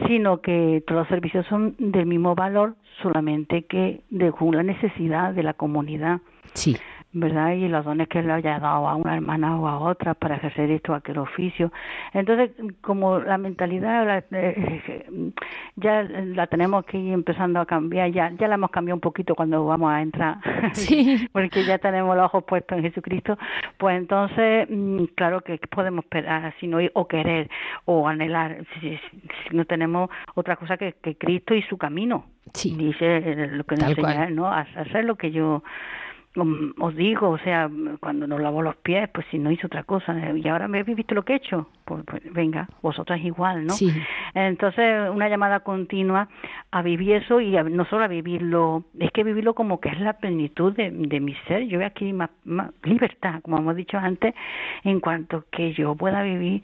sino 0.07 0.41
que 0.41 0.83
todos 0.87 1.01
los 1.01 1.09
servicios 1.09 1.47
son 1.47 1.75
del 1.79 2.07
mismo 2.07 2.35
valor, 2.35 2.75
solamente 3.03 3.65
que 3.67 4.01
de 4.11 4.33
la 4.53 4.63
necesidad 4.63 5.35
de 5.35 5.43
la 5.43 5.53
comunidad. 5.55 6.21
Sí. 6.55 6.77
¿Verdad? 7.13 7.53
Y 7.53 7.69
los 7.69 7.85
dones 7.85 8.09
que 8.09 8.23
le 8.23 8.33
haya 8.33 8.59
dado 8.59 8.89
a 8.89 8.97
una 8.97 9.15
hermana 9.15 9.57
o 9.57 9.69
a 9.69 9.79
otra 9.79 10.15
para 10.15 10.37
ejercer 10.37 10.71
esto, 10.71 10.95
aquel 10.95 11.19
oficio. 11.19 11.71
Entonces, 12.13 12.51
como 12.81 13.19
la 13.19 13.37
mentalidad 13.37 14.25
eh, 14.31 15.33
ya 15.77 16.03
la 16.03 16.47
tenemos 16.47 16.85
que 16.87 16.99
ir 16.99 17.13
empezando 17.13 17.61
a 17.61 17.67
cambiar, 17.67 18.11
ya, 18.11 18.31
ya 18.31 18.49
la 18.49 18.55
hemos 18.55 18.71
cambiado 18.71 18.97
un 18.97 19.01
poquito 19.01 19.35
cuando 19.35 19.65
vamos 19.67 19.93
a 19.93 20.01
entrar, 20.01 20.37
sí. 20.73 21.29
porque 21.33 21.65
ya 21.65 21.79
tenemos 21.79 22.17
los 22.17 22.27
ojos 22.27 22.45
puestos 22.45 22.79
en 22.79 22.85
Jesucristo, 22.85 23.37
pues 23.77 23.97
entonces, 23.99 24.67
mm, 24.71 25.05
claro 25.15 25.43
que 25.43 25.59
podemos 25.71 26.05
esperar, 26.05 26.55
sino 26.61 26.79
o 26.95 27.07
querer 27.07 27.51
o 27.85 28.09
anhelar, 28.09 28.65
si, 28.81 28.99
no 29.51 29.65
tenemos 29.67 30.09
otra 30.35 30.57
cosa 30.57 30.77
que, 30.77 30.95
que 31.03 31.17
Cristo 31.17 31.55
y 31.55 31.63
su 31.63 31.77
camino. 31.77 32.25
Sí. 32.55 32.75
Dice 32.77 33.49
lo 33.49 33.65
que 33.65 33.77
nos 33.77 33.91
enseña, 33.91 34.31
¿no? 34.31 34.53
Hacer 34.53 35.05
lo 35.05 35.17
que 35.17 35.31
yo 35.31 35.63
os 36.35 36.97
digo, 36.97 37.31
o 37.31 37.39
sea, 37.39 37.71
cuando 38.01 38.27
nos 38.27 38.41
lavó 38.41 38.63
los 38.63 38.77
pies, 38.77 39.09
pues 39.13 39.27
si 39.31 39.39
no 39.39 39.51
hizo 39.51 39.67
otra 39.67 39.85
cosa, 39.85 40.15
y 40.35 40.49
ahora 40.49 40.69
me 40.69 40.81
habéis 40.81 40.97
visto 40.97 41.15
lo 41.15 41.25
que 41.25 41.35
he 41.35 41.37
hecho, 41.37 41.69
pues, 41.85 42.05
pues, 42.07 42.23
venga, 42.33 42.69
vosotras 42.83 43.21
igual, 43.21 43.67
¿no? 43.67 43.75
Sí. 43.75 43.93
Entonces, 44.35 45.11
una 45.11 45.29
llamada 45.29 45.61
continua 45.61 46.29
a 46.71 46.83
vivir 46.83 47.17
eso 47.17 47.41
y 47.41 47.53
no 47.53 47.85
solo 47.87 48.05
a 48.05 48.09
vivirlo, 48.09 48.85
es 48.99 49.11
que 49.11 49.25
vivirlo 49.25 49.55
como 49.55 49.81
que 49.81 49.91
es 49.91 50.01
la 50.01 50.15
plenitud 50.15 50.75
de, 50.75 50.91
de 50.91 51.21
mi 51.21 51.35
ser. 51.47 51.67
Yo 51.67 51.79
veo 51.79 51.89
aquí 51.89 52.13
más, 52.13 52.31
más, 52.45 52.71
libertad, 52.83 53.41
como 53.43 53.59
hemos 53.59 53.77
dicho 53.77 53.99
antes, 53.99 54.35
en 54.85 55.01
cuanto 55.01 55.45
que 55.51 55.73
yo 55.73 55.95
pueda 55.95 56.23
vivir 56.23 56.63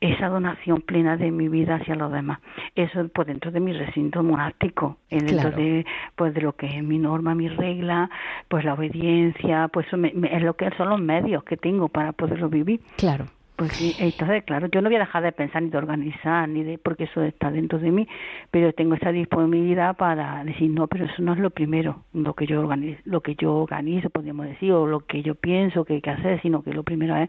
esa 0.00 0.28
donación 0.28 0.80
plena 0.80 1.16
de 1.16 1.30
mi 1.30 1.48
vida 1.48 1.76
hacia 1.76 1.94
los 1.94 2.10
demás. 2.10 2.40
Eso 2.74 3.06
pues 3.08 3.28
dentro 3.28 3.50
de 3.50 3.60
mi 3.60 3.72
recinto 3.72 4.22
monástico, 4.22 4.96
dentro 5.10 5.50
de 5.50 5.84
pues 6.16 6.32
de 6.34 6.40
lo 6.40 6.54
que 6.54 6.66
es 6.66 6.82
mi 6.82 6.98
norma, 6.98 7.34
mi 7.34 7.48
regla, 7.48 8.08
pues 8.48 8.64
la 8.64 8.74
obediencia, 8.74 9.68
pues 9.68 9.86
es 9.92 10.42
lo 10.42 10.54
que 10.54 10.70
son 10.76 10.88
los 10.88 11.00
medios 11.00 11.44
que 11.44 11.56
tengo 11.56 11.88
para 11.88 12.12
poderlo 12.12 12.48
vivir. 12.48 12.80
Claro. 12.96 13.26
Pues 13.60 13.72
sí, 13.72 13.94
entonces, 13.98 14.42
claro, 14.44 14.68
yo 14.68 14.80
no 14.80 14.88
voy 14.88 14.96
a 14.96 15.00
dejar 15.00 15.22
de 15.22 15.32
pensar 15.32 15.60
ni 15.62 15.68
de 15.68 15.76
organizar, 15.76 16.48
ni 16.48 16.64
de, 16.64 16.78
porque 16.78 17.04
eso 17.04 17.22
está 17.22 17.50
dentro 17.50 17.78
de 17.78 17.90
mí, 17.90 18.08
pero 18.50 18.72
tengo 18.72 18.94
esa 18.94 19.12
disponibilidad 19.12 19.98
para 19.98 20.42
decir, 20.44 20.70
no, 20.70 20.86
pero 20.86 21.04
eso 21.04 21.20
no 21.20 21.34
es 21.34 21.40
lo 21.40 21.50
primero, 21.50 22.04
lo 22.14 22.32
que 22.32 22.46
yo 22.46 22.58
organizo, 22.58 23.02
lo 23.04 23.20
que 23.20 23.34
yo 23.34 23.54
organizo, 23.54 24.08
podríamos 24.08 24.46
decir, 24.46 24.72
o 24.72 24.86
lo 24.86 25.00
que 25.00 25.22
yo 25.22 25.34
pienso 25.34 25.84
que 25.84 25.92
hay 25.92 26.00
que 26.00 26.08
hacer, 26.08 26.40
sino 26.40 26.62
que 26.62 26.72
lo 26.72 26.84
primero 26.84 27.14
es, 27.16 27.28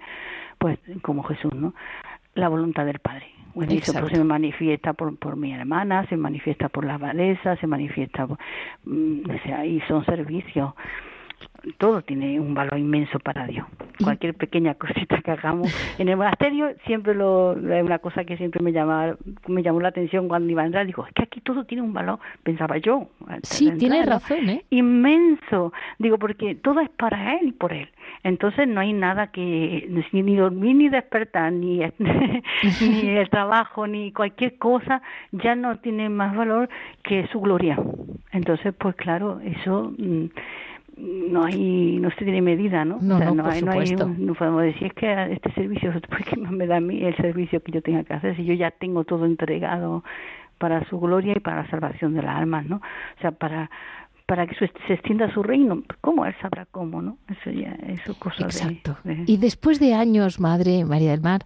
pues, 0.57 0.79
como 1.01 1.21
Jesús, 1.23 1.53
¿no? 1.53 1.73
La 2.34 2.47
voluntad 2.47 2.86
del 2.86 2.99
Padre. 2.99 3.25
Bueno, 3.53 3.73
eso 3.73 3.91
pues, 3.99 4.13
se 4.13 4.23
manifiesta 4.23 4.93
por, 4.93 5.13
por 5.17 5.36
mi 5.36 5.51
hermana, 5.51 6.07
se 6.07 6.15
manifiesta 6.15 6.69
por 6.69 6.86
la 6.86 6.93
abadesa, 6.93 7.57
se 7.57 7.67
manifiesta, 7.67 8.25
por, 8.25 8.38
mm, 8.86 9.29
o 9.29 9.38
sea, 9.43 9.65
y 9.65 9.82
son 9.82 10.05
servicios 10.05 10.71
todo 11.77 12.01
tiene 12.01 12.39
un 12.39 12.53
valor 12.53 12.77
inmenso 12.77 13.19
para 13.19 13.45
Dios. 13.45 13.67
Cualquier 14.03 14.33
pequeña 14.33 14.73
cosita 14.75 15.21
que 15.21 15.31
hagamos 15.31 15.71
en 15.99 16.09
el 16.09 16.17
monasterio 16.17 16.73
siempre 16.85 17.13
lo 17.13 17.53
es 17.53 17.83
una 17.83 17.99
cosa 17.99 18.23
que 18.23 18.37
siempre 18.37 18.63
me 18.63 18.71
llama 18.71 19.15
me 19.47 19.61
llamó 19.63 19.79
la 19.79 19.89
atención 19.89 20.27
cuando 20.27 20.51
iba 20.51 20.63
a 20.63 20.65
entrar. 20.65 20.85
Digo, 20.85 21.05
es 21.05 21.13
que 21.13 21.23
aquí 21.23 21.41
todo 21.41 21.65
tiene 21.65 21.83
un 21.83 21.93
valor, 21.93 22.19
pensaba 22.43 22.77
yo. 22.77 23.09
Sí, 23.43 23.71
tiene 23.77 24.05
razón, 24.05 24.49
¿eh? 24.49 24.65
Inmenso. 24.69 25.73
Digo, 25.99 26.17
porque 26.17 26.55
todo 26.55 26.79
es 26.79 26.89
para 26.89 27.35
él 27.35 27.49
y 27.49 27.51
por 27.51 27.73
él. 27.73 27.89
Entonces 28.23 28.67
no 28.67 28.81
hay 28.81 28.93
nada 28.93 29.27
que 29.27 29.87
ni 30.11 30.35
dormir 30.35 30.75
ni 30.75 30.89
despertar 30.89 31.51
ni 31.51 31.79
ni 31.99 33.09
el 33.09 33.29
trabajo 33.29 33.87
ni 33.87 34.11
cualquier 34.11 34.57
cosa 34.57 35.01
ya 35.31 35.55
no 35.55 35.79
tiene 35.79 36.09
más 36.09 36.35
valor 36.35 36.69
que 37.03 37.27
su 37.27 37.39
gloria. 37.39 37.77
Entonces, 38.31 38.73
pues 38.77 38.95
claro, 38.95 39.39
eso 39.41 39.93
mm, 39.97 40.25
no 41.01 41.45
hay 41.45 41.97
no 41.99 42.09
se 42.11 42.23
tiene 42.23 42.41
medida 42.41 42.85
no 42.85 42.99
no, 43.01 43.15
o 43.15 43.17
sea, 43.17 43.31
no, 43.31 43.45
hay, 43.47 43.61
no, 43.61 43.71
hay 43.71 43.95
no 43.95 44.35
podemos 44.35 44.63
decir 44.63 44.87
es 44.87 44.93
que 44.93 45.33
este 45.33 45.51
servicio 45.53 45.91
¿por 46.07 46.23
qué 46.23 46.35
más 46.37 46.51
me 46.51 46.67
da 46.67 46.77
a 46.77 46.79
mí 46.79 47.03
el 47.03 47.15
servicio 47.17 47.61
que 47.61 47.71
yo 47.71 47.81
tenga 47.81 48.03
que 48.03 48.13
hacer 48.13 48.35
si 48.35 48.45
yo 48.45 48.53
ya 48.53 48.71
tengo 48.71 49.03
todo 49.03 49.25
entregado 49.25 50.03
para 50.57 50.87
su 50.89 50.99
gloria 50.99 51.33
y 51.35 51.39
para 51.39 51.63
la 51.63 51.69
salvación 51.69 52.13
de 52.13 52.21
las 52.21 52.37
almas 52.37 52.65
no 52.67 52.77
o 52.77 53.21
sea 53.21 53.31
para 53.31 53.71
para 54.27 54.47
que 54.47 54.55
se 54.55 54.93
extienda 54.93 55.33
su 55.33 55.43
reino 55.43 55.83
cómo 56.01 56.25
él 56.25 56.35
sabrá 56.41 56.65
cómo 56.69 57.01
no 57.01 57.17
eso 57.27 57.49
ya 57.49 57.75
eso 57.87 58.13
cosa 58.19 58.43
exacto. 58.43 58.97
y 59.25 59.37
después 59.37 59.79
de 59.79 59.95
años 59.95 60.39
madre 60.39 60.85
María 60.85 61.11
del 61.11 61.21
Mar 61.21 61.41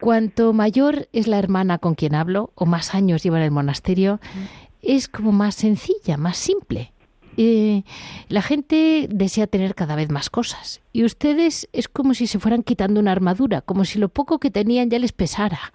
cuanto 0.00 0.52
mayor 0.52 1.08
es 1.12 1.26
la 1.26 1.38
hermana 1.38 1.78
con 1.78 1.94
quien 1.94 2.14
hablo 2.14 2.52
o 2.54 2.64
más 2.64 2.94
años 2.94 3.24
lleva 3.24 3.38
en 3.38 3.44
el 3.44 3.50
monasterio 3.50 4.20
es 4.82 5.08
como 5.08 5.32
más 5.32 5.56
sencilla 5.56 6.16
más 6.16 6.36
simple 6.36 6.92
eh, 7.40 7.84
la 8.28 8.42
gente 8.42 9.06
desea 9.08 9.46
tener 9.46 9.76
cada 9.76 9.94
vez 9.94 10.10
más 10.10 10.28
cosas 10.28 10.80
y 10.92 11.04
ustedes 11.04 11.68
es 11.72 11.86
como 11.86 12.12
si 12.14 12.26
se 12.26 12.40
fueran 12.40 12.64
quitando 12.64 12.98
una 12.98 13.12
armadura, 13.12 13.60
como 13.60 13.84
si 13.84 14.00
lo 14.00 14.08
poco 14.08 14.40
que 14.40 14.50
tenían 14.50 14.90
ya 14.90 14.98
les 14.98 15.12
pesara. 15.12 15.72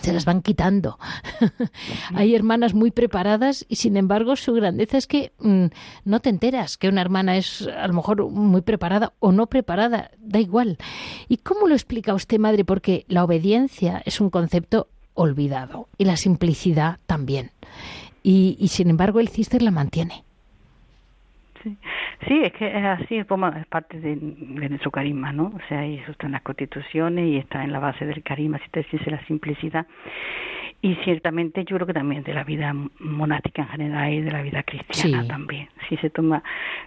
Se 0.00 0.12
las 0.12 0.24
van 0.24 0.40
quitando. 0.40 1.00
Hay 2.14 2.36
hermanas 2.36 2.74
muy 2.74 2.92
preparadas 2.92 3.66
y 3.68 3.74
sin 3.74 3.96
embargo 3.96 4.36
su 4.36 4.52
grandeza 4.52 4.98
es 4.98 5.08
que 5.08 5.32
mm, 5.40 5.66
no 6.04 6.20
te 6.20 6.30
enteras 6.30 6.78
que 6.78 6.88
una 6.88 7.00
hermana 7.00 7.36
es 7.36 7.66
a 7.66 7.88
lo 7.88 7.94
mejor 7.94 8.30
muy 8.30 8.60
preparada 8.60 9.14
o 9.18 9.32
no 9.32 9.48
preparada, 9.48 10.12
da 10.18 10.38
igual. 10.38 10.78
¿Y 11.28 11.38
cómo 11.38 11.66
lo 11.66 11.74
explica 11.74 12.14
usted, 12.14 12.38
madre? 12.38 12.64
Porque 12.64 13.04
la 13.08 13.24
obediencia 13.24 14.00
es 14.06 14.20
un 14.20 14.30
concepto 14.30 14.86
olvidado 15.14 15.88
y 15.98 16.04
la 16.04 16.16
simplicidad 16.16 17.00
también. 17.06 17.50
Y, 18.22 18.56
y 18.60 18.68
sin 18.68 18.90
embargo 18.90 19.18
el 19.18 19.28
cister 19.28 19.60
la 19.60 19.72
mantiene. 19.72 20.24
Sí. 21.62 21.76
sí, 22.26 22.40
es 22.42 22.52
que 22.52 22.66
es 22.66 22.84
así, 22.84 23.16
es, 23.16 23.26
como, 23.26 23.48
es 23.48 23.66
parte 23.66 24.00
de, 24.00 24.16
nuestro 24.16 24.90
carisma, 24.90 25.32
¿no? 25.32 25.52
O 25.54 25.60
sea, 25.68 25.84
eso 25.86 26.12
está 26.12 26.26
en 26.26 26.32
las 26.32 26.42
constituciones 26.42 27.26
y 27.26 27.36
está 27.36 27.62
en 27.62 27.72
la 27.72 27.78
base 27.78 28.04
del 28.04 28.22
carisma, 28.22 28.58
si 28.58 28.68
te 28.70 28.86
dice 28.90 29.10
la 29.10 29.24
simplicidad. 29.26 29.86
Y 30.84 30.96
ciertamente 31.04 31.64
yo 31.64 31.76
creo 31.76 31.86
que 31.86 31.94
también 31.94 32.24
de 32.24 32.34
la 32.34 32.42
vida 32.42 32.74
monástica 32.98 33.62
en 33.62 33.68
general 33.68 34.12
y 34.12 34.20
de 34.20 34.32
la 34.32 34.42
vida 34.42 34.64
cristiana 34.64 35.24
también, 35.28 35.68
si 35.88 35.96
se 35.98 36.10
toma 36.10 36.42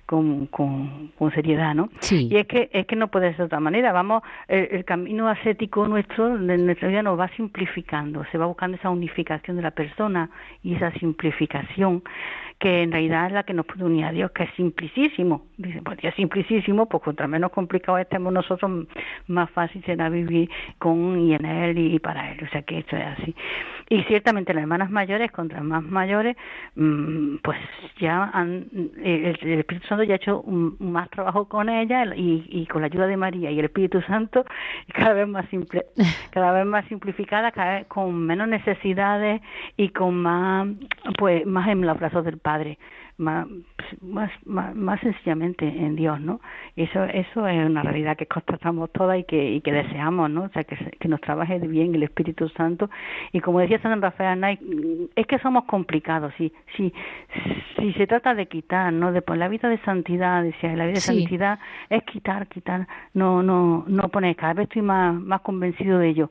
con, 0.06 0.48
con, 0.48 1.14
con, 1.18 1.32
seriedad, 1.32 1.74
¿no? 1.74 1.90
Sí. 2.00 2.28
Y 2.30 2.36
es 2.36 2.46
que 2.46 2.70
es 2.74 2.86
que 2.88 2.98
no 2.98 3.08
puede 3.08 3.30
ser 3.30 3.38
de 3.38 3.44
otra 3.46 3.62
manera, 3.62 3.94
vamos, 3.94 4.22
el, 4.50 4.68
el 4.70 4.84
camino 4.84 5.30
ascético 5.30 5.88
nuestro, 5.88 6.38
de 6.38 6.58
nuestra 6.58 6.90
vida 6.90 7.04
nos 7.04 7.18
va 7.18 7.30
simplificando, 7.38 8.26
se 8.34 8.38
va 8.38 8.48
buscando 8.48 8.76
esa 8.76 8.90
unificación 8.90 9.56
de 9.56 9.64
la 9.64 9.72
persona 9.72 10.30
y 10.62 10.76
esa 10.76 10.92
simplificación 11.00 12.04
que 12.60 12.84
en 12.84 12.92
realidad 12.92 13.28
es 13.28 13.34
la 13.34 13.44
que 13.44 13.54
nos 13.54 13.66
puede 13.66 13.84
unir 13.84 14.06
a 14.06 14.12
Dios, 14.12 14.32
que 14.32 14.44
es 14.44 14.50
simplicísimo. 14.56 15.46
Dice, 15.58 15.82
pues 15.84 16.00
ya 16.02 16.10
es 16.10 16.16
simplicísimo, 16.16 16.88
pues 16.88 17.04
contra 17.04 17.28
menos 17.28 17.52
complicado 17.52 17.98
estemos 17.98 18.32
nosotros, 18.32 18.88
más 19.28 19.50
fácil 19.52 19.84
será 19.86 20.10
vivir 20.10 20.50
con 20.80 21.20
y 21.20 21.34
en 21.34 21.46
Él 21.46 21.78
y, 21.78 22.00
para 22.00 22.32
Él. 22.32 22.40
O 22.44 22.50
sea 22.50 22.62
que 22.62 22.80
esto 22.80 22.96
es 22.96 23.06
así. 23.06 23.36
Y 23.90 24.02
ciertamente 24.04 24.54
las 24.54 24.64
hermanas 24.64 24.90
mayores 24.90 25.32
contra 25.32 25.62
más 25.62 25.84
mayores, 25.84 26.38
mm, 26.76 27.38
pues 27.44 27.60
ya 28.00 28.32
han, 28.34 28.68
el, 29.04 29.60
Espíritu 29.60 29.88
Santo 29.88 30.04
ya 30.04 30.14
ha 30.14 30.18
hecho 30.18 30.42
un, 30.42 30.76
más 30.80 31.10
trabajo 31.10 31.48
con 31.48 31.70
ella 31.70 32.06
y, 32.16 32.46
y, 32.50 32.66
con 32.68 32.82
la 32.82 32.88
ayuda 32.88 33.06
de 33.06 33.18
María 33.18 33.52
y 33.52 33.60
el 33.60 33.66
Espíritu 33.66 34.02
Santo 34.02 34.46
cada 34.94 35.14
vez 35.14 35.28
más 35.28 35.48
simple, 35.50 35.86
cada 36.32 36.52
vez 36.52 36.66
más 36.66 36.86
simplificada, 36.86 37.52
cada 37.52 37.76
vez 37.76 37.88
con 37.88 38.26
menos 38.26 38.48
necesidades 38.48 39.42
y 39.78 39.90
con 39.90 40.16
más, 40.16 40.68
pues 41.18 41.46
más 41.46 41.68
en 41.68 41.86
los 41.86 41.98
brazos 42.00 42.24
del 42.26 42.40
Padre, 42.46 42.78
más, 43.18 43.48
más, 44.02 44.30
más, 44.76 45.00
sencillamente 45.00 45.66
en 45.66 45.96
Dios, 45.96 46.22
¿no? 46.22 46.42
Eso, 46.76 47.04
eso 47.06 47.48
es 47.48 47.66
una 47.66 47.82
realidad 47.82 48.16
que 48.16 48.28
constatamos 48.28 48.92
todas 48.92 49.18
y 49.18 49.24
que, 49.24 49.52
y 49.52 49.62
que 49.62 49.72
deseamos, 49.72 50.30
¿no? 50.30 50.44
O 50.44 50.50
sea, 50.50 50.64
que, 50.64 50.76
que 51.00 51.08
nos 51.08 51.22
trabaje 51.22 51.58
bien 51.58 51.96
el 51.96 52.04
Espíritu 52.04 52.48
Santo. 52.50 52.88
Y 53.32 53.40
como 53.40 53.62
decía 53.62 53.82
San 53.82 54.00
Rafael 54.00 54.60
es 55.16 55.26
que 55.26 55.40
somos 55.40 55.64
complicados, 55.66 56.36
si, 56.38 56.54
si, 56.78 56.94
si 57.80 57.94
se 57.94 58.06
trata 58.06 58.36
de 58.36 58.46
quitar, 58.46 58.94
¿no? 58.94 59.12
De 59.12 59.24
la 59.36 59.48
vida 59.48 59.70
de 59.70 59.80
santidad, 59.80 60.44
decía, 60.44 60.76
la 60.76 60.86
vida 60.86 60.96
de 60.96 61.02
santidad 61.02 61.58
es 61.90 62.04
quitar, 62.04 62.48
quitar, 62.48 62.88
no, 63.16 63.42
no, 63.42 63.86
no 63.88 64.10
poner, 64.10 64.36
cada 64.36 64.54
vez 64.54 64.66
estoy 64.66 64.84
más, 64.84 65.16
más 65.20 65.42
convencido 65.42 65.98
de 65.98 66.10
ello. 66.10 66.30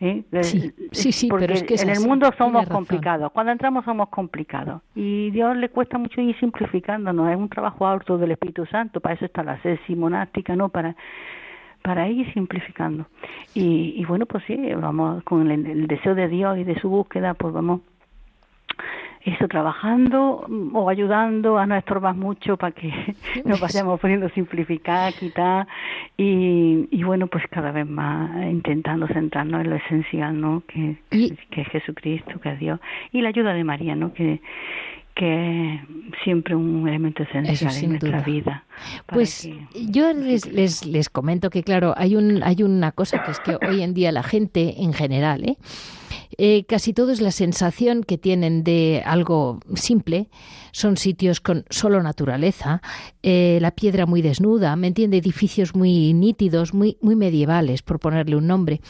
¿Eh? 0.00 0.24
Sí, 0.42 0.72
sí, 0.92 1.12
sí, 1.12 1.28
porque 1.28 1.46
pero 1.46 1.54
es 1.54 1.62
que 1.62 1.74
en 1.74 1.90
el 1.90 2.00
mundo 2.00 2.30
somos 2.36 2.66
complicados. 2.68 3.32
Cuando 3.32 3.52
entramos 3.52 3.84
somos 3.84 4.08
complicados. 4.08 4.82
Y 4.94 5.30
Dios 5.30 5.56
le 5.56 5.68
cuesta 5.68 5.98
mucho 5.98 6.20
ir 6.20 6.38
simplificándonos. 6.38 7.30
Es 7.30 7.36
un 7.36 7.48
trabajo 7.48 7.86
alto 7.86 8.18
del 8.18 8.32
Espíritu 8.32 8.66
Santo. 8.66 9.00
Para 9.00 9.14
eso 9.14 9.24
está 9.24 9.42
la 9.42 9.60
sesi 9.62 9.94
monástica, 9.94 10.56
¿no? 10.56 10.68
Para 10.68 10.96
para 11.82 12.08
ir 12.08 12.32
simplificando. 12.32 13.06
Y, 13.54 13.94
y 13.96 14.04
bueno, 14.06 14.26
pues 14.26 14.42
sí, 14.48 14.56
vamos 14.74 15.22
con 15.22 15.48
el, 15.48 15.64
el 15.66 15.86
deseo 15.86 16.16
de 16.16 16.26
Dios 16.26 16.58
y 16.58 16.64
de 16.64 16.76
su 16.80 16.88
búsqueda, 16.88 17.34
pues 17.34 17.54
vamos 17.54 17.80
eso 19.26 19.48
trabajando 19.48 20.46
o 20.72 20.88
ayudando 20.88 21.58
a 21.58 21.66
no 21.66 21.76
estorbar 21.76 22.14
mucho 22.14 22.56
para 22.56 22.72
que 22.72 22.92
nos 23.44 23.60
vayamos 23.60 24.00
poniendo 24.00 24.28
simplificar, 24.30 25.12
quitar 25.14 25.66
y, 26.16 26.88
y 26.90 27.02
bueno 27.02 27.26
pues 27.26 27.44
cada 27.50 27.72
vez 27.72 27.86
más 27.86 28.30
intentando 28.44 29.06
centrarnos 29.08 29.62
en 29.62 29.70
lo 29.70 29.76
esencial, 29.76 30.40
¿no? 30.40 30.62
Que, 30.66 30.96
que 31.10 31.60
es 31.60 31.68
Jesucristo, 31.68 32.40
que 32.40 32.50
es 32.50 32.58
Dios 32.60 32.80
y 33.12 33.20
la 33.20 33.30
ayuda 33.30 33.52
de 33.52 33.64
María, 33.64 33.96
¿no? 33.96 34.12
Que 34.12 34.40
que 35.16 35.74
es 35.74 35.80
siempre 36.22 36.54
un 36.54 36.86
elemento 36.86 37.22
esencial 37.22 37.74
en 37.74 37.90
nuestra 37.90 38.20
vida. 38.20 38.64
Pues 39.06 39.48
yo 39.74 40.12
les, 40.12 40.46
les, 40.52 40.84
les 40.84 41.08
comento 41.08 41.48
que 41.50 41.62
claro, 41.62 41.94
hay 41.96 42.16
un 42.16 42.42
hay 42.42 42.62
una 42.62 42.92
cosa 42.92 43.22
que 43.24 43.30
es 43.30 43.40
que 43.40 43.56
hoy 43.66 43.82
en 43.82 43.94
día 43.94 44.12
la 44.12 44.22
gente 44.22 44.82
en 44.82 44.92
general, 44.92 45.44
¿eh? 45.44 45.56
Eh, 46.38 46.64
casi 46.68 46.92
todo 46.92 47.12
es 47.12 47.20
la 47.20 47.30
sensación 47.30 48.02
que 48.02 48.18
tienen 48.18 48.62
de 48.62 49.02
algo 49.06 49.60
simple. 49.74 50.28
Son 50.72 50.98
sitios 50.98 51.40
con 51.40 51.64
solo 51.70 52.02
naturaleza, 52.02 52.82
eh, 53.22 53.58
la 53.62 53.70
piedra 53.70 54.04
muy 54.04 54.20
desnuda, 54.20 54.76
¿me 54.76 54.88
entiende? 54.88 55.16
Edificios 55.16 55.74
muy 55.74 56.12
nítidos, 56.12 56.74
muy, 56.74 56.98
muy 57.00 57.16
medievales, 57.16 57.80
por 57.80 57.98
ponerle 58.00 58.36
un 58.36 58.46
nombre. 58.46 58.82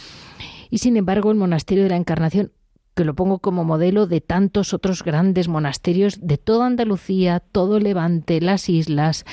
Y 0.71 0.79
sin 0.79 0.97
embargo, 0.97 1.31
el 1.31 1.37
monasterio 1.37 1.85
de 1.85 1.91
la 1.91 1.97
Encarnación 1.97 2.51
que 2.97 3.05
lo 3.05 3.15
pongo 3.15 3.39
como 3.41 3.63
modelo 3.63 4.07
de 4.07 4.23
tantos 4.23 4.73
otros 4.73 5.05
grandes 5.05 5.49
monasterios 5.49 6.19
de 6.23 6.39
toda 6.39 6.67
Andalucía, 6.67 7.41
todo 7.41 7.79
Levante, 7.79 8.41
las 8.41 8.71
islas, 8.71 9.27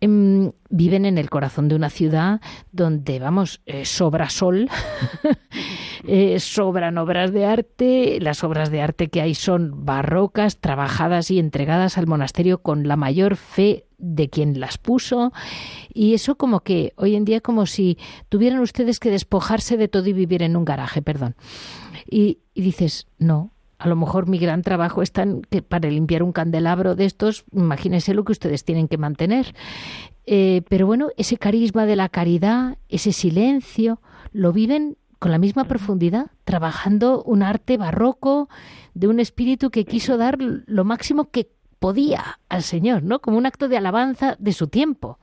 em, 0.00 0.52
viven 0.70 1.04
en 1.04 1.18
el 1.18 1.28
corazón 1.28 1.68
de 1.68 1.76
una 1.76 1.90
ciudad 1.90 2.40
donde, 2.72 3.18
vamos, 3.18 3.60
eh, 3.66 3.84
sobra 3.84 4.30
sol, 4.30 4.70
eh, 6.08 6.40
sobran 6.40 6.96
obras 6.96 7.30
de 7.30 7.44
arte, 7.44 8.18
las 8.20 8.42
obras 8.42 8.70
de 8.70 8.80
arte 8.80 9.08
que 9.08 9.20
hay 9.20 9.34
son 9.34 9.84
barrocas, 9.84 10.58
trabajadas 10.58 11.30
y 11.30 11.38
entregadas 11.38 11.98
al 11.98 12.06
monasterio 12.06 12.62
con 12.62 12.88
la 12.88 12.96
mayor 12.96 13.36
fe 13.36 13.84
de 13.98 14.30
quien 14.30 14.60
las 14.60 14.78
puso 14.78 15.32
y 15.92 16.14
eso 16.14 16.36
como 16.36 16.60
que 16.60 16.92
hoy 16.96 17.16
en 17.16 17.24
día 17.24 17.40
como 17.40 17.66
si 17.66 17.98
tuvieran 18.28 18.60
ustedes 18.60 18.98
que 18.98 19.10
despojarse 19.10 19.76
de 19.76 19.88
todo 19.88 20.08
y 20.08 20.12
vivir 20.12 20.42
en 20.42 20.56
un 20.56 20.64
garaje, 20.64 21.00
perdón. 21.02 21.36
Y, 22.10 22.38
dices, 22.54 23.06
no, 23.18 23.50
a 23.78 23.88
lo 23.88 23.96
mejor 23.96 24.28
mi 24.28 24.38
gran 24.38 24.62
trabajo 24.62 25.02
es 25.02 25.12
tan 25.12 25.42
que 25.42 25.62
para 25.62 25.88
limpiar 25.88 26.22
un 26.22 26.32
candelabro 26.32 26.94
de 26.94 27.04
estos, 27.04 27.44
imagínense 27.52 28.14
lo 28.14 28.24
que 28.24 28.32
ustedes 28.32 28.64
tienen 28.64 28.88
que 28.88 28.98
mantener. 28.98 29.54
Eh, 30.26 30.62
pero 30.68 30.86
bueno, 30.86 31.08
ese 31.16 31.36
carisma 31.36 31.86
de 31.86 31.96
la 31.96 32.08
caridad, 32.08 32.78
ese 32.88 33.12
silencio, 33.12 34.00
lo 34.32 34.52
viven 34.52 34.96
con 35.18 35.30
la 35.30 35.38
misma 35.38 35.64
profundidad, 35.64 36.30
trabajando 36.44 37.22
un 37.22 37.42
arte 37.42 37.76
barroco 37.76 38.48
de 38.94 39.08
un 39.08 39.20
espíritu 39.20 39.70
que 39.70 39.84
quiso 39.84 40.16
dar 40.16 40.38
lo 40.38 40.84
máximo 40.84 41.30
que 41.30 41.50
podía 41.78 42.40
al 42.48 42.62
Señor, 42.62 43.02
¿no? 43.02 43.20
Como 43.20 43.38
un 43.38 43.46
acto 43.46 43.68
de 43.68 43.76
alabanza 43.76 44.36
de 44.38 44.52
su 44.52 44.68
tiempo. 44.68 45.18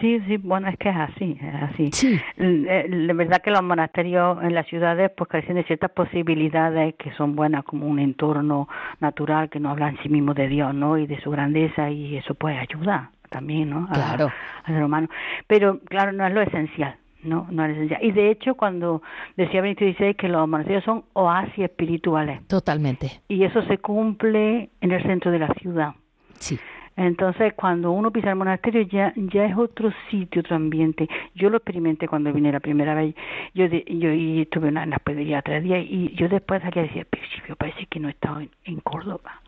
Sí, 0.00 0.20
sí, 0.26 0.36
bueno, 0.38 0.68
es 0.68 0.76
que 0.78 0.88
es 0.88 0.96
así, 0.96 1.38
es 1.40 1.54
así. 1.62 1.90
Sí. 1.92 2.20
Eh, 2.36 2.86
la 2.88 3.12
verdad 3.14 3.42
que 3.42 3.50
los 3.50 3.62
monasterios 3.62 4.42
en 4.42 4.54
las 4.54 4.66
ciudades 4.66 5.10
pues 5.16 5.28
carecen 5.28 5.56
de 5.56 5.64
ciertas 5.64 5.90
posibilidades 5.90 6.94
que 6.96 7.12
son 7.12 7.36
buenas, 7.36 7.64
como 7.64 7.86
un 7.86 7.98
entorno 7.98 8.68
natural 9.00 9.48
que 9.50 9.60
no 9.60 9.70
habla 9.70 9.88
en 9.88 9.98
sí 10.02 10.08
mismo 10.08 10.34
de 10.34 10.48
Dios, 10.48 10.74
¿no? 10.74 10.98
Y 10.98 11.06
de 11.06 11.20
su 11.20 11.30
grandeza 11.30 11.90
y 11.90 12.16
eso 12.16 12.34
puede 12.34 12.58
ayudar 12.58 13.10
también, 13.30 13.70
¿no? 13.70 13.88
claro. 13.88 14.30
Al 14.64 14.74
ser 14.74 14.84
humano. 14.84 15.08
Pero, 15.46 15.80
claro, 15.80 16.12
no 16.12 16.26
es 16.26 16.32
lo 16.32 16.40
esencial. 16.40 16.96
No, 17.24 17.46
no 17.50 17.64
es 17.64 17.72
esencial. 17.72 18.04
Y 18.04 18.12
de 18.12 18.30
hecho, 18.30 18.54
cuando 18.54 19.02
decía 19.36 19.60
Benito 19.60 19.84
XVI 19.84 20.14
que 20.14 20.28
los 20.28 20.46
monasterios 20.46 20.84
son 20.84 21.04
oasis 21.14 21.64
espirituales. 21.64 22.46
Totalmente. 22.46 23.22
Y 23.28 23.44
eso 23.44 23.62
se 23.62 23.78
cumple 23.78 24.70
en 24.80 24.92
el 24.92 25.02
centro 25.02 25.30
de 25.32 25.38
la 25.38 25.48
ciudad. 25.54 25.94
Sí. 26.38 26.58
Entonces, 26.96 27.54
cuando 27.54 27.90
uno 27.90 28.10
pisa 28.10 28.30
el 28.30 28.36
monasterio 28.36 28.82
ya 28.82 29.12
ya 29.16 29.46
es 29.46 29.56
otro 29.56 29.92
sitio, 30.10 30.40
otro 30.40 30.56
ambiente. 30.56 31.08
Yo 31.34 31.50
lo 31.50 31.56
experimenté 31.56 32.06
cuando 32.08 32.32
vine 32.32 32.52
la 32.52 32.60
primera 32.60 32.94
vez. 32.94 33.14
Yo 33.54 33.66
yo 33.66 34.12
y 34.12 34.42
estuve 34.42 34.68
en 34.68 34.74
la 34.74 34.98
pedrería 34.98 35.42
tres 35.42 35.62
días 35.62 35.84
y 35.88 36.14
yo 36.14 36.28
después 36.28 36.64
aquí 36.64 36.80
decía, 36.80 37.06
pero 37.42 37.56
parece 37.56 37.86
que 37.86 38.00
no 38.00 38.08
he 38.08 38.12
estado 38.12 38.40
en 38.64 38.80
Córdoba. 38.80 39.43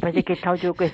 Parece 0.00 0.24
que 0.24 0.32
he 0.32 0.36
estado 0.36 0.56
yo 0.56 0.74
que 0.74 0.90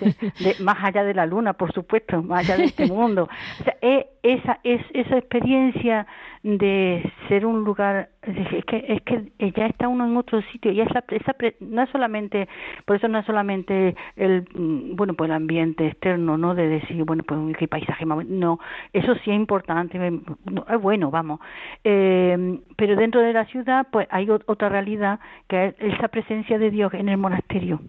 más 0.61 0.77
allá 0.83 1.05
de 1.05 1.15
la 1.15 1.27
luna, 1.27 1.55
por 1.55 1.73
supuesto, 1.73 2.23
más 2.23 2.41
allá 2.41 2.59
de 2.59 2.65
este 2.65 2.87
mundo. 2.93 3.29
O 3.61 3.65
sea, 3.65 3.77
esa, 4.23 4.61
es, 4.65 4.83
esa 4.93 5.17
experiencia 5.17 6.07
de 6.43 7.11
ser 7.29 7.45
un 7.47 7.65
lugar, 7.65 8.11
es 8.23 8.65
que, 8.65 8.85
es 8.89 9.03
que 9.03 9.53
ya 9.53 9.67
está 9.67 9.89
uno 9.89 10.07
en 10.07 10.17
otro 10.17 10.41
sitio, 10.53 10.73
y 10.73 10.81
esa, 10.81 11.05
esa, 11.09 11.35
no 11.61 11.83
es 11.83 11.91
solamente, 11.91 12.49
por 12.85 12.97
eso 12.97 13.09
no 13.09 13.19
es 13.19 13.27
solamente 13.27 13.95
el, 14.17 14.47
mm, 14.55 14.97
bueno, 14.97 15.15
pues 15.15 15.29
el 15.29 15.37
ambiente 15.37 15.87
externo, 15.87 16.39
¿no? 16.39 16.55
De 16.55 16.69
decir, 16.69 17.03
bueno, 17.05 17.23
pues 17.25 17.57
qué 17.59 17.69
paisaje, 17.69 18.05
no, 18.07 18.59
eso 18.93 19.15
sí 19.17 19.31
es 19.31 19.37
importante, 19.37 19.99
es 19.99 20.81
bueno, 20.81 21.11
vamos. 21.11 21.41
Eh, 21.85 22.59
pero 22.77 22.97
dentro 22.97 23.21
de 23.21 23.33
la 23.33 23.45
ciudad, 23.47 23.87
pues 23.91 24.07
hay 24.11 24.29
otra 24.31 24.69
realidad, 24.69 25.21
que 25.49 25.67
es 25.67 25.75
esa 25.79 26.09
presencia 26.09 26.59
de 26.59 26.71
Dios 26.71 26.93
en 26.95 27.09
el 27.09 27.17
monasterio. 27.17 27.81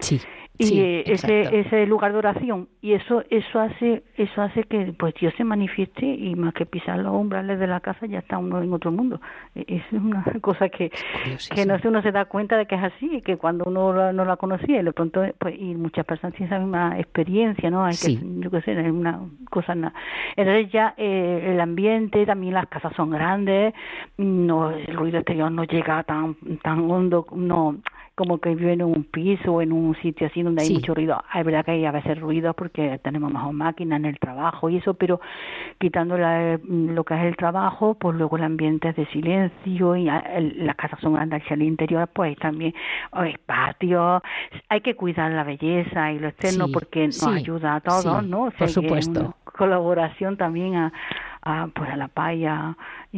Sí. 0.00 0.20
Y 0.58 1.02
ese, 1.04 1.60
ese 1.60 1.86
lugar 1.86 2.12
de 2.12 2.18
oración 2.18 2.68
y 2.80 2.94
eso 2.94 3.22
eso 3.28 3.60
hace 3.60 4.02
eso 4.16 4.40
hace 4.40 4.64
que 4.64 4.94
pues 4.98 5.14
Dios 5.20 5.34
se 5.36 5.44
manifieste 5.44 6.06
y 6.06 6.34
más 6.34 6.54
que 6.54 6.64
pisar 6.64 6.98
los 6.98 7.12
umbrales 7.12 7.58
de 7.58 7.66
la 7.66 7.80
casa 7.80 8.06
ya 8.06 8.20
está 8.20 8.38
uno 8.38 8.62
en 8.62 8.72
otro 8.72 8.90
mundo. 8.90 9.20
E, 9.54 9.64
es 9.68 9.82
una 9.92 10.24
cosa 10.40 10.70
que 10.70 10.90
que 11.54 11.66
no 11.66 11.78
sé 11.78 11.88
uno 11.88 12.00
se 12.00 12.10
da 12.10 12.24
cuenta 12.24 12.56
de 12.56 12.64
que 12.64 12.74
es 12.74 12.82
así 12.82 13.20
que 13.20 13.36
cuando 13.36 13.64
uno 13.66 14.12
no 14.12 14.24
la 14.24 14.36
conocía 14.36 14.80
y 14.80 14.84
de 14.84 14.92
pronto 14.92 15.22
pues 15.38 15.54
y 15.58 15.74
muchas 15.74 16.06
personas 16.06 16.34
tienen 16.34 16.54
esa 16.54 16.62
misma 16.62 16.98
experiencia 16.98 17.70
no 17.70 17.84
hay 17.84 17.96
que 17.96 18.18
yo 18.40 18.50
qué 18.50 18.62
sé 18.62 18.72
es 18.80 18.90
una 18.90 19.20
cosa 19.50 19.74
entonces 20.36 20.72
ya 20.72 20.94
eh, 20.96 21.50
el 21.52 21.60
ambiente 21.60 22.24
también 22.24 22.54
las 22.54 22.66
casas 22.68 22.94
son 22.96 23.10
grandes 23.10 23.74
no 24.16 24.70
el 24.70 24.96
ruido 24.96 25.18
exterior 25.18 25.50
no 25.52 25.64
llega 25.64 26.02
tan 26.04 26.34
tan 26.62 26.90
hondo 26.90 27.26
no 27.34 27.76
como 28.16 28.38
que 28.38 28.54
vive 28.54 28.72
en 28.72 28.82
un 28.82 29.04
piso 29.04 29.52
o 29.52 29.62
en 29.62 29.72
un 29.72 29.94
sitio 29.96 30.26
así 30.26 30.42
donde 30.42 30.62
hay 30.62 30.72
mucho 30.72 30.94
ruido. 30.94 31.22
Es 31.34 31.44
verdad 31.44 31.66
que 31.66 31.72
hay 31.72 31.84
a 31.84 31.92
veces 31.92 32.18
ruido 32.18 32.54
porque 32.54 32.98
tenemos 33.04 33.30
más 33.30 33.52
máquinas 33.52 33.98
en 33.98 34.06
el 34.06 34.18
trabajo 34.18 34.70
y 34.70 34.78
eso, 34.78 34.94
pero 34.94 35.20
quitando 35.78 36.16
lo 36.16 37.04
que 37.04 37.14
es 37.14 37.24
el 37.24 37.36
trabajo, 37.36 37.94
pues 37.94 38.16
luego 38.16 38.38
el 38.38 38.44
ambiente 38.44 38.88
es 38.88 38.96
de 38.96 39.06
silencio 39.08 39.96
y 39.96 40.04
las 40.04 40.76
casas 40.76 40.98
son 41.00 41.12
grandes 41.12 41.42
hacia 41.42 41.54
el 41.54 41.62
interior, 41.62 42.08
pues 42.12 42.36
también 42.38 42.74
hay. 43.12 43.36
Hay 44.68 44.80
que 44.80 44.96
cuidar 44.96 45.30
la 45.32 45.44
belleza 45.44 46.12
y 46.12 46.18
lo 46.18 46.28
externo 46.28 46.68
porque 46.72 47.06
nos 47.06 47.22
ayuda 47.26 47.76
a 47.76 47.80
todos, 47.80 48.26
¿no? 48.26 48.50
por 48.56 48.68
supuesto. 48.68 49.34
colaboración 49.44 50.38
también 50.38 50.74
a, 50.76 50.92
a, 51.46 51.68
pues 51.68 51.88
a 51.88 51.96
la 51.96 52.08
paz 52.08 52.34
y, 52.34 52.44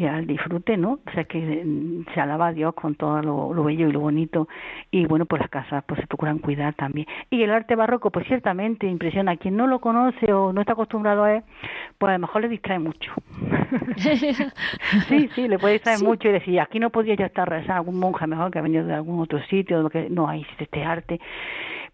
al 0.05 0.27
disfrute, 0.27 0.77
¿no? 0.77 0.99
O 1.07 1.11
sea 1.15 1.25
que 1.25 1.39
mm, 1.65 2.13
se 2.13 2.21
alaba 2.21 2.49
a 2.49 2.53
Dios 2.53 2.75
con 2.75 2.95
todo 2.95 3.23
lo, 3.23 3.65
bello 3.65 3.89
y 3.89 3.93
lo 3.93 4.01
bonito 4.01 4.49
y 4.91 5.07
bueno, 5.07 5.25
pues 5.25 5.41
las 5.41 5.51
casas 5.51 5.83
pues 5.87 5.99
se 6.01 6.07
procuran 6.07 6.39
cuidar 6.39 6.75
también. 6.75 7.07
Y 7.31 7.43
el 7.43 7.51
arte 7.51 7.75
barroco 7.75 8.11
pues 8.11 8.27
ciertamente 8.27 8.87
impresiona 8.87 9.33
a 9.33 9.37
quien 9.39 9.57
no 9.57 9.67
lo 9.67 9.81
conoce 9.81 10.31
o 10.33 10.53
no 10.53 10.61
está 10.61 10.75
acostumbrado 10.75 11.25
a 11.25 11.37
él, 11.37 11.43
pues 11.97 12.11
a 12.11 12.13
lo 12.13 12.19
mejor 12.21 12.43
le 12.43 12.49
distrae 12.49 12.79
mucho. 12.79 13.15
sí, 15.09 15.31
sí, 15.35 15.49
le 15.49 15.59
puede 15.59 15.75
distraer 15.75 16.03
mucho 16.03 16.29
y 16.29 16.33
decir, 16.33 16.61
aquí 16.61 16.79
no 16.79 16.91
podía 16.91 17.15
ya 17.15 17.27
estar 17.27 17.49
rezando 17.49 17.75
algún 17.77 17.99
monje 17.99 18.27
mejor 18.27 18.51
que 18.51 18.59
ha 18.59 18.63
venido 18.63 18.85
de 18.85 18.95
algún 18.95 19.21
otro 19.21 19.43
sitio, 19.45 19.89
que 19.89 20.11
no 20.11 20.29
hay 20.29 20.47
este 20.59 20.85
arte 20.85 21.19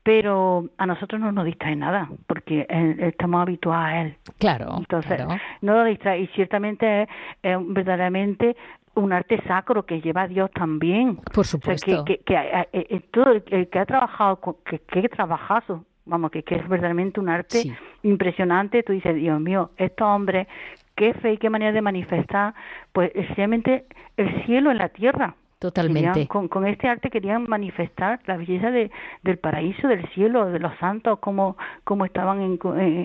pero 0.05 0.69
a 0.77 0.87
nosotros 0.87 1.21
no 1.21 1.33
nos 1.33 1.47
distrae 1.47 1.75
nada 1.75 2.09
porque 2.27 2.67
estamos 3.01 3.41
habituados 3.41 3.87
a 3.87 4.01
él. 4.03 4.17
Claro. 4.39 4.77
Entonces, 4.79 5.25
no 5.63 5.77
nos 5.77 5.87
distrae 5.87 6.21
y 6.21 6.27
ciertamente 6.29 7.09
es, 7.43 7.59
verdaderamente 7.69 8.55
un 8.95 9.13
arte 9.13 9.43
sacro 9.49 9.85
que 9.85 10.01
lleva 10.01 10.23
a 10.23 10.29
Dios 10.29 10.51
también. 10.53 11.17
Por 11.17 11.47
supuesto. 11.47 12.05
que, 12.05 12.19
que, 12.19 12.35
eh, 12.35 12.69
eh, 12.73 13.01
todo 13.11 13.33
el, 13.33 13.69
que 13.69 13.79
ha 13.79 13.87
trabajado, 13.87 14.39
que, 14.65 14.79
que 14.79 15.09
trabajado, 15.09 15.85
vamos, 16.05 16.31
que, 16.31 16.43
que 16.43 16.57
es 16.57 16.69
verdaderamente 16.69 17.19
un 17.19 17.31
arte 17.31 17.75
impresionante. 18.03 18.83
Tú 18.83 18.93
dices, 18.93 19.15
Dios 19.17 19.41
mío, 19.41 19.71
estos 19.79 20.07
hombres, 20.07 20.47
qué 20.95 21.15
fe 21.15 21.33
y 21.33 21.39
qué 21.39 21.49
manera 21.49 21.73
de 21.73 21.81
manifestar, 21.81 22.55
pues 22.93 23.11
sencillamente 23.15 23.87
el 24.19 24.45
cielo 24.45 24.71
en 24.71 24.79
la 24.79 24.91
tierra. 24.91 25.35
Totalmente. 25.59 26.27
con, 26.27 26.49
con, 26.49 26.67
este 26.67 26.89
arte 26.89 27.11
querían 27.11 27.49
manifestar 27.49 28.21
la 28.27 28.37
belleza 28.37 28.71
de, 28.71 28.91
del 29.23 29.39
paraíso, 29.39 29.89
del 29.89 30.07
cielo, 30.11 30.47
de 30.47 30.59
los 30.59 30.77
santos, 30.79 31.19
como, 31.21 31.57
como 31.85 32.05
estaban 32.05 32.41
en, 32.41 32.59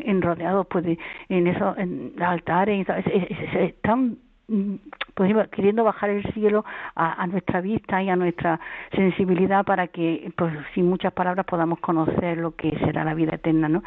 en, 0.05 0.21
rodeados 0.21 0.67
pues 0.67 0.85
en 1.29 1.47
esos 1.47 1.77
en 1.77 2.13
altares. 2.21 2.85
Están 3.53 4.17
pues, 5.13 5.49
queriendo 5.49 5.83
bajar 5.83 6.09
el 6.09 6.23
cielo 6.33 6.65
a, 6.95 7.21
a, 7.21 7.27
nuestra 7.27 7.61
vista 7.61 8.01
y 8.01 8.09
a 8.09 8.15
nuestra 8.15 8.59
sensibilidad 8.95 9.63
para 9.63 9.87
que, 9.87 10.31
pues 10.35 10.53
sin 10.73 10.87
muchas 10.87 11.13
palabras, 11.13 11.45
podamos 11.45 11.79
conocer 11.79 12.37
lo 12.37 12.55
que 12.55 12.71
será 12.79 13.03
la 13.03 13.13
vida 13.13 13.35
eterna, 13.35 13.69
¿no? 13.69 13.83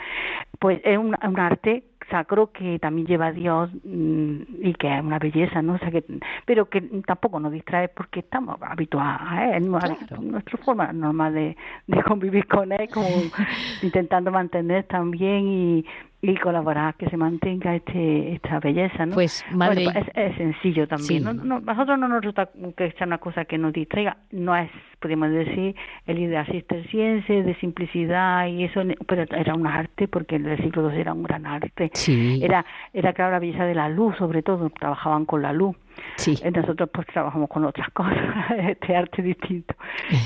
Pues 0.59 0.81
es 0.85 0.99
un, 0.99 1.17
un 1.23 1.41
arte 1.41 1.85
sacro 2.11 2.53
que 2.53 2.79
también 2.79 3.07
lleva 3.07 3.27
a 3.27 3.33
Dios 3.33 3.71
mm, 3.85 4.43
y 4.63 4.75
que 4.75 4.95
es 4.95 5.03
una 5.03 5.19
belleza, 5.19 5.63
¿no? 5.63 5.75
O 5.75 5.79
sea 5.79 5.91
que, 5.91 6.05
pero 6.47 6.69
que 6.69 6.81
tampoco 7.07 7.41
nos 7.41 7.53
distrae 7.53 7.89
porque 7.89 8.21
estamos 8.21 8.57
habituados 8.61 9.21
a 9.25 9.57
él, 9.57 9.71
nuestra 9.71 10.59
forma 10.59 10.93
normal 10.93 11.35
de, 11.35 11.57
de 11.87 12.03
convivir 12.03 12.47
con 12.47 12.73
él, 12.73 12.89
como 12.93 13.09
intentando 13.83 14.31
mantener 14.31 14.85
también 14.85 15.47
y, 15.47 15.85
y 16.25 16.37
colaborar 16.37 16.95
que 16.95 17.11
se 17.11 17.17
mantenga 17.17 17.75
este 17.75 18.35
esta 18.35 18.61
belleza 18.61 19.05
no 19.07 19.15
pues 19.15 19.45
madre 19.51 19.89
pues, 19.93 20.07
es, 20.15 20.37
sencillo 20.37 20.87
también 20.87 21.25
¿no? 21.25 21.33
No, 21.35 21.59
nosotros 21.59 21.99
no 21.99 22.07
nos 22.07 22.23
gusta 22.23 22.49
que 22.77 22.93
sea 22.93 23.09
una 23.09 23.19
cosa 23.19 23.45
que 23.45 23.59
nos 23.59 23.73
distraiga 23.73 24.17
no 24.31 24.57
es 24.57 24.71
podemos 25.01 25.31
decir 25.33 25.75
el 26.07 26.19
idea 26.21 26.47
cisterciense 26.47 27.43
de 27.43 27.55
simplicidad 27.57 28.47
y 28.47 28.63
eso 28.63 28.83
pero 29.09 29.25
era 29.37 29.55
un 29.55 29.67
arte 29.67 30.07
porque 30.07 30.37
el 30.37 30.57
siglo 30.59 30.93
II 30.93 31.01
era 31.01 31.13
un 31.13 31.25
gran 31.25 31.45
arte 31.45 31.91
sí. 31.93 32.41
era 32.41 32.65
era 32.93 33.13
claro 33.13 33.33
la 33.33 33.41
belleza 33.41 33.65
de 33.65 33.75
la 33.75 33.89
luz 33.89 34.17
sobre 34.17 34.45
todo 34.45 34.71
trabajaban 34.71 35.25
con 35.25 35.43
la 35.43 35.53
luz 35.53 35.77
Sí. 36.17 36.39
Nosotros 36.55 36.89
pues 36.93 37.07
trabajamos 37.09 37.49
con 37.49 37.65
otras 37.65 37.91
cosas, 37.93 38.17
este 38.59 38.97
arte 38.97 39.23
distinto. 39.23 39.75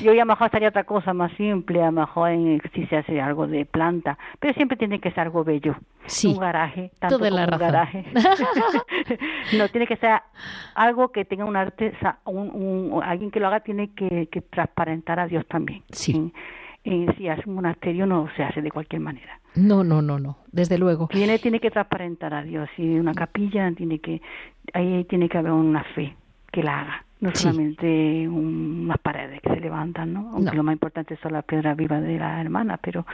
Y 0.01 0.09
hoy 0.09 0.19
a 0.19 0.25
lo 0.25 0.33
mejor 0.33 0.47
estaría 0.47 0.69
otra 0.69 0.85
cosa 0.85 1.13
más 1.13 1.33
simple, 1.33 1.83
a 1.83 1.87
lo 1.87 1.93
mejor 1.93 2.31
en, 2.31 2.63
si 2.75 2.87
se 2.87 2.97
hace 2.97 3.21
algo 3.21 3.47
de 3.47 3.65
planta, 3.65 4.19
pero 4.39 4.55
siempre 4.55 4.77
tiene 4.77 5.01
que 5.01 5.11
ser 5.11 5.21
algo 5.21 5.45
bello. 5.45 5.77
Sí. 6.07 6.29
Un 6.29 6.39
garaje, 6.39 6.93
tanto 7.01 7.19
Toda 7.19 7.31
la 7.31 7.45
un 7.45 7.59
garaje. 7.59 8.05
no, 9.59 9.69
tiene 9.69 9.89
que 9.89 9.97
ser 9.97 10.21
algo 10.75 11.09
que 11.09 11.25
tenga 11.25 11.45
un 11.45 11.57
arte, 11.57 11.93
un, 12.27 12.93
un, 12.93 13.03
alguien 13.03 13.31
que 13.31 13.41
lo 13.41 13.49
haga 13.49 13.61
tiene 13.61 13.93
que, 13.93 14.29
que 14.31 14.41
transparentar 14.41 15.19
a 15.19 15.27
Dios 15.27 15.45
también. 15.47 15.83
Sí 15.91 16.33
en 16.87 17.15
sí 17.17 17.29
hace 17.29 17.43
un 17.49 17.57
monasterio 17.57 18.07
no 18.07 18.29
se 18.37 18.45
hace 18.45 18.63
de 18.63 18.71
cualquier 18.71 19.01
manera. 19.01 19.41
No, 19.55 19.83
no, 19.83 20.03
no, 20.03 20.19
no, 20.19 20.39
desde 20.53 20.79
luego. 20.79 21.09
Tiene, 21.09 21.39
tiene 21.39 21.61
que 21.61 21.71
transparentar 21.71 22.33
a 22.33 22.43
Dios 22.43 22.69
y 22.77 22.99
una 22.99 23.15
capilla 23.15 23.71
tiene 23.73 23.99
que, 23.99 24.23
ahí 24.73 25.05
tiene 25.05 25.29
que 25.29 25.39
haber 25.39 25.53
una 25.53 25.83
fe 25.83 26.15
que 26.53 26.63
la 26.63 26.81
haga, 26.81 27.05
no 27.21 27.35
solamente 27.35 28.29
unas 28.29 28.99
paredes 28.99 29.41
que 29.41 29.51
se 29.51 29.61
levantan, 29.61 30.13
¿no? 30.13 30.31
Aunque 30.33 30.57
lo 30.57 30.63
más 30.63 30.75
importante 30.75 31.17
son 31.17 31.33
las 31.33 31.45
piedras 31.45 31.77
vivas 31.77 32.03
de 32.03 32.19
las 32.19 32.41
hermanas, 32.41 32.79
pero 32.83 33.05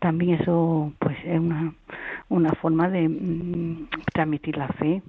también 0.00 0.40
eso 0.40 0.92
pues 0.98 1.16
es 1.24 1.38
una, 1.38 1.74
una 2.28 2.52
forma 2.54 2.88
de 2.88 3.08
mm, 3.08 3.88
transmitir 4.12 4.56
la 4.56 4.68
fe. 4.68 5.02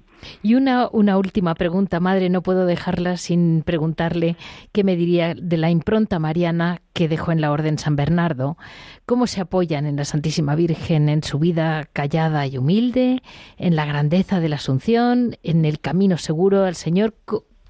Y 0.43 0.55
una, 0.55 0.89
una 0.91 1.17
última 1.17 1.55
pregunta, 1.55 1.99
madre, 1.99 2.29
no 2.29 2.41
puedo 2.41 2.65
dejarla 2.65 3.17
sin 3.17 3.63
preguntarle 3.63 4.35
qué 4.71 4.83
me 4.83 4.95
diría 4.95 5.33
de 5.33 5.57
la 5.57 5.69
impronta 5.69 6.19
mariana 6.19 6.81
que 6.93 7.07
dejó 7.07 7.31
en 7.31 7.39
la 7.39 7.51
Orden 7.51 7.77
San 7.77 7.95
Bernardo. 7.95 8.57
¿Cómo 9.05 9.27
se 9.27 9.39
apoyan 9.41 9.85
en 9.85 9.95
la 9.95 10.05
Santísima 10.05 10.55
Virgen 10.55 11.07
en 11.07 11.23
su 11.23 11.39
vida 11.39 11.87
callada 11.93 12.45
y 12.47 12.57
humilde, 12.57 13.21
en 13.57 13.75
la 13.75 13.85
grandeza 13.85 14.39
de 14.39 14.49
la 14.49 14.57
Asunción, 14.57 15.37
en 15.43 15.63
el 15.63 15.79
camino 15.79 16.17
seguro 16.17 16.65
al 16.65 16.75
Señor? 16.75 17.13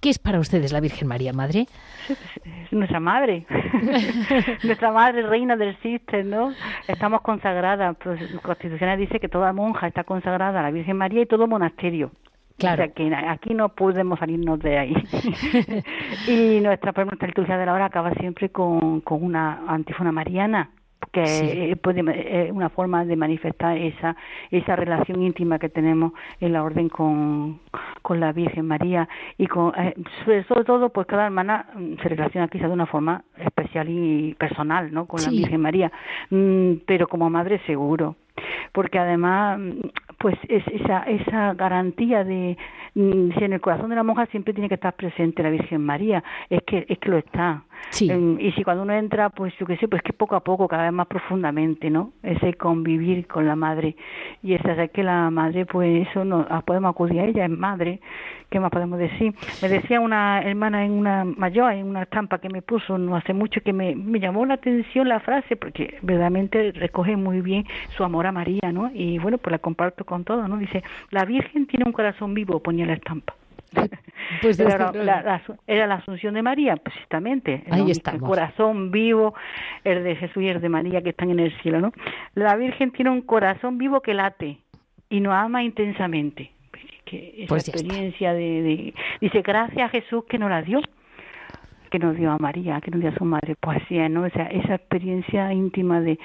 ¿Qué 0.02 0.10
es 0.10 0.18
para 0.18 0.40
ustedes 0.40 0.72
la 0.72 0.80
Virgen 0.80 1.10
María, 1.10 1.34
madre? 1.34 1.68
Es 2.08 2.72
nuestra 2.72 3.02
madre, 3.02 3.46
nuestra 4.64 4.92
madre 4.92 5.24
reina 5.24 5.58
del 5.58 5.78
sistema, 5.82 6.24
¿no? 6.24 6.54
Estamos 6.88 7.22
consagradas, 7.22 7.98
pues 8.02 8.22
Constitucional 8.42 8.98
dice 8.98 9.20
que 9.20 9.28
toda 9.28 9.52
monja 9.52 9.88
está 9.88 10.06
consagrada 10.06 10.62
a 10.62 10.64
la 10.64 10.72
Virgen 10.72 10.96
María 10.96 11.22
y 11.22 11.26
todo 11.26 11.48
monasterio. 11.48 12.12
Claro. 12.58 12.84
O 12.84 12.86
sea 12.86 12.94
que 12.94 13.14
aquí 13.14 13.54
no 13.54 13.70
podemos 13.70 14.20
salirnos 14.20 14.60
de 14.60 14.78
ahí. 14.78 14.94
y 16.28 16.62
nuestra, 16.62 16.94
nuestra 17.04 17.28
liturgia 17.28 17.58
de 17.58 17.66
la 17.66 17.74
hora 17.74 17.86
acaba 17.86 18.14
siempre 18.14 18.50
con, 18.50 19.02
con 19.02 19.24
una 19.24 19.64
antífona 19.68 20.14
mariana 20.14 20.70
que 21.12 21.72
es 21.72 21.78
puede, 21.80 22.52
una 22.52 22.70
forma 22.70 23.06
de 23.06 23.16
manifestar 23.16 23.78
esa 23.78 24.16
esa 24.52 24.76
relación 24.76 25.24
íntima 25.24 25.60
que 25.60 25.70
tenemos 25.70 26.14
en 26.40 26.54
la 26.54 26.64
orden 26.64 26.90
con, 26.90 27.60
con 28.02 28.20
la 28.20 28.32
Virgen 28.32 28.68
María 28.68 29.08
y 29.38 29.48
con 29.48 29.74
eh, 29.78 29.96
sobre 30.46 30.64
todo 30.64 30.90
pues 30.90 31.08
cada 31.08 31.26
hermana 31.26 31.68
mm, 31.76 31.96
se 32.02 32.10
relaciona 32.10 32.48
quizá 32.48 32.68
de 32.68 32.74
una 32.74 32.86
forma 32.86 33.24
especial 33.38 33.88
y 33.90 34.36
personal 34.36 34.94
no 34.94 35.06
con 35.06 35.22
la 35.22 35.30
Virgen 35.30 35.62
María. 35.62 35.92
Mm, 36.30 36.74
pero 36.86 37.08
como 37.08 37.30
madre 37.30 37.60
seguro. 37.66 38.16
Porque 38.72 39.00
además 39.00 39.60
mm, 39.60 39.72
pues 40.20 40.38
es 40.48 40.64
esa 40.68 41.04
esa 41.04 41.54
garantía 41.54 42.24
de 42.24 42.58
si 42.94 43.44
en 43.44 43.54
el 43.54 43.62
corazón 43.62 43.90
de 43.90 43.96
la 43.96 44.04
monja 44.04 44.26
siempre 44.28 44.54
tiene 44.54 44.68
que 44.68 44.76
estar 44.76 44.94
presente 44.94 45.44
la 45.44 45.50
Virgen 45.50 45.84
María 45.84 46.24
es 46.50 46.62
que 46.64 46.86
es 46.88 47.00
que 47.00 47.10
lo 47.10 47.18
está 47.18 47.64
y 47.92 48.52
si 48.52 48.64
cuando 48.64 48.84
uno 48.84 48.94
entra, 48.94 49.30
pues 49.30 49.54
yo 49.60 49.66
qué 49.66 49.78
sé, 49.78 49.88
pues 49.88 50.02
que 50.04 50.14
poco 50.14 50.36
a 50.36 50.42
poco, 50.42 50.68
cada 50.68 50.84
vez 50.84 50.94
más 50.94 51.08
profundamente, 51.08 51.90
¿no? 51.90 52.12
Ese 52.22 52.54
convivir 52.54 53.28
con 53.28 53.48
la 53.48 53.56
madre. 53.56 53.96
Y 54.44 54.54
es 54.54 54.62
que 54.92 55.04
la 55.04 55.30
madre, 55.32 55.66
pues 55.66 56.08
eso 56.08 56.24
no 56.24 56.46
podemos 56.66 56.92
acudir 56.92 57.20
a 57.20 57.26
ella, 57.26 57.46
es 57.46 57.52
madre. 57.52 58.00
¿Qué 58.50 58.60
más 58.60 58.72
podemos 58.72 58.98
decir? 58.98 59.34
Me 59.62 59.70
decía 59.70 60.00
una 60.00 60.42
hermana 60.42 60.84
en 60.84 60.92
una 60.92 61.24
mayor, 61.24 61.74
en 61.74 61.86
una 61.86 62.04
estampa 62.04 62.40
que 62.40 62.50
me 62.50 62.64
puso 62.64 62.98
no 62.98 63.16
hace 63.16 63.34
mucho, 63.34 63.62
que 63.62 63.74
me, 63.74 63.96
me 63.96 64.20
llamó 64.20 64.44
la 64.46 64.56
atención 64.56 65.08
la 65.08 65.20
frase, 65.20 65.56
porque 65.56 66.00
verdaderamente 66.02 66.72
recoge 66.72 67.16
muy 67.16 67.42
bien 67.42 67.66
su 67.96 68.04
amor 68.04 68.26
a 68.26 68.32
María, 68.32 68.72
¿no? 68.74 68.90
Y 68.94 69.20
bueno, 69.20 69.38
pues 69.38 69.52
la 69.52 69.60
comparto 69.60 70.04
con 70.04 70.24
todo, 70.24 70.48
¿no? 70.48 70.58
Dice, 70.58 70.84
la 71.12 71.26
Virgen 71.26 71.68
tiene 71.68 71.86
un 71.86 71.92
corazón 71.92 72.34
vivo, 72.34 72.60
ponía 72.60 72.86
la 72.86 72.94
estampa. 72.94 73.36
Pues 74.42 74.60
era, 74.60 74.92
la, 74.92 75.42
era, 75.66 75.88
la, 75.88 75.96
Asunción 75.96 76.36
de 76.36 76.44
María, 76.44 76.76
precisamente. 76.76 77.64
Ahí 77.72 77.92
El 77.92 78.20
corazón 78.20 78.92
vivo, 78.92 79.34
el 79.84 80.04
de 80.04 80.16
Jesús 80.18 80.44
y 80.44 80.48
el 80.48 80.62
de 80.62 80.70
María 80.70 81.02
que 81.02 81.10
están 81.10 81.32
en 81.32 81.40
el 81.40 81.52
cielo, 81.62 81.82
¿no? 81.82 81.94
La 82.36 82.56
Virgen 82.56 82.92
tiene 82.92 83.10
un 83.10 83.22
corazón 83.22 83.78
vivo 83.78 84.02
que 84.02 84.14
late 84.14 84.60
y 85.10 85.20
nos 85.20 85.34
ama 85.34 85.64
intensamente. 85.64 86.52
Que 87.10 87.44
esa 87.44 87.48
pues 87.48 87.68
experiencia 87.68 88.34
de, 88.34 88.94
Dice, 89.20 89.42
gracias 89.42 89.88
a 89.88 89.90
Jesús 89.90 90.26
que 90.30 90.38
nos 90.38 90.50
la 90.50 90.62
dio 90.62 90.80
que 91.90 91.98
nos 91.98 92.16
dio 92.16 92.32
a 92.32 92.38
María, 92.38 92.80
que 92.82 92.92
nos 92.92 93.02
dio 93.02 93.10
a 93.10 93.16
su 93.16 93.26
madre, 93.26 93.56
pues 93.60 93.82
así 93.82 93.98
¿no? 94.10 94.22
O 94.22 94.30
sea, 94.30 94.46
esa 94.46 94.76
experiencia 94.76 95.52
íntima 95.52 96.00
de, 96.02 96.20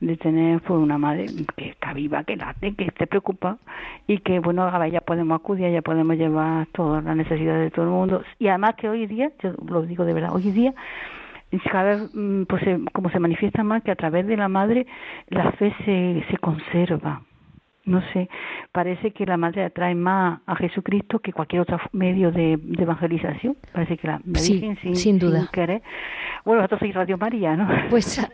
de 0.00 0.16
tener 0.16 0.62
pues, 0.62 0.80
una 0.80 0.96
madre 0.96 1.26
que 1.56 1.68
está 1.68 1.92
viva, 1.92 2.24
que 2.24 2.36
late, 2.36 2.74
que 2.74 2.84
esté 2.84 3.06
preocupada 3.06 3.58
y 4.06 4.20
que, 4.20 4.40
bueno, 4.40 4.64
a 4.64 4.86
ella 4.86 5.02
podemos 5.02 5.38
acudir, 5.38 5.70
ya 5.70 5.82
podemos 5.82 6.16
llevar 6.16 6.68
todas 6.72 7.04
las 7.04 7.14
necesidades 7.16 7.64
de 7.64 7.70
todo 7.70 7.84
el 7.84 7.90
mundo. 7.90 8.22
Y 8.38 8.48
además 8.48 8.76
que 8.76 8.88
hoy 8.88 9.06
día, 9.06 9.30
yo 9.42 9.52
lo 9.68 9.82
digo 9.82 10.06
de 10.06 10.14
verdad, 10.14 10.34
hoy 10.34 10.50
día 10.52 10.72
cada 11.70 11.96
vez 11.96 12.14
mm, 12.14 12.44
pues 12.44 12.62
como 12.92 13.10
se 13.10 13.18
manifiesta 13.18 13.64
más 13.64 13.82
que 13.82 13.90
a 13.90 13.96
través 13.96 14.26
de 14.26 14.36
la 14.36 14.48
madre 14.48 14.86
la 15.28 15.52
fe 15.52 15.74
se, 15.84 16.24
se 16.30 16.38
conserva 16.38 17.22
no 17.84 18.02
sé, 18.12 18.28
parece 18.72 19.12
que 19.12 19.24
la 19.24 19.36
madre 19.36 19.64
atrae 19.64 19.94
más 19.94 20.40
a 20.46 20.54
Jesucristo 20.56 21.18
que 21.18 21.32
cualquier 21.32 21.62
otro 21.62 21.78
medio 21.92 22.30
de, 22.30 22.58
evangelización. 22.78 23.56
Parece 23.72 23.96
que 23.96 24.06
la 24.06 24.20
sí, 24.34 24.76
sin, 24.94 25.18
duda. 25.18 25.48
querer. 25.52 25.82
Bueno, 26.44 26.60
vosotros 26.62 26.80
sois 26.80 26.94
Radio 26.94 27.18
María, 27.18 27.56
¿no? 27.56 27.68
Pues, 27.90 28.26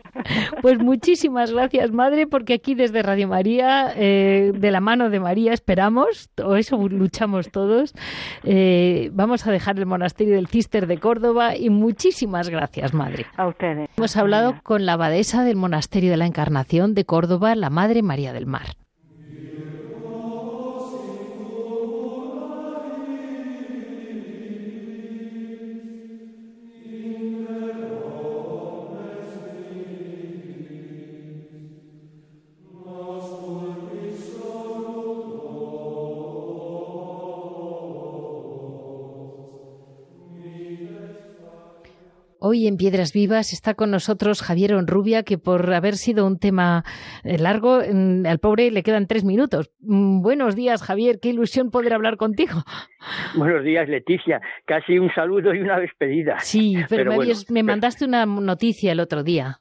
pues 0.61 0.79
muchísimas 0.79 1.51
gracias, 1.51 1.91
madre, 1.91 2.27
porque 2.27 2.53
aquí 2.53 2.75
desde 2.75 3.01
Radio 3.01 3.27
María, 3.27 3.91
eh, 3.95 4.51
de 4.53 4.71
la 4.71 4.81
mano 4.81 5.09
de 5.09 5.19
María, 5.19 5.53
esperamos, 5.53 6.29
o 6.43 6.55
eso 6.55 6.77
luchamos 6.87 7.51
todos. 7.51 7.93
Eh, 8.43 9.09
vamos 9.13 9.47
a 9.47 9.51
dejar 9.51 9.77
el 9.79 9.85
monasterio 9.85 10.35
del 10.35 10.47
Cister 10.47 10.87
de 10.87 10.99
Córdoba 10.99 11.55
y 11.55 11.69
muchísimas 11.69 12.49
gracias, 12.49 12.93
madre. 12.93 13.25
A 13.35 13.47
ustedes. 13.47 13.89
Hemos 13.97 14.15
hablado 14.17 14.55
con 14.63 14.85
la 14.85 14.93
abadesa 14.93 15.43
del 15.43 15.55
monasterio 15.55 16.11
de 16.11 16.17
la 16.17 16.25
Encarnación 16.25 16.93
de 16.93 17.05
Córdoba, 17.05 17.55
la 17.55 17.69
Madre 17.69 18.03
María 18.03 18.33
del 18.33 18.45
Mar. 18.45 18.67
Hoy 42.39 42.67
en 42.67 42.77
Piedras 42.77 43.13
Vivas 43.13 43.51
está 43.51 43.73
con 43.73 43.89
nosotros 43.89 44.43
Javier 44.43 44.75
Onrubia, 44.75 45.23
que 45.23 45.39
por 45.39 45.73
haber 45.73 45.95
sido 45.95 46.27
un 46.27 46.37
tema 46.37 46.83
eh, 47.23 47.39
largo, 47.39 47.79
al 47.79 48.39
pobre 48.39 48.69
le 48.69 48.83
quedan 48.83 49.07
tres 49.07 49.23
minutos. 49.23 49.71
Mm, 49.79 50.21
buenos 50.21 50.55
días, 50.55 50.83
Javier, 50.83 51.17
qué 51.19 51.29
ilusión 51.29 51.71
poder 51.71 51.93
hablar 51.93 52.17
contigo. 52.17 52.63
Buenos 53.35 53.63
días, 53.63 53.87
Leticia. 53.89 54.41
Casi 54.65 54.99
un 54.99 55.11
saludo 55.13 55.53
y 55.53 55.61
una 55.61 55.79
despedida. 55.79 56.39
Sí, 56.39 56.77
pero, 56.89 57.13
me, 57.49 57.63
mandaste 57.63 58.05
una 58.05 58.25
noticia 58.25 58.91
el 58.91 58.99
otro 58.99 59.23
día. 59.23 59.59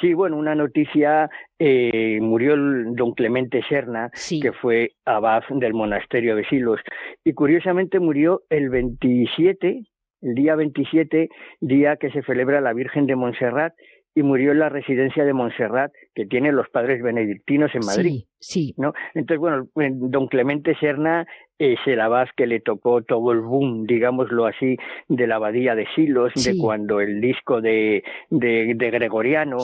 Sí, 0.00 0.14
bueno, 0.14 0.36
una 0.36 0.54
noticia, 0.54 1.28
eh, 1.58 2.18
murió 2.20 2.54
el 2.54 2.94
don 2.94 3.12
Clemente 3.12 3.62
Serna, 3.68 4.10
que 4.40 4.52
fue 4.52 4.92
abad 5.04 5.42
del 5.50 5.74
monasterio 5.74 6.34
de 6.34 6.44
Silos, 6.46 6.80
y 7.24 7.34
curiosamente 7.34 8.00
murió 8.00 8.42
el 8.48 8.70
27 8.70 9.84
el 10.22 10.34
día 10.34 10.54
27, 10.54 11.28
día 11.60 11.96
que 11.96 12.10
se 12.10 12.22
celebra 12.22 12.60
la 12.60 12.72
Virgen 12.72 13.06
de 13.06 13.16
Montserrat, 13.16 13.74
y 14.14 14.22
murió 14.22 14.52
en 14.52 14.58
la 14.58 14.68
residencia 14.68 15.24
de 15.24 15.32
Montserrat 15.32 15.92
que 16.14 16.26
tienen 16.26 16.56
los 16.56 16.68
padres 16.68 17.02
benedictinos 17.02 17.70
en 17.74 17.86
Madrid. 17.86 18.24
Sí, 18.38 18.74
¿no? 18.76 18.92
Entonces, 19.14 19.38
bueno, 19.38 19.68
don 19.74 20.26
Clemente 20.26 20.74
Serna 20.80 21.26
es 21.60 21.78
el 21.84 22.00
abad 22.00 22.26
que 22.34 22.46
le 22.46 22.60
tocó 22.60 23.02
todo 23.02 23.32
el 23.32 23.40
boom, 23.40 23.86
digámoslo 23.86 24.46
así, 24.46 24.78
de 25.08 25.26
la 25.26 25.36
abadía 25.36 25.74
de 25.74 25.86
Silos, 25.94 26.32
de 26.34 26.56
cuando 26.56 27.00
el 27.00 27.20
disco 27.20 27.60
de, 27.60 28.02
de, 28.30 28.90
Gregoriano, 28.90 29.58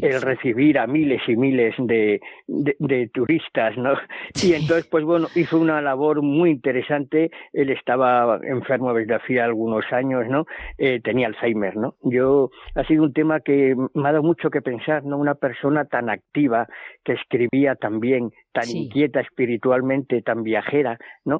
el 0.00 0.22
recibir 0.22 0.78
a 0.78 0.86
miles 0.86 1.20
y 1.26 1.34
miles 1.34 1.74
de, 1.76 2.20
de, 2.46 3.08
turistas, 3.08 3.76
¿no? 3.76 3.94
Y 4.44 4.54
entonces, 4.54 4.86
pues 4.86 5.04
bueno, 5.04 5.26
hizo 5.34 5.58
una 5.58 5.82
labor 5.82 6.22
muy 6.22 6.50
interesante. 6.50 7.32
Él 7.52 7.70
estaba 7.70 8.38
enfermo 8.44 8.94
desde 8.94 9.16
hacía 9.16 9.44
algunos 9.44 9.84
años, 9.92 10.28
¿no? 10.28 10.46
Eh, 10.78 11.00
tenía 11.02 11.26
Alzheimer, 11.26 11.76
¿no? 11.76 11.96
Yo, 12.04 12.50
ha 12.76 12.84
sido 12.84 13.02
un 13.02 13.12
tema 13.12 13.40
que 13.40 13.74
me 13.94 14.08
ha 14.08 14.12
dado 14.12 14.22
mucho 14.22 14.50
que 14.50 14.62
pensar, 14.62 15.04
¿no? 15.04 15.18
Una 15.18 15.34
persona 15.34 15.84
tan 15.86 16.10
activa, 16.10 16.68
que 17.04 17.14
escribía 17.14 17.74
tan 17.74 17.98
bien, 17.98 18.30
tan 18.52 18.68
inquieta 18.68 19.20
espiritualmente, 19.20 20.22
tan 20.22 20.44
viajera, 20.44 20.98
¿no? 21.24 21.39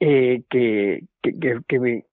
Eh, 0.00 0.42
que, 0.48 1.02
que, 1.22 1.60
que, 1.68 2.04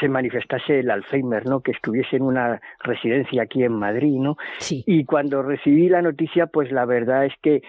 se 0.00 0.08
manifestase 0.08 0.80
el 0.80 0.90
Alzheimer, 0.90 1.44
¿no? 1.46 1.60
Que 1.60 1.72
estuviese 1.72 2.16
en 2.16 2.22
una 2.22 2.60
residencia 2.80 3.42
aquí 3.42 3.62
en 3.64 3.72
Madrid, 3.72 4.14
¿no? 4.18 4.36
Sí. 4.58 4.82
Y 4.86 5.04
cuando 5.04 5.42
recibí 5.42 5.90
la 5.90 6.00
noticia, 6.00 6.46
pues 6.46 6.72
la 6.72 6.86
verdad 6.86 7.26
es 7.26 7.34
que 7.42 7.60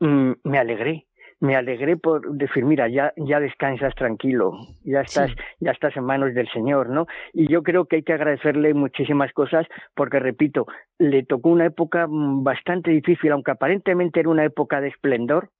mm, 0.00 0.32
me 0.44 0.58
alegré, 0.58 1.08
me 1.40 1.56
alegré 1.56 1.96
por 1.96 2.32
decir, 2.36 2.64
mira, 2.64 2.88
ya, 2.88 3.12
ya 3.16 3.38
descansas 3.38 3.94
tranquilo, 3.94 4.52
ya 4.82 5.02
estás, 5.02 5.30
ya 5.60 5.70
estás 5.70 5.96
en 5.96 6.04
manos 6.04 6.34
del 6.34 6.48
Señor, 6.48 6.88
¿no? 6.88 7.06
Y 7.32 7.48
yo 7.48 7.62
creo 7.62 7.84
que 7.84 7.96
hay 7.96 8.02
que 8.02 8.12
agradecerle 8.12 8.74
muchísimas 8.74 9.32
cosas 9.32 9.66
porque, 9.94 10.18
repito, 10.18 10.66
le 10.98 11.22
tocó 11.24 11.50
una 11.50 11.66
época 11.66 12.06
mm, 12.08 12.42
bastante 12.42 12.90
difícil, 12.90 13.32
aunque 13.32 13.52
aparentemente 13.52 14.20
era 14.20 14.30
una 14.30 14.44
época 14.44 14.80
de 14.80 14.88
esplendor, 14.88 15.50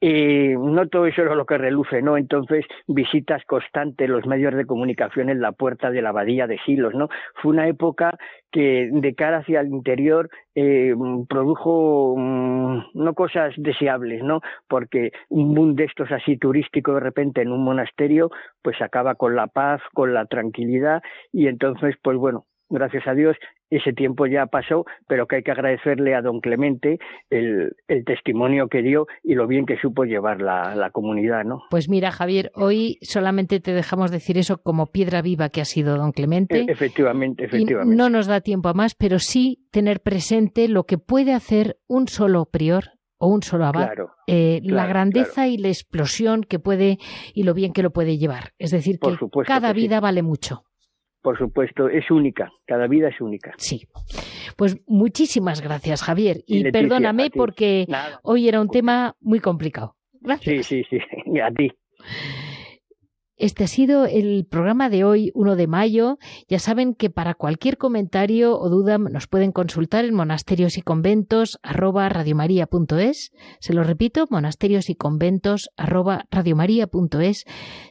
y 0.00 0.54
no 0.56 0.86
todo 0.88 1.06
eso 1.06 1.22
era 1.22 1.34
lo 1.34 1.44
que 1.44 1.58
reluce, 1.58 2.02
¿no? 2.02 2.16
Entonces, 2.16 2.64
visitas 2.86 3.44
constantes, 3.44 4.08
los 4.08 4.26
medios 4.26 4.54
de 4.54 4.64
comunicación 4.64 5.28
en 5.28 5.40
la 5.40 5.52
puerta 5.52 5.90
de 5.90 6.02
la 6.02 6.10
abadía 6.10 6.46
de 6.46 6.58
Silos, 6.64 6.94
¿no? 6.94 7.08
Fue 7.34 7.50
una 7.50 7.66
época 7.66 8.16
que 8.52 8.90
de 8.92 9.14
cara 9.14 9.38
hacia 9.38 9.60
el 9.60 9.68
interior 9.68 10.30
eh, 10.54 10.94
produjo 11.28 12.14
mm, 12.16 12.78
no 12.94 13.14
cosas 13.14 13.54
deseables, 13.56 14.22
¿no? 14.22 14.40
Porque 14.68 15.10
un 15.28 15.54
mundo 15.54 15.82
de 15.82 15.84
estos 15.84 16.12
así 16.12 16.36
turístico 16.36 16.94
de 16.94 17.00
repente 17.00 17.42
en 17.42 17.50
un 17.50 17.64
monasterio, 17.64 18.30
pues 18.62 18.80
acaba 18.80 19.16
con 19.16 19.34
la 19.34 19.48
paz, 19.48 19.80
con 19.94 20.14
la 20.14 20.26
tranquilidad 20.26 21.02
y 21.32 21.48
entonces, 21.48 21.96
pues 22.02 22.16
bueno, 22.16 22.46
gracias 22.70 23.06
a 23.06 23.14
Dios, 23.14 23.36
ese 23.70 23.92
tiempo 23.92 24.26
ya 24.26 24.46
pasó, 24.46 24.84
pero 25.06 25.26
que 25.26 25.36
hay 25.36 25.42
que 25.42 25.50
agradecerle 25.50 26.14
a 26.14 26.22
don 26.22 26.40
Clemente 26.40 26.98
el, 27.30 27.74
testimonio 28.06 28.68
que 28.68 28.82
dio 28.82 29.06
y 29.22 29.34
lo 29.34 29.46
bien 29.46 29.66
que 29.66 29.76
supo 29.78 30.04
llevar 30.04 30.40
la, 30.40 30.90
comunidad, 30.92 31.44
¿no? 31.44 31.62
Pues 31.70 31.88
mira, 31.88 32.10
Javier, 32.10 32.50
hoy 32.54 32.98
solamente 33.02 33.60
te 33.60 33.72
dejamos 33.72 34.10
decir 34.10 34.38
eso 34.38 34.62
como 34.62 34.86
piedra 34.86 35.20
viva 35.22 35.50
que 35.50 35.60
ha 35.60 35.66
sido 35.66 35.96
don 35.96 36.12
Clemente. 36.12 36.60
E, 36.60 36.66
efectivamente, 36.68 37.44
efectivamente. 37.44 37.94
no 37.94 38.08
nos 38.08 38.26
da 38.26 38.40
tiempo 38.40 38.68
a 38.68 38.74
más, 38.74 38.94
pero 38.94 39.18
sí 39.18 39.68
tener 39.70 40.00
presente 40.00 40.68
lo 40.68 40.84
que 40.84 40.98
puede 40.98 41.34
hacer 41.34 41.76
un 41.86 42.08
solo 42.08 42.46
prior 42.46 42.84
o 43.18 43.28
un 43.28 43.42
solo 43.42 43.66
abad, 43.66 43.90
eh, 44.26 44.60
la 44.62 44.86
grandeza 44.86 45.48
y 45.48 45.58
la 45.58 45.68
explosión 45.68 46.42
que 46.42 46.58
puede 46.58 46.98
y 47.34 47.42
lo 47.42 47.52
bien 47.52 47.72
que 47.72 47.82
lo 47.82 47.90
puede 47.90 48.16
llevar. 48.16 48.52
Es 48.58 48.70
decir, 48.70 48.98
que 49.00 49.16
cada 49.44 49.72
vida 49.72 50.00
vale 50.00 50.22
mucho. 50.22 50.67
Por 51.28 51.36
supuesto, 51.36 51.90
es 51.90 52.10
única, 52.10 52.50
cada 52.64 52.86
vida 52.86 53.08
es 53.08 53.20
única. 53.20 53.52
Sí. 53.58 53.86
Pues 54.56 54.78
muchísimas 54.86 55.60
gracias, 55.60 56.02
Javier. 56.02 56.38
Y, 56.46 56.70
perdóname 56.70 57.28
porque 57.28 57.86
hoy 58.22 58.48
era 58.48 58.62
un 58.62 58.70
tema 58.70 59.14
muy 59.20 59.38
complicado. 59.38 59.94
Gracias. 60.22 60.64
Sí, 60.64 60.82
sí, 60.82 60.98
sí, 60.98 61.38
a 61.40 61.50
ti. 61.50 61.70
Este 63.38 63.64
ha 63.64 63.68
sido 63.68 64.04
el 64.04 64.46
programa 64.46 64.90
de 64.90 65.04
hoy, 65.04 65.30
1 65.34 65.54
de 65.54 65.68
mayo. 65.68 66.18
Ya 66.48 66.58
saben 66.58 66.94
que 66.94 67.08
para 67.08 67.34
cualquier 67.34 67.78
comentario 67.78 68.58
o 68.58 68.68
duda 68.68 68.98
nos 68.98 69.28
pueden 69.28 69.52
consultar 69.52 70.04
en 70.04 70.14
monasterios 70.14 70.76
y 70.76 70.82
conventos. 70.82 71.60
Se 73.60 73.72
lo 73.72 73.84
repito, 73.84 74.26
monasterios 74.28 74.90
y 74.90 74.96
conventos. 74.96 75.70